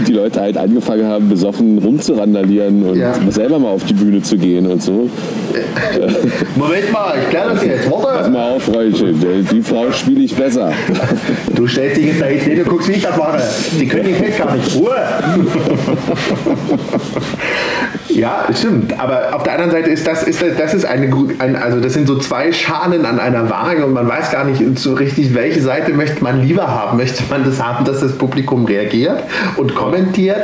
die 0.07 0.13
Leute 0.13 0.41
halt 0.41 0.57
angefangen 0.57 1.07
haben, 1.07 1.29
besoffen 1.29 1.79
rumzurandalieren 1.79 2.85
und 2.85 2.99
ja. 2.99 3.15
selber 3.31 3.59
mal 3.59 3.71
auf 3.71 3.85
die 3.85 3.95
Bühne 3.95 4.23
zu 4.23 4.37
gehen 4.37 4.67
und 4.67 4.83
so. 4.83 5.09
Moment 6.57 6.93
mal, 6.93 7.15
ich 7.23 7.31
kläre 7.31 7.55
das 7.55 7.65
jetzt. 7.65 7.91
Warte. 7.91 8.19
Pass 8.19 8.31
mal 8.31 8.51
auf, 8.53 8.63
Freundchen. 8.63 9.47
Die 9.51 9.63
Frau 9.63 9.91
spiele 9.93 10.25
ich 10.25 10.35
besser. 10.35 10.73
Du 11.55 11.67
stellst 11.67 11.97
dich 11.97 12.07
jetzt 12.07 12.23
nicht 12.49 12.59
hin 12.59 12.65
und 12.65 12.71
guckst, 12.71 12.89
ich 12.89 13.03
das 13.03 13.17
mache. 13.17 13.43
Die 13.79 13.87
Königin 13.87 14.23
kennt 14.23 14.39
gar 14.39 14.57
nicht. 14.57 14.75
Ruhe. 14.77 14.97
Ja, 18.19 18.47
stimmt. 18.53 18.99
Aber 18.99 19.29
auf 19.33 19.45
der 19.45 19.53
anderen 19.53 19.71
Seite 19.71 19.91
ist 19.91 20.05
das, 20.07 20.25
ist 20.25 20.43
das, 20.43 20.57
das 20.57 20.75
ist 20.75 20.85
eine, 20.85 21.09
ein, 21.39 21.55
also 21.55 21.79
das 21.79 21.93
sind 21.93 22.09
so 22.09 22.19
zwei 22.19 22.51
Schalen 22.53 23.07
an 23.07 23.21
einer 23.21 23.49
Waage 23.49 23.87
und 23.87 23.93
man 23.93 24.09
weiß 24.09 24.33
gar 24.33 24.45
nicht 24.45 24.79
so 24.79 24.95
richtig, 24.95 25.35
welche 25.35 25.61
Seite 25.61 25.93
möchte 25.93 26.23
man 26.25 26.43
lieber 26.43 26.67
haben. 26.67 26.97
Möchte 26.97 27.23
man 27.31 27.45
das 27.45 27.63
haben, 27.63 27.85
dass 27.85 28.01
das 28.01 28.19
Publikum 28.19 28.65
reagiert 28.65 29.23
und 29.57 29.77
kommentiert 29.77 30.43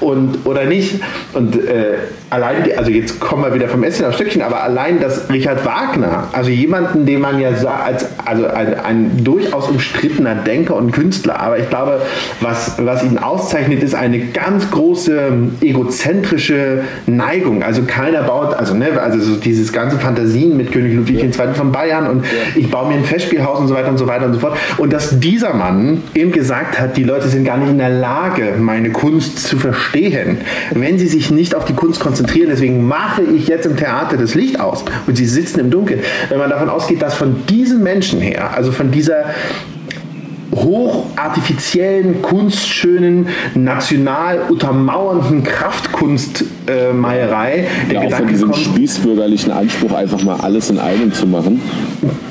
und 0.00 0.44
oder 0.44 0.66
nicht? 0.66 1.00
Und 1.32 1.56
äh, 1.56 1.94
allein, 2.28 2.64
also 2.76 2.90
jetzt 2.90 3.20
kommen 3.20 3.44
wir 3.44 3.54
wieder 3.54 3.68
vom 3.68 3.82
Essen 3.84 4.04
auf 4.04 4.14
Stückchen, 4.14 4.42
aber 4.42 4.62
allein, 4.62 5.00
dass 5.00 5.30
Richard 5.30 5.64
Wagner, 5.64 6.28
also 6.32 6.50
jemanden, 6.50 7.06
den 7.06 7.20
man 7.20 7.40
ja 7.40 7.48
als 7.48 8.06
also 8.24 8.46
ein, 8.48 8.78
ein 8.80 9.24
durchaus 9.24 9.68
umstrittener 9.68 10.34
Denker 10.34 10.76
und 10.76 10.92
Künstler, 10.92 11.40
aber 11.40 11.58
ich 11.58 11.70
glaube, 11.70 12.02
was, 12.40 12.74
was 12.78 13.02
ihn 13.02 13.18
auszeichnet, 13.18 13.82
ist 13.82 13.94
eine 13.94 14.26
ganz 14.26 14.70
große 14.70 15.32
egozentrische 15.62 16.82
Neigung. 17.16 17.62
Also 17.62 17.82
keiner 17.86 18.22
baut, 18.22 18.54
also 18.54 18.74
ne, 18.74 19.00
also 19.00 19.20
so 19.20 19.36
dieses 19.36 19.72
ganze 19.72 19.98
Fantasien 19.98 20.56
mit 20.56 20.72
König 20.72 20.94
Ludwig 20.94 21.18
ja. 21.18 21.46
II. 21.46 21.54
von 21.54 21.72
Bayern 21.72 22.06
und 22.06 22.24
ja. 22.24 22.30
ich 22.54 22.70
baue 22.70 22.88
mir 22.88 22.94
ein 22.94 23.04
Festspielhaus 23.04 23.58
und 23.58 23.68
so 23.68 23.74
weiter 23.74 23.88
und 23.88 23.98
so 23.98 24.06
weiter 24.06 24.26
und 24.26 24.34
so 24.34 24.40
fort. 24.40 24.56
Und 24.78 24.92
dass 24.92 25.18
dieser 25.20 25.54
Mann 25.54 26.02
eben 26.14 26.32
gesagt 26.32 26.78
hat, 26.78 26.96
die 26.96 27.04
Leute 27.04 27.28
sind 27.28 27.44
gar 27.44 27.56
nicht 27.56 27.70
in 27.70 27.78
der 27.78 27.90
Lage, 27.90 28.54
meine 28.58 28.90
Kunst 28.90 29.46
zu 29.46 29.58
verstehen, 29.58 30.38
wenn 30.72 30.98
sie 30.98 31.06
sich 31.06 31.30
nicht 31.30 31.54
auf 31.54 31.64
die 31.64 31.74
Kunst 31.74 32.00
konzentrieren. 32.00 32.48
Deswegen 32.50 32.86
mache 32.86 33.22
ich 33.22 33.48
jetzt 33.48 33.66
im 33.66 33.76
Theater 33.76 34.16
das 34.16 34.34
Licht 34.34 34.60
aus 34.60 34.84
und 35.06 35.16
sie 35.16 35.26
sitzen 35.26 35.60
im 35.60 35.70
Dunkeln. 35.70 36.00
Wenn 36.28 36.38
man 36.38 36.50
davon 36.50 36.68
ausgeht, 36.68 37.02
dass 37.02 37.14
von 37.14 37.46
diesen 37.48 37.82
Menschen 37.82 38.20
her, 38.20 38.50
also 38.54 38.72
von 38.72 38.90
dieser 38.90 39.26
hochartifiziellen, 40.54 42.22
kunstschönen, 42.22 43.28
national 43.54 44.42
untermauernden 44.48 45.42
Kraftkunstmeierei. 45.42 47.66
Äh, 47.88 47.92
ja, 47.92 48.02
Gedanke 48.02 48.06
auch 48.06 48.18
von 48.18 48.28
diesem 48.28 48.50
kommt, 48.50 48.64
spießbürgerlichen 48.64 49.52
Anspruch, 49.52 49.92
einfach 49.92 50.22
mal 50.22 50.36
alles 50.40 50.70
in 50.70 50.78
einem 50.78 51.12
zu 51.12 51.26
machen. 51.26 51.60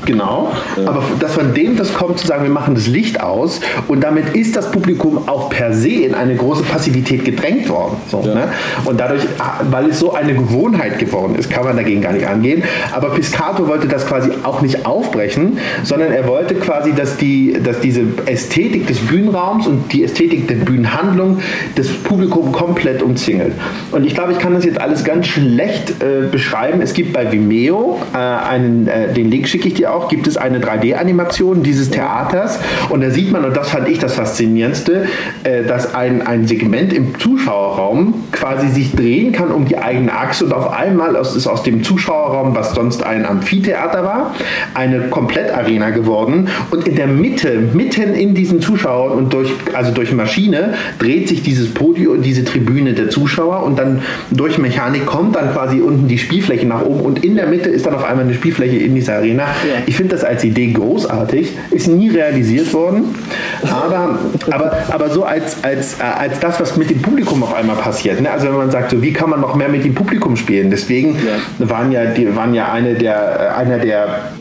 Genau, 0.05 0.51
ja. 0.77 0.89
aber 0.89 1.03
dass 1.19 1.33
von 1.33 1.53
dem 1.53 1.77
das 1.77 1.93
kommt, 1.93 2.19
zu 2.19 2.27
sagen, 2.27 2.43
wir 2.43 2.51
machen 2.51 2.75
das 2.75 2.87
Licht 2.87 3.21
aus 3.21 3.61
und 3.87 4.03
damit 4.03 4.35
ist 4.35 4.55
das 4.55 4.71
Publikum 4.71 5.27
auch 5.27 5.49
per 5.49 5.73
se 5.73 5.89
in 5.89 6.13
eine 6.13 6.35
große 6.35 6.63
Passivität 6.63 7.25
gedrängt 7.25 7.69
worden. 7.69 7.97
So, 8.09 8.21
ja. 8.21 8.33
ne? 8.33 8.47
Und 8.85 8.99
dadurch, 8.99 9.23
weil 9.71 9.89
es 9.89 9.99
so 9.99 10.13
eine 10.13 10.33
Gewohnheit 10.33 10.99
geworden 10.99 11.35
ist, 11.35 11.49
kann 11.49 11.63
man 11.63 11.77
dagegen 11.77 12.01
gar 12.01 12.13
nicht 12.13 12.27
angehen. 12.27 12.63
Aber 12.91 13.11
Piscato 13.11 13.67
wollte 13.67 13.87
das 13.87 14.05
quasi 14.05 14.29
auch 14.43 14.61
nicht 14.61 14.85
aufbrechen, 14.85 15.57
sondern 15.83 16.11
er 16.11 16.27
wollte 16.27 16.55
quasi, 16.55 16.93
dass, 16.93 17.17
die, 17.17 17.57
dass 17.63 17.79
diese 17.79 18.03
Ästhetik 18.25 18.87
des 18.87 18.99
Bühnenraums 18.99 19.67
und 19.67 19.91
die 19.91 20.03
Ästhetik 20.03 20.47
der 20.47 20.55
Bühnenhandlung 20.55 21.39
das 21.75 21.87
Publikum 21.87 22.51
komplett 22.51 23.01
umzingelt. 23.01 23.53
Und 23.91 24.05
ich 24.05 24.13
glaube, 24.13 24.33
ich 24.33 24.39
kann 24.39 24.53
das 24.53 24.65
jetzt 24.65 24.79
alles 24.79 25.03
ganz 25.03 25.27
schlecht 25.27 26.01
äh, 26.01 26.27
beschreiben. 26.29 26.81
Es 26.81 26.93
gibt 26.93 27.13
bei 27.13 27.31
Vimeo 27.31 27.99
äh, 28.13 28.17
einen, 28.17 28.87
äh, 28.87 29.13
den 29.13 29.29
Link 29.29 29.47
schicke 29.47 29.67
ich 29.67 29.75
dir 29.75 29.93
auch, 29.93 30.07
gibt 30.07 30.27
es 30.27 30.37
eine 30.37 30.59
3D-Animation 30.59 31.63
dieses 31.63 31.89
Theaters 31.89 32.59
und 32.89 33.01
da 33.01 33.09
sieht 33.09 33.31
man, 33.31 33.45
und 33.45 33.55
das 33.55 33.69
fand 33.69 33.87
ich 33.87 33.99
das 33.99 34.15
Faszinierendste, 34.15 35.07
äh, 35.43 35.63
dass 35.63 35.93
ein, 35.95 36.25
ein 36.25 36.47
Segment 36.47 36.93
im 36.93 37.17
Zuschauerraum 37.19 38.15
quasi 38.31 38.69
sich 38.69 38.95
drehen 38.95 39.31
kann 39.31 39.51
um 39.51 39.65
die 39.65 39.77
eigene 39.77 40.13
Achse 40.13 40.45
und 40.45 40.53
auf 40.53 40.71
einmal 40.71 41.15
ist 41.15 41.47
aus 41.47 41.63
dem 41.63 41.83
Zuschauerraum, 41.83 42.55
was 42.55 42.73
sonst 42.73 43.03
ein 43.03 43.25
Amphitheater 43.25 44.03
war, 44.03 44.35
eine 44.73 45.01
Komplettarena 45.09 45.91
geworden 45.91 46.49
und 46.71 46.87
in 46.87 46.95
der 46.95 47.07
Mitte, 47.07 47.59
mitten 47.73 48.02
mitten 48.05 48.19
in 48.19 48.33
diesen 48.33 48.61
Zuschauern 48.61 49.17
und 49.17 49.33
durch, 49.33 49.51
also 49.73 49.91
durch 49.91 50.11
Maschine 50.11 50.73
dreht 50.99 51.27
sich 51.27 51.41
dieses 51.41 51.73
Podium, 51.73 52.21
diese 52.21 52.43
Tribüne 52.43 52.93
der 52.93 53.09
Zuschauer 53.09 53.63
und 53.63 53.79
dann 53.79 54.01
durch 54.31 54.57
Mechanik 54.57 55.05
kommt 55.05 55.35
dann 55.35 55.51
quasi 55.51 55.81
unten 55.81 56.07
die 56.07 56.17
Spielfläche 56.17 56.65
nach 56.65 56.83
oben 56.83 57.01
und 57.01 57.23
in 57.23 57.35
der 57.35 57.47
Mitte 57.47 57.69
ist 57.69 57.85
dann 57.85 57.95
auf 57.95 58.03
einmal 58.03 58.25
eine 58.25 58.33
Spielfläche 58.33 58.77
in 58.77 58.95
dieser 58.95 59.15
Arena. 59.15 59.43
Ja. 59.43 59.81
Ich 59.85 59.95
finde 59.95 60.15
das 60.15 60.23
als 60.23 60.43
Idee 60.43 60.71
großartig, 60.71 61.53
ist 61.71 61.87
nie 61.87 62.09
realisiert 62.09 62.73
worden, 62.73 63.15
aber, 63.63 64.19
aber, 64.51 64.77
aber 64.89 65.09
so 65.09 65.23
als, 65.23 65.63
als, 65.63 65.99
äh, 65.99 66.03
als 66.03 66.39
das, 66.39 66.59
was 66.59 66.77
mit 66.77 66.89
dem 66.89 67.01
Publikum 67.01 67.43
auf 67.43 67.53
einmal 67.53 67.75
passiert. 67.75 68.21
Ne? 68.21 68.29
Also 68.29 68.47
wenn 68.47 68.57
man 68.57 68.71
sagt, 68.71 68.91
so, 68.91 69.01
wie 69.01 69.13
kann 69.13 69.29
man 69.29 69.41
noch 69.41 69.55
mehr 69.55 69.69
mit 69.69 69.83
dem 69.83 69.95
Publikum 69.95 70.35
spielen? 70.35 70.69
Deswegen 70.69 71.15
ja. 71.15 71.69
waren 71.69 71.91
ja, 71.91 72.05
die, 72.05 72.35
waren 72.35 72.53
ja 72.53 72.71
eine 72.71 72.95
der, 72.95 73.53
äh, 73.57 73.59
einer 73.59 73.79
der 73.79 74.33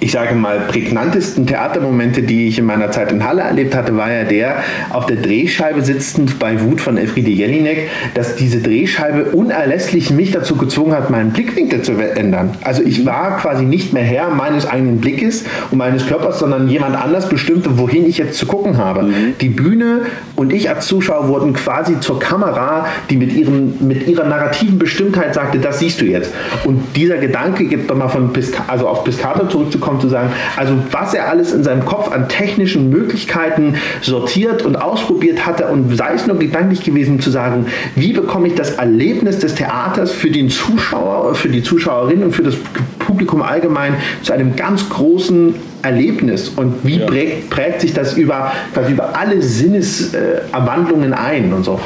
ich 0.00 0.12
sage 0.12 0.34
mal, 0.34 0.60
prägnantesten 0.60 1.46
Theatermomente, 1.46 2.22
die 2.22 2.48
ich 2.48 2.58
in 2.58 2.66
meiner 2.66 2.90
Zeit 2.90 3.12
in 3.12 3.24
Halle 3.24 3.42
erlebt 3.42 3.74
hatte, 3.74 3.96
war 3.96 4.12
ja 4.12 4.24
der, 4.24 4.56
auf 4.90 5.06
der 5.06 5.16
Drehscheibe 5.16 5.82
sitzend 5.82 6.38
bei 6.38 6.60
Wut 6.62 6.80
von 6.80 6.96
Elfriede 6.96 7.30
Jelinek, 7.30 7.88
dass 8.14 8.36
diese 8.36 8.60
Drehscheibe 8.60 9.30
unerlässlich 9.32 10.10
mich 10.10 10.30
dazu 10.30 10.56
gezwungen 10.56 10.92
hat, 10.92 11.10
meinen 11.10 11.30
Blickwinkel 11.30 11.82
zu 11.82 11.92
ändern. 11.92 12.50
Also 12.62 12.82
ich 12.82 13.06
war 13.06 13.38
quasi 13.38 13.64
nicht 13.64 13.92
mehr 13.92 14.04
Herr 14.04 14.30
meines 14.30 14.66
eigenen 14.66 15.00
Blickes 15.00 15.44
und 15.70 15.78
meines 15.78 16.06
Körpers, 16.06 16.38
sondern 16.38 16.68
jemand 16.68 16.96
anders 16.96 17.28
bestimmte, 17.28 17.78
wohin 17.78 18.06
ich 18.06 18.18
jetzt 18.18 18.38
zu 18.38 18.46
gucken 18.46 18.76
habe. 18.76 19.04
Mhm. 19.04 19.34
Die 19.40 19.48
Bühne 19.48 20.02
und 20.34 20.52
ich 20.52 20.68
als 20.68 20.86
Zuschauer 20.86 21.28
wurden 21.28 21.54
quasi 21.54 22.00
zur 22.00 22.18
Kamera, 22.18 22.86
die 23.08 23.16
mit, 23.16 23.32
ihrem, 23.32 23.74
mit 23.80 24.06
ihrer 24.06 24.24
narrativen 24.24 24.78
Bestimmtheit 24.78 25.34
sagte, 25.34 25.58
das 25.58 25.78
siehst 25.78 26.00
du 26.00 26.04
jetzt. 26.04 26.32
Und 26.64 26.96
dieser 26.96 27.16
Gedanke, 27.16 27.64
jetzt 27.64 27.88
nochmal 27.88 28.08
von 28.08 28.32
Pisca 28.32 28.64
also 28.66 28.88
auf 28.88 29.04
Piscator 29.04 29.48
zurückzukommen, 29.48 29.85
kommt, 29.86 30.02
zu 30.02 30.08
sagen, 30.08 30.30
also 30.56 30.74
was 30.90 31.14
er 31.14 31.28
alles 31.28 31.52
in 31.52 31.62
seinem 31.62 31.84
Kopf 31.84 32.10
an 32.10 32.28
technischen 32.28 32.90
Möglichkeiten 32.90 33.76
sortiert 34.02 34.62
und 34.62 34.76
ausprobiert 34.76 35.46
hatte 35.46 35.68
und 35.68 35.96
sei 35.96 36.14
es 36.14 36.26
nur 36.26 36.38
gedanklich 36.38 36.82
gewesen 36.82 37.20
zu 37.20 37.30
sagen, 37.30 37.66
wie 37.94 38.12
bekomme 38.12 38.48
ich 38.48 38.54
das 38.54 38.72
Erlebnis 38.72 39.38
des 39.38 39.54
Theaters 39.54 40.10
für 40.10 40.30
den 40.30 40.50
Zuschauer, 40.50 41.34
für 41.34 41.48
die 41.48 41.62
Zuschauerin 41.62 42.24
und 42.24 42.32
für 42.32 42.42
das 42.42 42.56
Publikum 42.98 43.42
allgemein 43.42 43.94
zu 44.22 44.32
einem 44.32 44.56
ganz 44.56 44.88
großen 44.88 45.54
Erlebnis 45.82 46.48
und 46.48 46.74
wie 46.82 46.98
ja. 46.98 47.06
prägt, 47.06 47.50
prägt, 47.50 47.80
sich 47.80 47.92
das 47.92 48.14
über, 48.14 48.52
quasi 48.74 48.92
über 48.92 49.16
alle 49.16 49.40
Sinneserwandlungen 49.40 51.12
äh, 51.12 51.16
ein 51.16 51.52
und 51.52 51.64
so. 51.64 51.78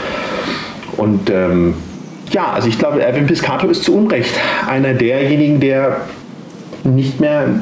Und 0.97 1.29
ähm, 1.31 1.75
ja, 2.31 2.53
also 2.53 2.69
ich 2.69 2.79
glaube, 2.79 3.03
Erwin 3.03 3.27
Piscator 3.27 3.71
ist 3.71 3.85
zu 3.85 3.95
Unrecht 3.95 4.33
einer 4.67 4.95
derjenigen, 4.95 5.61
der 5.61 6.03
nicht 6.85 7.21
mehr 7.21 7.61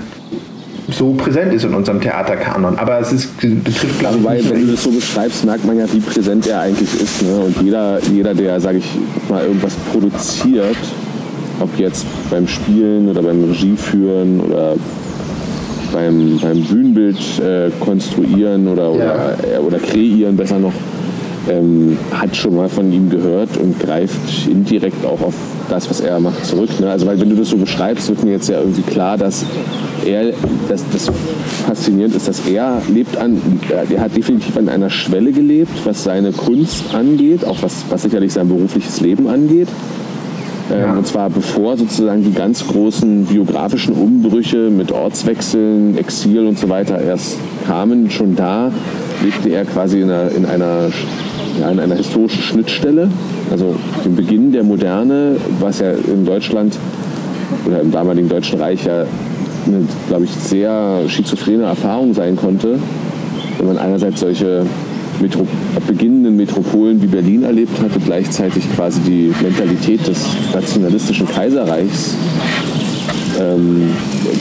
so 0.91 1.13
präsent 1.13 1.53
ist 1.53 1.65
in 1.65 1.75
unserem 1.75 2.01
Theaterkanon. 2.01 2.79
Aber 2.79 3.01
es 3.01 3.13
ist, 3.13 3.37
betrifft, 3.41 3.99
glaube 3.99 4.17
ich, 4.17 4.25
Wobei, 4.25 4.51
wenn 4.51 4.67
du 4.67 4.73
das 4.73 4.83
so 4.83 4.91
beschreibst, 4.91 5.45
merkt 5.45 5.65
man 5.65 5.79
ja, 5.79 5.85
wie 5.93 6.01
präsent 6.01 6.47
er 6.47 6.61
eigentlich 6.61 7.01
ist. 7.01 7.23
Ne? 7.23 7.37
Und 7.37 7.61
jeder, 7.63 7.99
jeder, 8.13 8.35
der, 8.35 8.61
sage 8.61 8.79
ich 8.79 8.87
mal, 9.29 9.45
irgendwas 9.45 9.75
produziert, 9.93 10.77
ob 11.61 11.79
jetzt 11.79 12.07
beim 12.31 12.47
Spielen 12.47 13.09
oder 13.09 13.23
beim 13.23 13.45
Regieführen 13.45 14.41
oder 14.41 14.77
beim, 15.93 16.39
beim 16.41 16.63
Bühnenbild 16.63 17.19
äh, 17.41 17.71
konstruieren 17.81 18.69
oder, 18.69 18.91
oder, 18.91 19.37
äh, 19.43 19.59
oder 19.59 19.79
kreieren, 19.79 20.37
besser 20.37 20.59
noch, 20.59 20.73
ähm, 21.49 21.99
hat 22.13 22.37
schon 22.37 22.57
mal 22.57 22.69
von 22.69 22.93
ihm 22.93 23.11
gehört 23.11 23.57
und 23.57 23.79
greift 23.81 24.47
indirekt 24.49 25.05
auch 25.05 25.21
auf 25.21 25.35
das, 25.69 25.89
was 25.91 26.01
er 26.01 26.21
macht, 26.21 26.45
zurück. 26.45 26.71
Ne? 26.81 26.91
Also 26.91 27.07
weil 27.07 27.21
wenn 27.21 27.31
du 27.31 27.37
das 27.37 27.51
so 27.51 27.57
beschreibst, 27.57 28.09
wird 28.09 28.25
mir 28.25 28.33
jetzt 28.33 28.49
ja 28.49 28.61
irgendwie 28.61 28.83
klar, 28.83 29.17
dass 29.17 29.45
er, 30.05 30.33
dass 30.69 30.85
das 30.93 31.11
faszinierend 31.67 32.15
ist, 32.15 32.29
dass 32.29 32.47
er 32.47 32.81
lebt 32.89 33.17
an, 33.17 33.41
er 33.91 34.01
hat 34.01 34.17
definitiv 34.17 34.57
an 34.57 34.69
einer 34.69 34.91
Schwelle 34.91 35.33
gelebt, 35.33 35.73
was 35.85 36.05
seine 36.05 36.33
Kunst 36.33 36.95
angeht, 36.95 37.45
auch 37.45 37.63
was, 37.63 37.85
was 37.91 38.03
sicherlich 38.03 38.33
sein 38.33 38.49
berufliches 38.49 39.01
Leben 39.01 39.29
angeht. 39.29 39.69
Ähm, 40.71 40.81
ja. 40.81 40.93
Und 40.93 41.07
zwar 41.07 41.31
bevor 41.31 41.77
sozusagen 41.77 42.25
die 42.25 42.33
ganz 42.33 42.67
großen 42.67 43.27
biografischen 43.27 43.95
Umbrüche 43.95 44.71
mit 44.71 44.93
Ortswechseln, 44.93 45.97
Exil 45.97 46.47
und 46.47 46.59
so 46.59 46.69
weiter 46.69 47.01
erst 47.01 47.39
kamen, 47.67 48.11
schon 48.11 48.37
da 48.37 48.71
lebte 49.23 49.49
er 49.51 49.65
quasi 49.65 50.01
in 50.01 50.11
einer, 50.11 50.31
in 50.31 50.47
einer, 50.47 50.91
ja, 51.61 51.71
in 51.71 51.81
einer 51.81 51.95
historischen 51.97 52.43
Schnittstelle, 52.43 53.09
also 53.51 53.75
dem 54.05 54.17
Beginn 54.17 54.53
der 54.53 54.65
Moderne, 54.65 55.37
was 55.61 55.81
ja 55.81 55.93
in 55.93 56.25
Deutschland 56.25 56.77
oder 57.67 57.81
im 57.81 57.91
damaligen 57.91 58.29
Deutschen 58.29 58.61
Reich 58.61 58.85
ja 58.85 59.05
eine, 59.67 59.87
glaube 60.09 60.25
ich, 60.25 60.31
sehr 60.31 61.03
schizophrene 61.09 61.65
Erfahrung 61.65 62.15
sein 62.15 62.37
konnte, 62.37 62.79
wenn 63.59 63.67
man 63.67 63.79
einerseits 63.79 64.21
solche 64.21 64.65
Metro 65.21 65.47
beginnenden 65.87 66.37
Metropolen 66.37 67.03
wie 67.03 67.07
Berlin 67.07 67.43
erlebt 67.43 67.81
hatte, 67.83 67.99
gleichzeitig 67.99 68.65
quasi 68.75 69.01
die 69.01 69.33
Mentalität 69.43 70.07
des 70.07 70.25
nationalistischen 70.55 71.27
Kaiserreichs 71.29 72.15
ähm, 73.41 73.91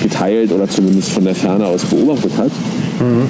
geteilt 0.01 0.51
oder 0.51 0.67
zumindest 0.67 1.11
von 1.11 1.23
der 1.23 1.35
Ferne 1.35 1.65
aus 1.65 1.83
beobachtet 1.85 2.31
hat. 2.37 2.51
Mhm. 2.99 3.27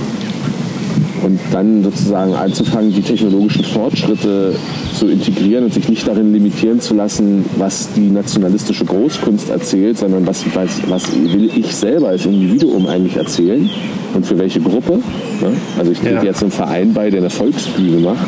Und 1.24 1.39
dann 1.51 1.84
sozusagen 1.84 2.34
anzufangen, 2.36 2.93
die 2.93 3.01
technologischen 3.01 3.63
Fortschritte 3.63 4.55
zu 4.93 5.07
integrieren 5.07 5.63
und 5.63 5.74
sich 5.74 5.89
nicht 5.89 6.07
darin 6.07 6.32
limitieren 6.32 6.80
zu 6.80 6.93
lassen, 6.93 7.45
was 7.57 7.89
die 7.93 8.09
nationalistische 8.09 8.86
Großkunst 8.86 9.49
erzählt, 9.49 9.97
sondern 9.97 10.28
was, 10.28 10.45
was, 10.53 10.70
was 10.88 11.11
will 11.13 11.49
ich 11.55 11.76
selber 11.76 12.09
als 12.09 12.26
Individuum 12.26 12.88
eigentlich 12.88 13.18
erzählen 13.18 13.70
und 14.13 14.26
für 14.26 14.38
welche 14.38 14.61
Gruppe. 14.61 14.99
Ne? 15.41 15.53
Also 15.80 15.91
ich 15.91 15.99
trete 15.99 16.15
ja. 16.15 16.24
jetzt 16.24 16.43
einen 16.43 16.51
Verein 16.51 16.93
bei, 16.93 17.09
der 17.09 17.22
eine 17.22 17.30
Volksbühne 17.30 17.99
macht. 17.99 18.28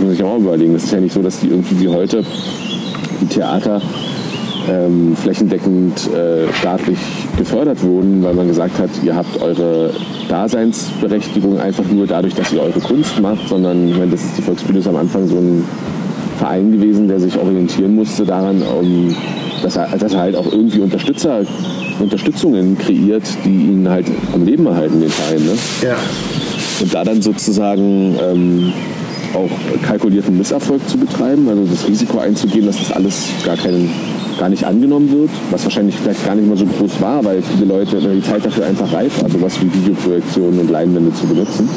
Muss 0.00 0.14
ich 0.14 0.24
auch 0.24 0.38
überlegen. 0.38 0.74
Es 0.74 0.84
ist 0.84 0.92
ja 0.92 1.00
nicht 1.00 1.12
so, 1.12 1.22
dass 1.22 1.40
die 1.40 1.48
irgendwie 1.48 1.80
wie 1.80 1.88
heute 1.88 2.24
die 3.20 3.26
Theater 3.26 3.82
ähm, 4.68 5.16
flächendeckend 5.16 6.08
äh, 6.12 6.52
staatlich 6.52 6.98
gefördert 7.36 7.82
wurden, 7.82 8.22
weil 8.22 8.34
man 8.34 8.48
gesagt 8.48 8.78
hat, 8.78 8.90
ihr 9.02 9.14
habt 9.14 9.40
eure 9.40 9.90
Daseinsberechtigung 10.28 11.58
einfach 11.58 11.84
nur 11.90 12.06
dadurch, 12.06 12.34
dass 12.34 12.52
ihr 12.52 12.62
eure 12.62 12.80
Kunst 12.80 13.20
macht, 13.20 13.48
sondern 13.48 13.88
ich 13.88 13.96
meine, 13.96 14.10
das 14.10 14.22
ist 14.22 14.38
die 14.38 14.42
Volksbühne 14.42 14.78
ist 14.78 14.88
am 14.88 14.96
Anfang 14.96 15.26
so 15.26 15.36
ein 15.36 15.64
Verein 16.38 16.72
gewesen, 16.72 17.06
der 17.06 17.20
sich 17.20 17.36
orientieren 17.38 17.94
musste 17.94 18.24
daran, 18.24 18.62
um, 18.62 19.14
dass, 19.62 19.76
er, 19.76 19.88
dass 19.98 20.14
er 20.14 20.20
halt 20.20 20.36
auch 20.36 20.50
irgendwie 20.50 20.80
Unterstützer, 20.80 21.42
Unterstützungen 21.98 22.78
kreiert, 22.78 23.24
die 23.44 23.66
ihn 23.66 23.88
halt 23.88 24.06
am 24.32 24.44
Leben 24.44 24.66
erhalten, 24.66 25.00
den 25.00 25.10
Verein. 25.10 25.44
Ne? 25.44 25.52
Ja. 25.82 25.96
Und 26.80 26.94
da 26.94 27.04
dann 27.04 27.20
sozusagen 27.20 28.16
ähm, 28.22 28.72
auch 29.34 29.50
kalkulierten 29.86 30.36
Misserfolg 30.38 30.88
zu 30.88 30.96
betreiben, 30.96 31.48
also 31.48 31.64
das 31.64 31.86
Risiko 31.86 32.18
einzugehen, 32.18 32.66
dass 32.66 32.78
das 32.78 32.92
alles 32.92 33.28
gar 33.44 33.56
keinen 33.56 33.90
gar 34.40 34.48
nicht 34.48 34.64
angenommen 34.64 35.12
wird, 35.12 35.30
was 35.50 35.64
wahrscheinlich 35.64 35.94
vielleicht 35.94 36.24
gar 36.24 36.34
nicht 36.34 36.48
mal 36.48 36.56
so 36.56 36.64
groß 36.64 37.00
war, 37.00 37.22
weil 37.24 37.42
viele 37.42 37.66
Leute 37.66 37.98
die 37.98 38.22
Zeit 38.22 38.44
dafür 38.44 38.66
einfach 38.66 38.90
reif 38.92 39.22
war, 39.22 39.28
sowas 39.28 39.60
wie 39.60 39.72
Videoprojektionen 39.72 40.60
und 40.60 40.70
Leinwände 40.70 41.12
zu 41.12 41.26
benutzen. 41.26 41.68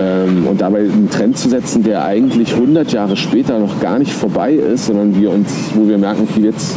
Ähm, 0.00 0.46
und 0.46 0.60
dabei 0.60 0.80
einen 0.80 1.10
Trend 1.10 1.36
zu 1.36 1.50
setzen, 1.50 1.82
der 1.82 2.04
eigentlich 2.04 2.54
100 2.54 2.92
Jahre 2.92 3.16
später 3.16 3.58
noch 3.58 3.78
gar 3.80 3.98
nicht 3.98 4.12
vorbei 4.12 4.54
ist, 4.54 4.86
sondern 4.86 5.20
wir 5.20 5.30
uns, 5.30 5.50
wo 5.74 5.86
wir 5.86 5.98
merken, 5.98 6.26
okay, 6.30 6.44
jetzt 6.44 6.76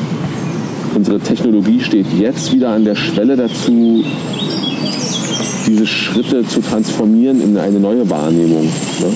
unsere 0.95 1.19
Technologie 1.19 1.79
steht 1.79 2.07
jetzt 2.17 2.53
wieder 2.53 2.71
an 2.71 2.83
der 2.83 2.95
Schwelle 2.95 3.37
dazu, 3.37 4.03
diese 5.65 5.87
Schritte 5.87 6.45
zu 6.45 6.59
transformieren 6.61 7.41
in 7.41 7.57
eine 7.57 7.79
neue 7.79 8.09
Wahrnehmung. 8.09 8.63
Ne? 8.63 9.13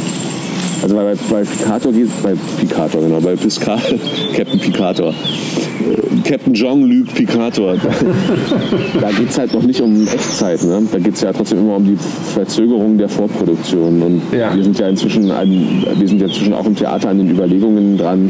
Also 0.83 0.95
bei, 0.95 1.15
bei 1.31 1.43
Picator 1.43 1.93
geht 1.93 2.09
bei 2.21 2.33
Picator, 2.59 3.01
genau, 3.01 3.21
bei 3.21 3.37
Piscal, 3.37 3.79
Captain 4.35 4.59
Picator. 4.59 5.11
Äh, 5.11 6.29
Captain 6.29 6.53
John 6.53 6.83
lügt 6.83 7.15
Picator. 7.15 7.75
da 9.01 9.11
geht 9.11 9.29
es 9.29 9.37
halt 9.37 9.53
noch 9.53 9.63
nicht 9.63 9.79
um 9.79 10.05
Echtzeit. 10.05 10.61
Ne? 10.65 10.83
Da 10.91 10.99
geht 10.99 11.13
es 11.13 11.21
ja 11.21 11.31
trotzdem 11.31 11.59
immer 11.59 11.77
um 11.77 11.85
die 11.85 11.97
Verzögerung 12.33 12.97
der 12.97 13.07
Vorproduktion. 13.07 14.01
Und 14.01 14.21
ja. 14.37 14.53
wir 14.53 14.61
sind 14.61 14.77
ja 14.77 14.89
inzwischen 14.89 15.31
an, 15.31 15.85
wir 15.97 16.07
sind 16.07 16.19
ja 16.19 16.27
inzwischen 16.27 16.53
auch 16.53 16.65
im 16.65 16.75
Theater 16.75 17.09
an 17.09 17.17
den 17.17 17.31
Überlegungen 17.31 17.97
dran, 17.97 18.29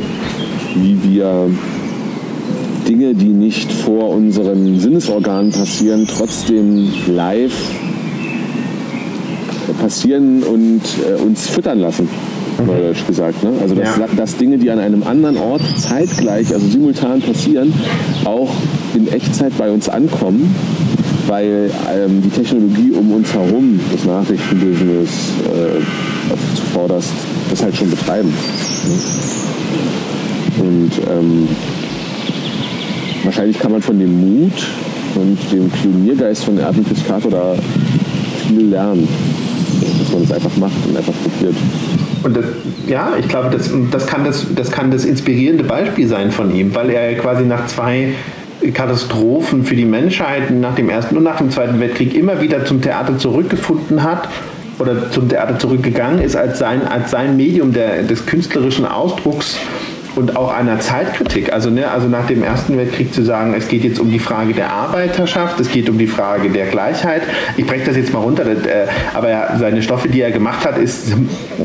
wie 0.75 0.99
wir 1.03 1.49
Dinge, 2.87 3.15
die 3.15 3.29
nicht 3.29 3.71
vor 3.71 4.09
unseren 4.09 4.79
Sinnesorganen 4.79 5.51
passieren, 5.51 6.07
trotzdem 6.07 6.87
live 7.07 7.55
passieren 9.81 10.43
und 10.43 10.81
äh, 11.09 11.19
uns 11.19 11.47
füttern 11.47 11.79
lassen 11.79 12.07
neudeutsch 12.65 13.05
gesagt. 13.07 13.43
Ne? 13.43 13.51
Also 13.61 13.75
dass, 13.75 13.97
ja. 13.97 14.07
dass 14.15 14.37
Dinge, 14.37 14.57
die 14.57 14.69
an 14.69 14.79
einem 14.79 15.03
anderen 15.03 15.37
Ort 15.37 15.61
zeitgleich, 15.77 16.53
also 16.53 16.67
simultan 16.67 17.21
passieren, 17.21 17.73
auch 18.25 18.51
in 18.95 19.07
Echtzeit 19.07 19.57
bei 19.57 19.71
uns 19.71 19.89
ankommen, 19.89 20.53
weil 21.27 21.71
ähm, 21.93 22.21
die 22.21 22.29
Technologie 22.29 22.91
um 22.91 23.11
uns 23.11 23.33
herum, 23.33 23.79
das 23.91 24.05
Nachrichtenbusiness 24.05 25.09
äh, 25.45 25.81
zuvorderst, 26.55 27.11
das 27.49 27.63
halt 27.63 27.75
schon 27.75 27.89
betreiben. 27.89 28.29
Ne? 28.29 28.93
Und 30.59 30.91
ähm, 31.09 31.47
wahrscheinlich 33.23 33.59
kann 33.59 33.71
man 33.71 33.81
von 33.81 33.97
dem 33.99 34.19
Mut 34.19 34.53
und 35.15 35.37
dem 35.51 35.69
Pioniergeist 35.69 36.45
von 36.45 36.57
Erwin 36.57 36.83
Piscator 36.83 37.31
da 37.31 37.55
viel 38.47 38.67
lernen, 38.67 39.07
dass 39.99 40.13
man 40.13 40.23
es 40.23 40.31
einfach 40.31 40.55
macht 40.57 40.87
und 40.87 40.97
einfach 40.97 41.13
probiert. 41.23 41.55
Und 42.23 42.37
das, 42.37 42.45
ja, 42.87 43.13
ich 43.19 43.27
glaube, 43.27 43.49
das, 43.51 43.69
das, 43.91 44.07
kann 44.07 44.23
das, 44.23 44.45
das 44.55 44.71
kann 44.71 44.91
das 44.91 45.05
inspirierende 45.05 45.63
Beispiel 45.63 46.07
sein 46.07 46.31
von 46.31 46.53
ihm, 46.55 46.73
weil 46.73 46.89
er 46.89 47.15
quasi 47.15 47.43
nach 47.43 47.65
zwei 47.67 48.13
Katastrophen 48.73 49.65
für 49.65 49.75
die 49.75 49.85
Menschheit 49.85 50.51
nach 50.51 50.75
dem 50.75 50.89
Ersten 50.89 51.17
und 51.17 51.23
nach 51.23 51.37
dem 51.37 51.51
Zweiten 51.51 51.79
Weltkrieg 51.79 52.15
immer 52.15 52.41
wieder 52.41 52.63
zum 52.65 52.81
Theater 52.81 53.17
zurückgefunden 53.17 54.03
hat 54.03 54.29
oder 54.79 55.11
zum 55.11 55.27
Theater 55.27 55.59
zurückgegangen 55.59 56.21
ist 56.21 56.35
als 56.35 56.59
sein, 56.59 56.87
als 56.87 57.11
sein 57.11 57.35
Medium 57.35 57.73
der, 57.73 58.03
des 58.03 58.25
künstlerischen 58.25 58.85
Ausdrucks 58.85 59.57
und 60.15 60.35
auch 60.35 60.53
einer 60.53 60.79
Zeitkritik. 60.79 61.53
Also, 61.53 61.69
ne, 61.69 61.89
also 61.89 62.07
nach 62.07 62.27
dem 62.27 62.43
Ersten 62.43 62.77
Weltkrieg 62.77 63.13
zu 63.13 63.23
sagen, 63.23 63.53
es 63.57 63.67
geht 63.67 63.83
jetzt 63.83 63.99
um 63.99 64.09
die 64.09 64.19
Frage 64.19 64.53
der 64.53 64.71
Arbeiterschaft, 64.71 65.59
es 65.59 65.71
geht 65.71 65.89
um 65.89 65.97
die 65.97 66.07
Frage 66.07 66.49
der 66.49 66.67
Gleichheit. 66.67 67.23
Ich 67.57 67.65
breche 67.65 67.85
das 67.85 67.97
jetzt 67.97 68.13
mal 68.13 68.19
runter, 68.19 68.43
das, 68.45 68.65
äh, 68.65 68.87
aber 69.13 69.29
ja, 69.29 69.57
seine 69.57 69.81
Stoffe, 69.81 70.09
die 70.09 70.21
er 70.21 70.31
gemacht 70.31 70.65
hat, 70.65 70.77
ist, 70.77 71.13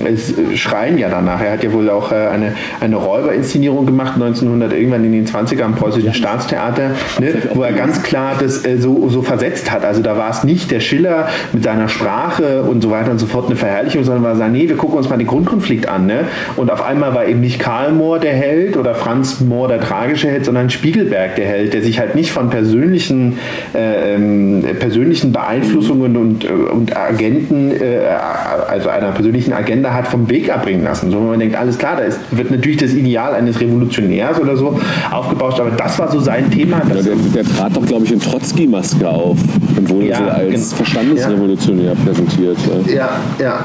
ist, 0.05 0.35
schreien 0.57 0.99
ja 0.99 1.09
danach. 1.09 1.41
Er 1.41 1.53
hat 1.53 1.65
ja 1.65 1.73
wohl 1.73 1.91
auch 1.91 2.13
äh, 2.13 2.15
eine, 2.15 2.55
eine 2.81 2.97
Räuberinszenierung 2.97 3.87
gemacht, 3.87 4.15
1900 4.15 4.73
irgendwann 4.73 5.05
in 5.05 5.13
den 5.13 5.27
20er 5.27 5.63
am 5.63 5.75
Preußischen 5.75 6.15
Staatstheater, 6.15 6.91
ne, 7.21 7.35
wo 7.55 7.63
er 7.63 7.73
ganz 7.73 8.03
klar 8.03 8.35
das 8.39 8.65
äh, 8.65 8.79
so, 8.79 9.09
so 9.09 9.23
versetzt 9.23 9.71
hat. 9.71 9.85
Also 9.85 10.03
da 10.03 10.17
war 10.17 10.31
es 10.31 10.45
nicht 10.45 10.71
der 10.71 10.81
Schiller 10.81 11.29
mit 11.53 11.65
seiner 11.65 11.89
Sprache 11.89 12.63
und 12.63 12.83
so 12.83 12.91
weiter 12.91 13.11
und 13.11 13.19
so 13.19 13.27
fort 13.27 13.47
eine 13.47 13.57
Verherrlichung, 13.57 14.05
sondern 14.05 14.25
war 14.25 14.37
sagen, 14.37 14.53
nee, 14.53 14.69
wir 14.69 14.77
gucken 14.77 14.99
uns 14.99 15.09
mal 15.09 15.19
den 15.19 15.27
Grundkonflikt 15.27 15.89
an. 15.89 16.07
Ne? 16.07 16.25
Und 16.57 16.71
auf 16.71 16.83
einmal 16.83 17.15
war 17.15 17.27
eben 17.27 17.41
nicht 17.41 17.59
Karl 17.59 17.93
Mohr 17.93 18.19
der 18.19 18.38
Held 18.39 18.76
oder 18.76 18.95
Franz 18.95 19.41
Mohr 19.41 19.68
der 19.68 19.80
tragische 19.80 20.28
Held, 20.28 20.45
sondern 20.45 20.70
Spiegelberg 20.70 21.36
der 21.36 21.47
Held, 21.47 21.74
der 21.74 21.82
sich 21.82 21.99
halt 21.99 22.14
nicht 22.14 22.30
von 22.30 22.51
persönlichen, 22.51 23.39
äh, 23.74 24.14
ähm, 24.14 24.64
persönlichen 24.78 25.32
Beeinflussungen 25.32 26.16
und, 26.16 26.45
äh, 26.45 26.49
und 26.49 26.97
Agenten, 26.97 27.70
äh, 27.70 27.99
also 28.68 28.89
einer 28.89 29.12
persönlichen 29.12 29.53
Agenda 29.53 29.93
hat 29.93 30.09
vom 30.09 30.28
Weg 30.30 30.53
abbringen 30.53 30.84
lassen. 30.84 31.11
So, 31.11 31.18
wo 31.20 31.24
man 31.24 31.41
denkt, 31.41 31.57
alles 31.57 31.78
klar, 31.78 31.97
da 31.97 32.05
ist, 32.05 32.20
wird 32.30 32.51
natürlich 32.51 32.78
das 32.78 32.93
Ideal 32.93 33.34
eines 33.34 33.61
Revolutionärs 33.61 34.41
oder 34.41 34.57
so 34.57 34.78
aufgebauscht, 35.11 35.61
aber 35.61 35.70
das 35.70 35.99
war 35.99 36.11
so 36.11 36.20
sein 36.20 36.51
Thema. 36.51 36.82
Ja, 36.89 37.03
der, 37.03 37.14
der, 37.34 37.45
trat 37.45 37.76
doch, 37.76 37.84
glaube 37.84 38.05
ich, 38.05 38.12
in 38.12 38.20
Trotzki-Maske 38.20 39.09
auf 39.09 39.39
und 39.76 39.91
wurde 39.91 40.07
ja, 40.07 40.18
so 40.18 40.24
als 40.30 40.72
Verstandesrevolutionär 40.72 41.93
ja. 41.93 42.05
präsentiert. 42.05 42.59
Ja, 42.86 43.20
ja. 43.39 43.64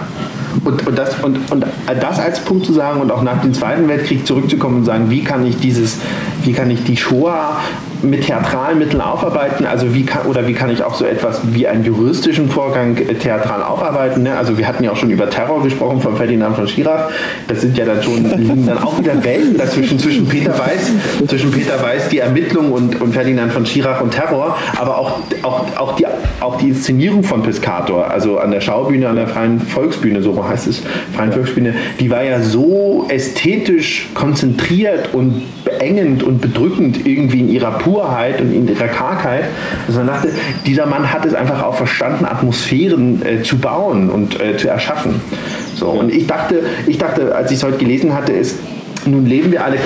Und, 0.64 0.88
und, 0.88 0.98
das, 0.98 1.16
und, 1.24 1.52
und 1.52 1.66
das 2.00 2.20
als 2.20 2.40
Punkt 2.42 2.66
zu 2.66 2.74
sagen 2.74 3.02
und 3.02 3.12
auch 3.12 3.22
nach 3.24 3.42
dem 3.42 3.54
Zweiten 3.54 3.88
Weltkrieg 3.88 4.26
zurückzukommen 4.26 4.78
und 4.78 4.86
sagen, 4.86 5.10
wie 5.10 5.24
kann 5.24 5.46
ich 5.46 5.58
dieses, 5.58 5.98
wie 6.44 6.54
kann 6.54 6.70
ich 6.70 6.84
die 6.84 6.98
Shoah 6.98 7.60
mit 8.04 8.26
theatralen 8.26 8.80
Mitteln 8.80 9.02
aufarbeiten? 9.02 9.66
Also 9.66 9.94
wie 9.94 10.06
kann, 10.06 10.26
oder 10.26 10.48
wie 10.48 10.54
kann 10.54 10.70
ich 10.70 10.84
auch 10.84 10.94
so 10.94 11.06
etwas 11.06 11.42
wie 11.54 11.68
einen 11.68 11.84
juristischen 11.84 12.50
Vorgang 12.50 12.98
äh, 12.98 13.14
theatral 13.16 13.64
aufarbeiten? 13.64 14.24
Ne? 14.24 14.38
Also 14.38 14.58
wir 14.58 14.68
hatten 14.68 14.84
ja 14.84 14.92
auch 14.92 14.96
schon 14.96 15.10
über 15.10 15.30
Terror 15.30 15.64
gesprochen 15.64 16.02
von 16.02 16.16
Ferdinand 16.16 16.56
von 16.56 16.68
Schirach. 16.68 17.10
Das 17.48 17.62
sind 17.62 17.78
ja 17.78 17.86
dann 17.86 18.02
schon 18.04 18.24
liegen 18.38 18.66
dann 18.66 18.78
auch 18.78 19.00
wieder 19.00 19.24
Welten 19.24 19.58
dazwischen 19.58 19.98
zwischen 20.00 20.28
Peter 20.28 20.58
Weiß, 20.58 20.92
zwischen 21.28 21.52
Peter 21.52 21.82
Weiß 21.82 22.10
die 22.10 22.20
Ermittlung 22.20 22.72
und, 22.72 23.00
und 23.02 23.14
Ferdinand 23.14 23.52
von 23.52 23.66
Schirach 23.66 24.02
und 24.02 24.12
Terror, 24.12 24.58
aber 24.78 24.98
auch, 24.98 25.20
auch, 25.44 25.66
auch, 25.78 25.96
die, 25.96 26.06
auch 26.40 26.58
die 26.58 26.70
Inszenierung 26.70 27.24
von 27.24 27.44
Piscator, 27.44 28.10
also 28.10 28.38
an 28.38 28.52
der 28.52 28.62
Schaubühne, 28.62 29.08
an 29.08 29.16
der 29.16 29.28
Freien 29.28 29.60
Volksbühne, 29.60 30.22
so 30.22 30.48
heißt 30.48 30.68
es, 30.68 30.82
Freien 31.16 31.32
Volksbühne, 31.32 31.74
die 32.00 32.10
war 32.10 32.24
ja 32.24 32.42
so 32.42 33.06
ästhetisch 33.10 34.10
konzentriert 34.14 35.14
und 35.14 35.44
beengend 35.84 36.24
und 36.24 36.40
bedrückend 36.40 37.06
irgendwie 37.06 37.42
in 37.42 37.50
ihrer 37.50 37.72
Purheit 37.72 38.40
und 38.40 38.54
in 38.54 38.68
ihrer 38.68 38.88
Kargheit, 38.88 39.46
dass 39.86 39.98
man 39.98 40.08
dachte, 40.08 40.30
dieser 40.66 40.86
Mann 40.86 41.12
hat 41.12 41.26
es 41.26 41.34
einfach 41.34 41.62
auch 41.62 41.76
verstanden, 41.76 42.26
Atmosphären 42.26 43.22
äh, 43.26 43.44
zu 43.44 43.58
bauen 43.58 44.10
und 44.10 44.40
äh, 44.40 44.56
zu 44.58 44.70
erschaffen. 44.70 45.22
So, 45.76 45.90
und 45.90 46.14
ich 46.14 46.28
dachte, 46.28 46.64
ich 46.88 46.98
dachte, 46.98 47.36
als 47.36 47.52
ich 47.52 47.58
es 47.58 47.64
heute 47.64 47.78
gelesen 47.78 48.14
hatte, 48.14 48.32
ist, 48.32 48.58
nun 49.06 49.26
leben 49.26 49.52
wir 49.52 49.66
alle 49.66 49.78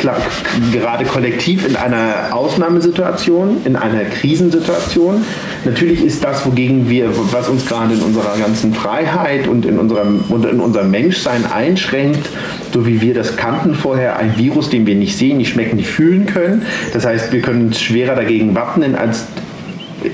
gerade 0.72 1.06
kollektiv 1.06 1.68
in 1.68 1.76
einer 1.76 2.28
Ausnahmesituation, 2.32 3.58
in 3.66 3.76
einer 3.76 4.04
Krisensituation. 4.04 5.26
Natürlich 5.66 6.04
ist 6.04 6.24
das, 6.24 6.45
wogegen 6.45 6.88
wir, 6.88 7.10
was 7.32 7.50
uns 7.50 7.66
gerade 7.66 7.95
in 7.95 8.02
unserer 8.02 8.38
ganzen 8.38 8.76
Freiheit 8.76 9.48
und 9.48 9.66
in 9.66 9.80
unserem, 9.80 10.24
und 10.30 10.45
in 10.45 10.60
unserem 10.60 10.91
Menschsein 10.91 11.45
einschränkt, 11.52 12.30
so 12.78 12.86
wie 12.86 13.01
wir 13.01 13.15
das 13.15 13.36
kannten 13.38 13.73
vorher, 13.73 14.17
ein 14.17 14.38
Virus, 14.38 14.69
den 14.69 14.86
wir 14.86 14.93
nicht 14.93 15.17
sehen, 15.17 15.38
nicht 15.38 15.49
schmecken, 15.49 15.78
nicht 15.78 15.89
fühlen 15.89 16.28
können. 16.28 16.61
Das 16.93 17.07
heißt, 17.07 17.34
wir 17.34 17.41
können 17.41 17.67
uns 17.67 17.82
schwerer 17.82 18.13
dagegen 18.13 18.53
wappnen 18.53 18.93
als 18.93 19.25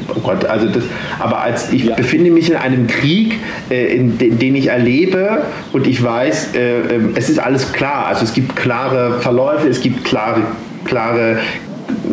oh 0.07 0.21
Gott, 0.21 0.45
also 0.45 0.67
das, 0.67 0.85
aber 1.19 1.41
als 1.41 1.73
ich 1.73 1.83
ja. 1.83 1.95
befinde 1.95 2.31
mich 2.31 2.49
in 2.49 2.55
einem 2.55 2.87
Krieg, 2.87 3.37
äh, 3.69 3.93
in 3.93 4.17
den, 4.17 4.39
den, 4.39 4.55
ich 4.55 4.67
erlebe 4.67 5.41
und 5.73 5.87
ich 5.87 6.01
weiß, 6.01 6.55
äh, 6.55 6.79
äh, 6.79 6.83
es 7.15 7.29
ist 7.29 7.39
alles 7.39 7.73
klar. 7.73 8.07
Also 8.07 8.23
es 8.23 8.33
gibt 8.33 8.55
klare 8.55 9.19
Verläufe, 9.19 9.67
es 9.67 9.81
gibt 9.81 10.05
klare, 10.05 10.43
klare 10.85 11.39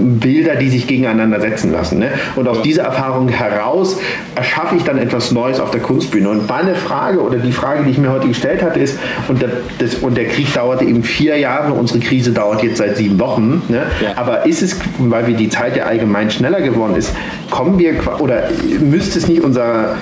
Bilder, 0.00 0.56
die 0.56 0.68
sich 0.68 0.86
gegeneinander 0.86 1.40
setzen 1.40 1.72
lassen. 1.72 1.98
Ne? 1.98 2.08
Und 2.36 2.48
aus 2.48 2.62
dieser 2.62 2.84
Erfahrung 2.84 3.28
heraus 3.28 3.98
erschaffe 4.34 4.76
ich 4.76 4.84
dann 4.84 4.98
etwas 4.98 5.32
Neues 5.32 5.60
auf 5.60 5.70
der 5.70 5.80
Kunstbühne. 5.80 6.28
Und 6.28 6.48
meine 6.48 6.74
Frage 6.74 7.20
oder 7.20 7.38
die 7.38 7.52
Frage, 7.52 7.84
die 7.84 7.90
ich 7.90 7.98
mir 7.98 8.10
heute 8.10 8.28
gestellt 8.28 8.62
hatte, 8.62 8.80
ist, 8.80 8.98
und 9.28 9.42
der, 9.42 9.50
das, 9.78 9.96
und 9.96 10.16
der 10.16 10.26
Krieg 10.26 10.52
dauerte 10.54 10.84
eben 10.84 11.02
vier 11.02 11.36
Jahre, 11.36 11.72
unsere 11.72 12.00
Krise 12.00 12.32
dauert 12.32 12.62
jetzt 12.62 12.78
seit 12.78 12.96
sieben 12.96 13.18
Wochen, 13.20 13.62
ne? 13.68 13.82
Ja. 14.02 14.12
aber 14.16 14.46
ist 14.46 14.62
es, 14.62 14.76
weil 14.98 15.26
wir 15.26 15.36
die 15.36 15.48
Zeit 15.48 15.76
ja 15.76 15.84
allgemein 15.84 16.30
schneller 16.30 16.60
geworden 16.60 16.94
ist, 16.96 17.12
kommen 17.50 17.78
wir, 17.78 17.94
oder 18.20 18.44
müsste 18.80 19.18
es 19.18 19.28
nicht 19.28 19.42
unser 19.42 19.96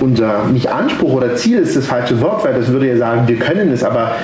unser, 0.00 0.46
nicht 0.52 0.70
Anspruch 0.70 1.12
oder 1.12 1.36
Ziel 1.36 1.58
ist 1.58 1.76
das 1.76 1.86
falsche 1.86 2.20
Wort, 2.20 2.44
weil 2.44 2.54
das 2.54 2.68
würde 2.68 2.88
ja 2.88 2.96
sagen, 2.96 3.28
wir 3.28 3.36
können 3.36 3.70
es, 3.72 3.84
aber 3.84 4.16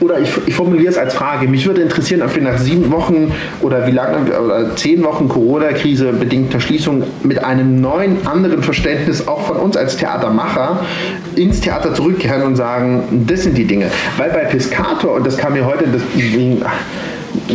oder 0.00 0.18
ich, 0.20 0.30
ich 0.46 0.54
formuliere 0.54 0.90
es 0.90 0.98
als 0.98 1.14
Frage. 1.14 1.48
Mich 1.48 1.66
würde 1.66 1.82
interessieren, 1.82 2.22
ob 2.22 2.34
wir 2.34 2.42
nach 2.42 2.58
sieben 2.58 2.90
Wochen 2.90 3.32
oder 3.62 3.86
wie 3.86 3.92
lange 3.92 4.38
oder 4.38 4.76
zehn 4.76 5.02
Wochen 5.04 5.28
Corona-Krise 5.28 6.12
bedingter 6.12 6.60
Schließung 6.60 7.04
mit 7.22 7.42
einem 7.42 7.80
neuen, 7.80 8.26
anderen 8.26 8.62
Verständnis 8.62 9.26
auch 9.26 9.46
von 9.46 9.56
uns 9.56 9.76
als 9.76 9.96
Theatermacher 9.96 10.80
ins 11.34 11.60
Theater 11.60 11.94
zurückkehren 11.94 12.42
und 12.42 12.56
sagen, 12.56 13.24
das 13.26 13.42
sind 13.42 13.56
die 13.56 13.64
Dinge. 13.64 13.90
Weil 14.16 14.30
bei 14.30 14.44
Piscator, 14.44 15.14
und 15.14 15.26
das 15.26 15.36
kam 15.36 15.54
mir 15.54 15.64
heute, 15.64 15.84
das, 15.88 16.02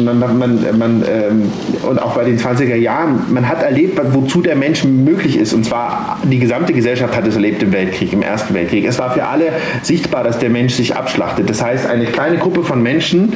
man, 0.04 0.20
man, 0.20 0.38
man, 0.38 0.78
man 0.78 1.04
ähm, 1.10 1.52
und 1.84 2.02
auch 2.02 2.16
bei 2.16 2.24
den 2.24 2.38
20er 2.38 2.76
Jahren, 2.76 3.22
man 3.30 3.48
hat 3.48 3.64
erlebt, 3.64 4.00
wozu 4.12 4.42
der 4.42 4.56
Mensch 4.56 4.84
möglich 4.84 5.38
ist. 5.38 5.54
Und 5.54 5.66
zwar 5.66 6.20
die 6.24 6.40
gesamte 6.40 6.74
Gesellschaft 6.74 7.16
hat 7.16 7.28
es 7.28 7.36
erlebt 7.36 7.64
im 7.64 7.72
Weltkrieg, 7.72 8.14
im 8.14 8.22
Ersten 8.22 8.54
Weltkrieg. 8.54 8.86
Es 8.86 9.00
war 9.00 9.12
für 9.12 9.26
alle 9.26 9.46
sichtbar, 9.82 10.24
dass 10.24 10.40
der 10.40 10.50
Mensch 10.50 10.74
sich 10.74 10.96
abschlachtet. 10.96 11.50
Das 11.50 11.64
heißt, 11.64 11.88
eine 11.88 12.06
kleine 12.06 12.38
Gruppe 12.38 12.64
von 12.64 12.82
Menschen 12.82 13.34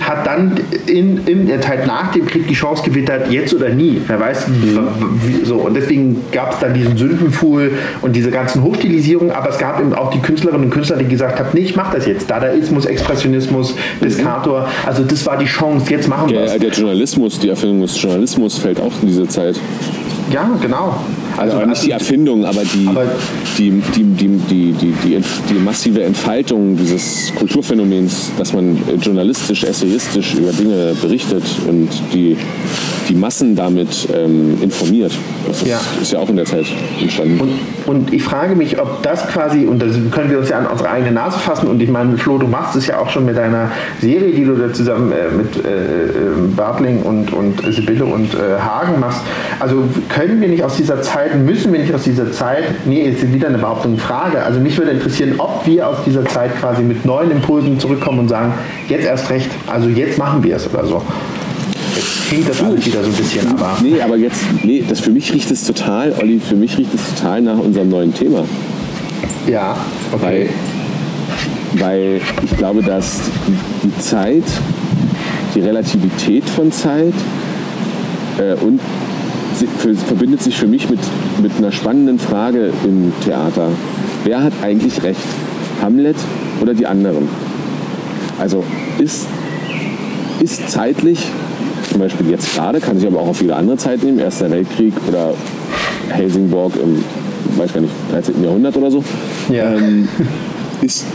hat 0.00 0.26
dann 0.26 0.52
in, 0.86 1.26
in 1.26 1.46
der 1.46 1.60
Zeit 1.60 1.86
nach 1.86 2.12
dem 2.12 2.26
Krieg 2.26 2.46
die 2.48 2.54
Chance 2.54 2.82
gewittert, 2.84 3.30
jetzt 3.30 3.54
oder 3.54 3.70
nie. 3.70 4.00
Wer 4.06 4.20
weiß, 4.20 4.46
wie, 4.48 5.44
so. 5.44 5.56
Und 5.56 5.74
deswegen 5.74 6.24
gab 6.32 6.52
es 6.52 6.58
dann 6.58 6.74
diesen 6.74 6.96
Sündenpfuhl 6.96 7.72
und 8.02 8.14
diese 8.14 8.30
ganzen 8.30 8.62
Hochstilisierungen, 8.62 9.34
aber 9.34 9.50
es 9.50 9.58
gab 9.58 9.80
eben 9.80 9.94
auch 9.94 10.10
die 10.10 10.20
Künstlerinnen 10.20 10.64
und 10.64 10.70
Künstler, 10.70 10.96
die 10.96 11.06
gesagt 11.06 11.38
haben, 11.38 11.48
nee, 11.52 11.60
ich 11.60 11.76
mach 11.76 11.92
das 11.92 12.06
jetzt. 12.06 12.30
Dadaismus, 12.30 12.86
Expressionismus, 12.86 13.74
Piscator. 14.00 14.68
Also 14.84 15.02
das 15.02 15.26
war 15.26 15.38
die 15.38 15.46
Chance, 15.46 15.85
jetzt 15.90 16.08
machen 16.08 16.30
wir 16.30 16.42
es. 16.42 16.58
Der 16.58 16.70
Journalismus, 16.70 17.38
die 17.38 17.48
Erfindung 17.48 17.82
des 17.82 18.00
Journalismus 18.00 18.58
fällt 18.58 18.80
auch 18.80 18.92
in 19.02 19.08
diese 19.08 19.26
Zeit. 19.28 19.58
Ja, 20.30 20.50
genau. 20.60 20.96
Also, 21.36 21.56
also 21.56 21.68
nicht 21.68 21.86
die 21.86 21.90
Erfindung, 21.90 22.44
aber 22.44 22.62
die, 22.62 22.86
aber 22.88 23.04
die, 23.58 23.70
die, 23.94 24.04
die, 24.04 24.26
die, 24.26 24.72
die, 24.72 24.92
die, 25.04 25.24
die, 25.50 25.54
massive 25.54 26.02
Entfaltung 26.02 26.76
dieses 26.76 27.32
Kulturphänomens, 27.34 28.32
dass 28.38 28.52
man 28.52 28.78
journalistisch, 29.00 29.64
essayistisch 29.64 30.34
über 30.34 30.52
Dinge 30.52 30.94
berichtet 31.00 31.44
und 31.68 31.88
die, 32.12 32.36
die 33.08 33.14
Massen 33.14 33.54
damit 33.54 34.08
ähm, 34.14 34.58
informiert. 34.62 35.12
Das 35.46 35.62
ist 35.62 35.68
ja. 35.68 35.78
ist 36.00 36.12
ja. 36.12 36.18
auch 36.18 36.28
in 36.28 36.36
der 36.36 36.44
Zeit 36.44 36.66
entstanden. 37.00 37.40
Und, 37.40 37.50
und 37.86 38.12
ich 38.12 38.22
frage 38.22 38.56
mich, 38.56 38.80
ob 38.80 39.02
das 39.02 39.28
quasi, 39.28 39.66
und 39.66 39.80
da 39.80 39.86
können 40.10 40.30
wir 40.30 40.38
uns 40.38 40.48
ja 40.48 40.58
an 40.58 40.66
unsere 40.66 40.90
eigene 40.90 41.12
Nase 41.12 41.38
fassen, 41.38 41.68
und 41.68 41.80
ich 41.80 41.88
meine, 41.88 42.16
Flo, 42.18 42.38
du 42.38 42.46
machst 42.46 42.76
es 42.76 42.86
ja 42.86 42.98
auch 42.98 43.10
schon 43.10 43.24
mit 43.24 43.36
deiner 43.36 43.70
Serie, 44.00 44.32
die 44.32 44.44
du 44.44 44.54
da 44.54 44.72
zusammen 44.72 45.12
äh, 45.12 45.28
mit 45.36 45.64
äh, 45.64 45.68
äh 45.68 46.06
Bartling 46.56 47.02
und, 47.02 47.32
und 47.32 47.60
Sibylle 47.72 48.04
und 48.04 48.34
äh, 48.34 48.58
Hagen 48.58 48.98
machst. 49.00 49.20
Also 49.60 49.84
können 50.08 50.40
wir 50.40 50.48
nicht 50.48 50.62
aus 50.62 50.76
dieser 50.76 51.02
Zeit, 51.02 51.25
müssen 51.34 51.72
wir 51.72 51.80
nicht 51.80 51.92
aus 51.92 52.04
dieser 52.04 52.30
Zeit, 52.32 52.64
nee, 52.84 53.02
ist 53.02 53.32
wieder 53.32 53.48
eine 53.48 53.58
Behauptung, 53.58 53.98
Frage. 53.98 54.42
Also 54.42 54.60
mich 54.60 54.76
würde 54.78 54.92
interessieren, 54.92 55.34
ob 55.38 55.66
wir 55.66 55.88
aus 55.88 55.98
dieser 56.04 56.24
Zeit 56.26 56.56
quasi 56.60 56.82
mit 56.82 57.04
neuen 57.04 57.30
Impulsen 57.30 57.78
zurückkommen 57.78 58.20
und 58.20 58.28
sagen, 58.28 58.52
jetzt 58.88 59.04
erst 59.04 59.30
recht, 59.30 59.50
also 59.66 59.88
jetzt 59.88 60.18
machen 60.18 60.42
wir 60.42 60.56
es 60.56 60.72
oder 60.72 60.84
so. 60.84 61.02
Jetzt 61.94 62.28
klingt 62.28 62.48
das 62.48 62.62
alles 62.62 62.84
wieder 62.84 63.02
so 63.02 63.10
ein 63.10 63.16
bisschen, 63.16 63.48
aber. 63.48 63.78
Nee, 63.82 64.00
aber 64.00 64.16
jetzt, 64.16 64.42
nee, 64.62 64.84
das 64.86 65.00
für 65.00 65.10
mich 65.10 65.32
riecht 65.32 65.50
es 65.50 65.64
total, 65.64 66.12
Olli, 66.20 66.40
für 66.40 66.56
mich 66.56 66.76
riecht 66.76 66.94
es 66.94 67.14
total 67.14 67.42
nach 67.42 67.58
unserem 67.58 67.88
neuen 67.88 68.12
Thema. 68.12 68.44
Ja, 69.46 69.76
okay. 70.12 70.48
Weil, 71.72 71.80
weil 71.80 72.20
ich 72.42 72.56
glaube, 72.56 72.82
dass 72.82 73.20
die 73.82 73.98
Zeit, 74.00 74.44
die 75.54 75.60
Relativität 75.60 76.48
von 76.48 76.70
Zeit 76.72 77.14
äh, 78.38 78.54
und 78.62 78.80
verbindet 79.58 80.42
sich 80.42 80.56
für 80.56 80.66
mich 80.66 80.88
mit, 80.90 81.00
mit 81.42 81.52
einer 81.58 81.72
spannenden 81.72 82.18
Frage 82.18 82.72
im 82.84 83.12
Theater. 83.24 83.68
Wer 84.24 84.42
hat 84.42 84.52
eigentlich 84.62 85.02
recht? 85.02 85.20
Hamlet 85.82 86.16
oder 86.60 86.74
die 86.74 86.86
anderen? 86.86 87.28
Also 88.38 88.64
ist, 88.98 89.26
ist 90.40 90.68
zeitlich, 90.70 91.26
zum 91.90 92.00
Beispiel 92.00 92.30
jetzt 92.30 92.54
gerade, 92.54 92.80
kann 92.80 92.98
sich 92.98 93.06
aber 93.06 93.20
auch 93.20 93.28
auf 93.28 93.38
viele 93.38 93.56
andere 93.56 93.76
Zeit 93.76 94.02
nehmen, 94.02 94.18
Erster 94.18 94.50
Weltkrieg 94.50 94.94
oder 95.08 95.34
Helsingborg 96.10 96.74
im, 96.76 97.02
weiß 97.56 97.72
gar 97.72 97.80
nicht, 97.80 97.92
13. 98.12 98.42
Jahrhundert 98.42 98.76
oder 98.76 98.90
so. 98.90 99.02
Ja. 99.50 99.74
Ähm, 99.74 100.08
ist, 100.82 101.06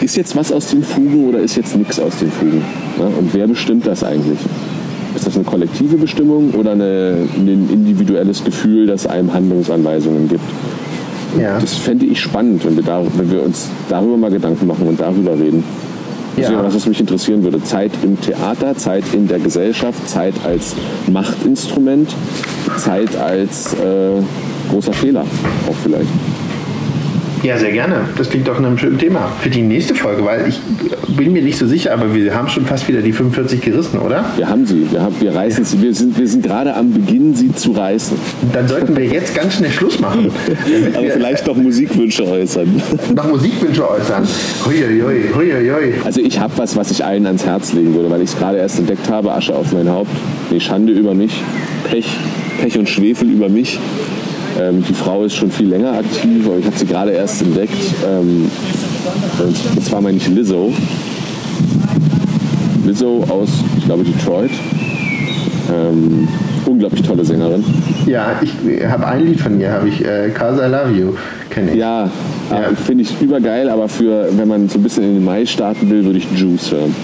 ist 0.00 0.16
jetzt 0.16 0.34
was 0.36 0.50
aus 0.50 0.68
den 0.68 0.82
Fugen 0.82 1.28
oder 1.28 1.38
ist 1.38 1.56
jetzt 1.56 1.76
nichts 1.76 2.00
aus 2.00 2.18
den 2.18 2.30
Fugen? 2.30 2.62
Ja, 2.98 3.06
und 3.06 3.32
wer 3.32 3.46
bestimmt 3.46 3.86
das 3.86 4.02
eigentlich? 4.02 4.38
Ist 5.16 5.26
das 5.26 5.34
eine 5.34 5.44
kollektive 5.44 5.96
Bestimmung 5.96 6.50
oder 6.52 6.72
eine, 6.72 7.26
ein 7.36 7.68
individuelles 7.72 8.44
Gefühl, 8.44 8.86
das 8.86 9.06
einem 9.06 9.32
Handlungsanweisungen 9.32 10.28
gibt? 10.28 10.44
Ja. 11.40 11.58
Das 11.58 11.74
fände 11.74 12.06
ich 12.06 12.20
spannend, 12.20 12.64
wenn 12.64 12.76
wir, 12.76 12.84
da, 12.84 13.02
wenn 13.16 13.30
wir 13.30 13.42
uns 13.42 13.68
darüber 13.88 14.16
mal 14.16 14.30
Gedanken 14.30 14.66
machen 14.66 14.86
und 14.86 15.00
darüber 15.00 15.32
reden. 15.32 15.64
Das 16.36 16.50
ja. 16.50 16.62
was, 16.62 16.74
was 16.74 16.86
mich 16.86 17.00
interessieren 17.00 17.42
würde. 17.42 17.62
Zeit 17.62 17.92
im 18.02 18.20
Theater, 18.20 18.76
Zeit 18.76 19.04
in 19.14 19.26
der 19.26 19.38
Gesellschaft, 19.38 20.06
Zeit 20.06 20.34
als 20.44 20.74
Machtinstrument, 21.10 22.14
Zeit 22.76 23.16
als 23.16 23.72
äh, 23.74 24.20
großer 24.70 24.92
Fehler 24.92 25.22
auch 25.22 25.76
vielleicht. 25.82 26.10
Ja, 27.46 27.56
sehr 27.56 27.70
gerne. 27.70 28.00
Das 28.18 28.28
klingt 28.28 28.48
doch 28.48 28.58
nach 28.58 28.66
einem 28.66 28.76
schönen 28.76 28.98
Thema 28.98 29.30
für 29.40 29.50
die 29.50 29.62
nächste 29.62 29.94
Folge, 29.94 30.24
weil 30.24 30.48
ich 30.48 30.58
bin 31.16 31.32
mir 31.32 31.42
nicht 31.42 31.56
so 31.56 31.68
sicher, 31.68 31.92
aber 31.92 32.12
wir 32.12 32.34
haben 32.34 32.48
schon 32.48 32.66
fast 32.66 32.88
wieder 32.88 33.00
die 33.00 33.12
45 33.12 33.60
gerissen, 33.60 34.00
oder? 34.00 34.24
Wir 34.36 34.48
haben 34.48 34.66
sie. 34.66 34.90
Wir, 34.90 35.00
haben, 35.00 35.14
wir 35.20 35.32
reißen 35.32 35.64
sie. 35.64 35.80
Wir 35.80 35.94
sind, 35.94 36.18
wir 36.18 36.26
sind 36.26 36.42
gerade 36.42 36.74
am 36.74 36.92
Beginn, 36.92 37.36
sie 37.36 37.54
zu 37.54 37.70
reißen. 37.70 38.18
Dann 38.52 38.66
sollten 38.66 38.96
wir 38.96 39.04
jetzt 39.04 39.32
ganz 39.36 39.54
schnell 39.54 39.70
Schluss 39.70 40.00
machen. 40.00 40.32
aber 40.94 41.06
vielleicht 41.06 41.46
noch 41.46 41.54
Musikwünsche 41.54 42.26
äußern. 42.26 42.82
Noch 43.14 43.28
Musikwünsche 43.28 43.88
äußern. 43.88 44.26
Huiuiui, 44.66 45.30
huiuiui. 45.32 45.94
Also 46.04 46.20
ich 46.20 46.40
habe 46.40 46.52
was, 46.56 46.74
was 46.74 46.90
ich 46.90 47.04
allen 47.04 47.26
ans 47.26 47.46
Herz 47.46 47.74
legen 47.74 47.94
würde, 47.94 48.10
weil 48.10 48.22
ich 48.22 48.30
es 48.30 48.38
gerade 48.38 48.58
erst 48.58 48.80
entdeckt 48.80 49.08
habe. 49.08 49.32
Asche 49.32 49.54
auf 49.54 49.72
mein 49.72 49.88
Haupt. 49.88 50.10
Nee, 50.50 50.58
Schande 50.58 50.92
über 50.92 51.14
mich. 51.14 51.40
Pech, 51.88 52.08
Pech 52.60 52.76
und 52.76 52.88
Schwefel 52.88 53.30
über 53.30 53.48
mich. 53.48 53.78
Ähm, 54.58 54.82
die 54.88 54.94
Frau 54.94 55.24
ist 55.24 55.34
schon 55.34 55.50
viel 55.50 55.68
länger 55.68 55.92
aktiv, 55.92 56.46
aber 56.46 56.58
ich 56.58 56.66
habe 56.66 56.76
sie 56.76 56.86
gerade 56.86 57.10
erst 57.12 57.42
entdeckt. 57.42 57.74
Ähm, 58.06 58.50
und 59.74 59.84
zwar 59.84 60.00
meine 60.00 60.16
ich 60.16 60.28
Lizzo. 60.28 60.72
Lizzo 62.84 63.24
aus, 63.28 63.48
ich 63.78 63.84
glaube, 63.84 64.04
Detroit. 64.04 64.50
Ähm, 65.74 66.28
unglaublich 66.64 67.02
tolle 67.02 67.24
Sängerin. 67.24 67.64
Ja, 68.06 68.40
ich 68.40 68.52
habe 68.88 69.06
ein 69.06 69.26
Lied 69.26 69.40
von 69.40 69.60
ihr, 69.60 69.72
habe 69.72 69.88
ich, 69.88 70.04
äh, 70.04 70.30
Cause 70.30 70.62
I 70.64 70.70
Love 70.70 70.96
You, 70.96 71.14
kenne 71.50 71.72
ich. 71.72 71.76
Ja, 71.76 72.08
Ja. 72.50 72.60
äh, 72.70 72.76
finde 72.76 73.02
ich 73.02 73.20
übergeil, 73.20 73.68
aber 73.68 73.88
für, 73.88 74.28
wenn 74.36 74.46
man 74.46 74.68
so 74.68 74.78
ein 74.78 74.82
bisschen 74.82 75.02
in 75.02 75.14
den 75.14 75.24
Mai 75.24 75.44
starten 75.46 75.90
will, 75.90 76.04
würde 76.04 76.18
ich 76.18 76.26
Juice 76.36 76.70
hören. 76.70 76.94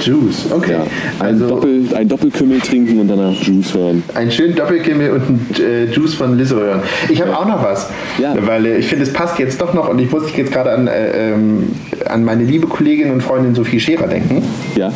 Juice, 0.00 0.46
okay. 0.50 0.72
Ja. 0.72 0.82
Ein, 1.20 1.34
Also 1.34 1.48
Doppel, 1.48 1.84
ein 1.94 2.08
Doppelkümmel 2.08 2.60
trinken 2.60 2.98
und 3.00 3.08
danach 3.08 3.32
Juice 3.42 3.74
hören. 3.74 4.02
einen 4.14 4.30
schönen 4.30 4.54
Doppelkimmel 4.54 5.10
und 5.10 5.22
einen 5.22 5.46
äh, 5.60 5.84
Juice 5.92 6.14
von 6.14 6.36
Lizzo 6.36 6.56
hören. 6.56 6.80
Ich 7.08 7.20
habe 7.20 7.36
auch 7.36 7.46
noch 7.46 7.62
was, 7.62 7.88
Ja. 8.18 8.34
weil 8.46 8.66
äh, 8.66 8.78
ich 8.78 8.86
finde, 8.86 9.04
es 9.04 9.12
passt 9.12 9.38
jetzt 9.38 9.60
doch 9.60 9.72
noch 9.74 9.88
und 9.88 9.98
ich 10.00 10.10
muss 10.10 10.24
jetzt 10.36 10.52
gerade 10.52 10.72
an, 10.72 10.86
äh, 10.88 11.32
ähm, 11.32 11.68
an 12.06 12.24
meine 12.24 12.44
liebe 12.44 12.66
Kollegin 12.66 13.10
und 13.10 13.22
Freundin 13.22 13.54
Sophie 13.54 13.78
Scherer 13.80 14.06
denken. 14.08 14.42
Ja, 14.76 14.90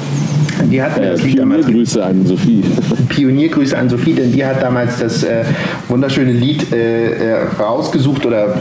Die 0.70 0.82
hat 0.82 0.98
mir 0.98 1.06
äh, 1.06 1.10
das 1.12 1.22
Lied 1.22 1.38
damals 1.38 1.64
Pioniergrüße 1.66 2.04
an 2.04 2.26
Sophie. 2.26 2.62
Pioniergrüße 3.08 3.78
an 3.78 3.88
Sophie, 3.88 4.12
denn 4.14 4.32
die 4.32 4.44
hat 4.44 4.62
damals 4.62 4.98
das 4.98 5.22
äh, 5.22 5.44
wunderschöne 5.88 6.32
Lied 6.32 6.72
äh, 6.72 7.36
rausgesucht 7.60 8.26
oder 8.26 8.56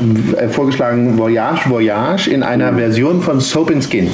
vorgeschlagen, 0.52 1.18
Voyage, 1.18 1.70
Voyage, 1.70 2.30
in 2.30 2.44
einer 2.44 2.74
Version 2.74 3.22
von 3.22 3.40
Soap 3.42 3.72
and 3.72 3.84
Skin. 3.84 4.08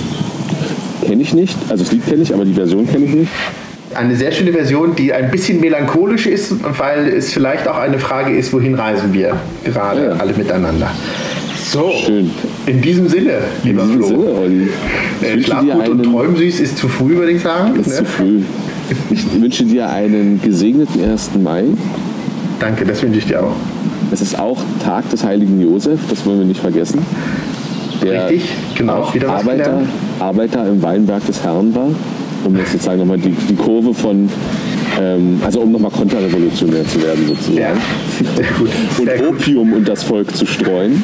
Kenne 1.14 1.22
ich 1.22 1.34
nicht, 1.36 1.56
also 1.70 1.84
das 1.84 1.94
Lied 1.94 2.08
kenne 2.08 2.24
ich, 2.24 2.34
aber 2.34 2.44
die 2.44 2.54
Version 2.56 2.88
kenne 2.90 3.06
ich 3.06 3.14
nicht. 3.14 3.32
Eine 3.94 4.16
sehr 4.16 4.32
schöne 4.32 4.52
Version, 4.52 4.96
die 4.96 5.14
ein 5.14 5.30
bisschen 5.30 5.60
melancholisch 5.60 6.26
ist, 6.26 6.56
weil 6.80 7.08
es 7.10 7.32
vielleicht 7.32 7.68
auch 7.68 7.78
eine 7.78 8.00
Frage 8.00 8.36
ist, 8.36 8.52
wohin 8.52 8.74
reisen 8.74 9.14
wir 9.14 9.36
gerade 9.64 10.06
Ja. 10.08 10.12
alle 10.14 10.34
miteinander. 10.34 10.90
So, 11.70 11.92
Schön. 12.04 12.32
in 12.66 12.82
diesem 12.82 13.08
Sinne, 13.08 13.34
In 13.62 13.70
lieber 13.70 13.84
diesem 13.84 13.98
Flo. 14.04 14.08
Sinne, 14.08 14.32
Olli. 14.32 14.68
Äh, 15.22 15.44
Schlaf 15.44 15.64
gut 15.64 15.90
und 15.90 16.04
träum 16.04 16.36
süß 16.36 16.60
ist 16.62 16.80
zu 16.80 16.88
früh, 16.88 17.16
würde 17.16 17.34
ich 17.34 17.44
sagen. 17.44 17.76
ist 17.80 17.96
zu 17.98 18.02
Ne? 18.02 18.08
früh. 18.10 18.40
Ich 19.12 19.40
wünsche 19.40 19.66
dir 19.66 19.88
einen 19.92 20.42
gesegneten 20.42 21.00
1. 21.12 21.30
Mai. 21.44 21.66
Danke, 22.60 22.86
das 22.86 23.04
wünsche 23.04 23.20
ich 23.20 23.28
dir 23.28 23.44
auch. 23.44 23.56
Es 24.12 24.20
ist 24.22 24.40
auch 24.40 24.58
Tag 24.84 25.08
des 25.12 25.24
heiligen 25.24 25.62
Josef, 25.62 26.00
das 26.10 26.26
wollen 26.26 26.40
wir 26.40 26.46
nicht 26.48 26.62
vergessen. 26.62 27.06
Der 28.04 28.30
Richtig, 28.30 28.50
genau, 28.76 28.94
auch 28.96 29.16
Arbeiter. 29.16 29.82
Arbeiter 30.20 30.68
im 30.68 30.82
Weinberg 30.82 31.26
des 31.26 31.44
Herrn 31.44 31.74
war, 31.74 31.90
um 32.46 32.58
jetzt 32.58 32.72
sozusagen 32.72 33.00
nochmal 33.00 33.18
die, 33.18 33.32
die 33.32 33.56
Kurve 33.56 33.94
von, 33.94 34.30
ähm, 35.00 35.40
also 35.44 35.62
um 35.62 35.72
nochmal 35.72 35.92
konterrevolutionär 35.92 36.86
zu 36.86 37.02
werden 37.02 37.28
sozusagen. 37.28 37.58
Ja. 37.58 37.74
Und. 39.00 39.28
Opium 39.28 39.74
und 39.74 39.88
das 39.88 40.04
Volk 40.04 40.36
zu 40.36 40.46
streuen. 40.46 41.02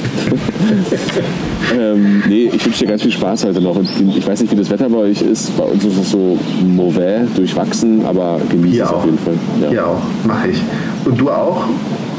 ähm, 1.79 2.23
nee, 2.27 2.51
ich 2.53 2.65
wünsche 2.65 2.79
dir 2.79 2.89
ganz 2.89 3.01
viel 3.01 3.11
Spaß 3.11 3.45
heute 3.45 3.61
noch. 3.61 3.77
Ich 4.15 4.27
weiß 4.27 4.41
nicht, 4.41 4.51
wie 4.51 4.57
das 4.57 4.69
Wetter 4.69 4.89
bei 4.89 4.97
euch 4.97 5.21
ist. 5.21 5.55
Bei 5.57 5.63
uns 5.63 5.83
ist 5.85 5.97
es 5.97 6.11
so 6.11 6.37
mauvais, 6.63 7.27
durchwachsen, 7.35 8.05
aber 8.05 8.39
genieße 8.49 8.73
Hier 8.73 8.83
es 8.83 8.89
auch. 8.89 8.95
auf 8.97 9.05
jeden 9.05 9.19
Fall. 9.19 9.33
Ja. 9.61 9.69
Hier 9.69 9.87
auch, 9.87 10.01
mache 10.27 10.49
ich. 10.49 10.61
Und 11.05 11.19
du 11.19 11.29
auch? 11.29 11.65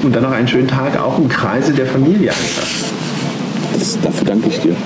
Und 0.02 0.14
dann 0.14 0.22
noch 0.22 0.32
einen 0.32 0.48
schönen 0.48 0.68
Tag 0.68 0.98
auch 0.98 1.18
im 1.18 1.28
Kreise 1.28 1.72
der 1.72 1.86
Familie 1.86 2.30
einfach. 2.30 2.89
Das, 3.90 4.00
dafür 4.02 4.24
danke 4.24 4.48
ich 4.48 4.60
dir. 4.60 4.76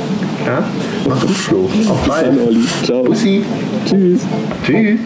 Ja? 0.47 0.65
Mach 1.07 1.21
gut, 1.21 1.31
Flo. 1.31 1.65
Auf 1.65 2.01
Bis 2.01 2.09
bald. 2.09 2.27
dann, 2.27 2.41
Olli. 2.41 2.65
Ciao. 2.85 3.03
Bussi. 3.05 3.45
Tschüss. 3.85 4.21
Tschüss. 4.65 4.99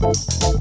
Thank 0.00 0.54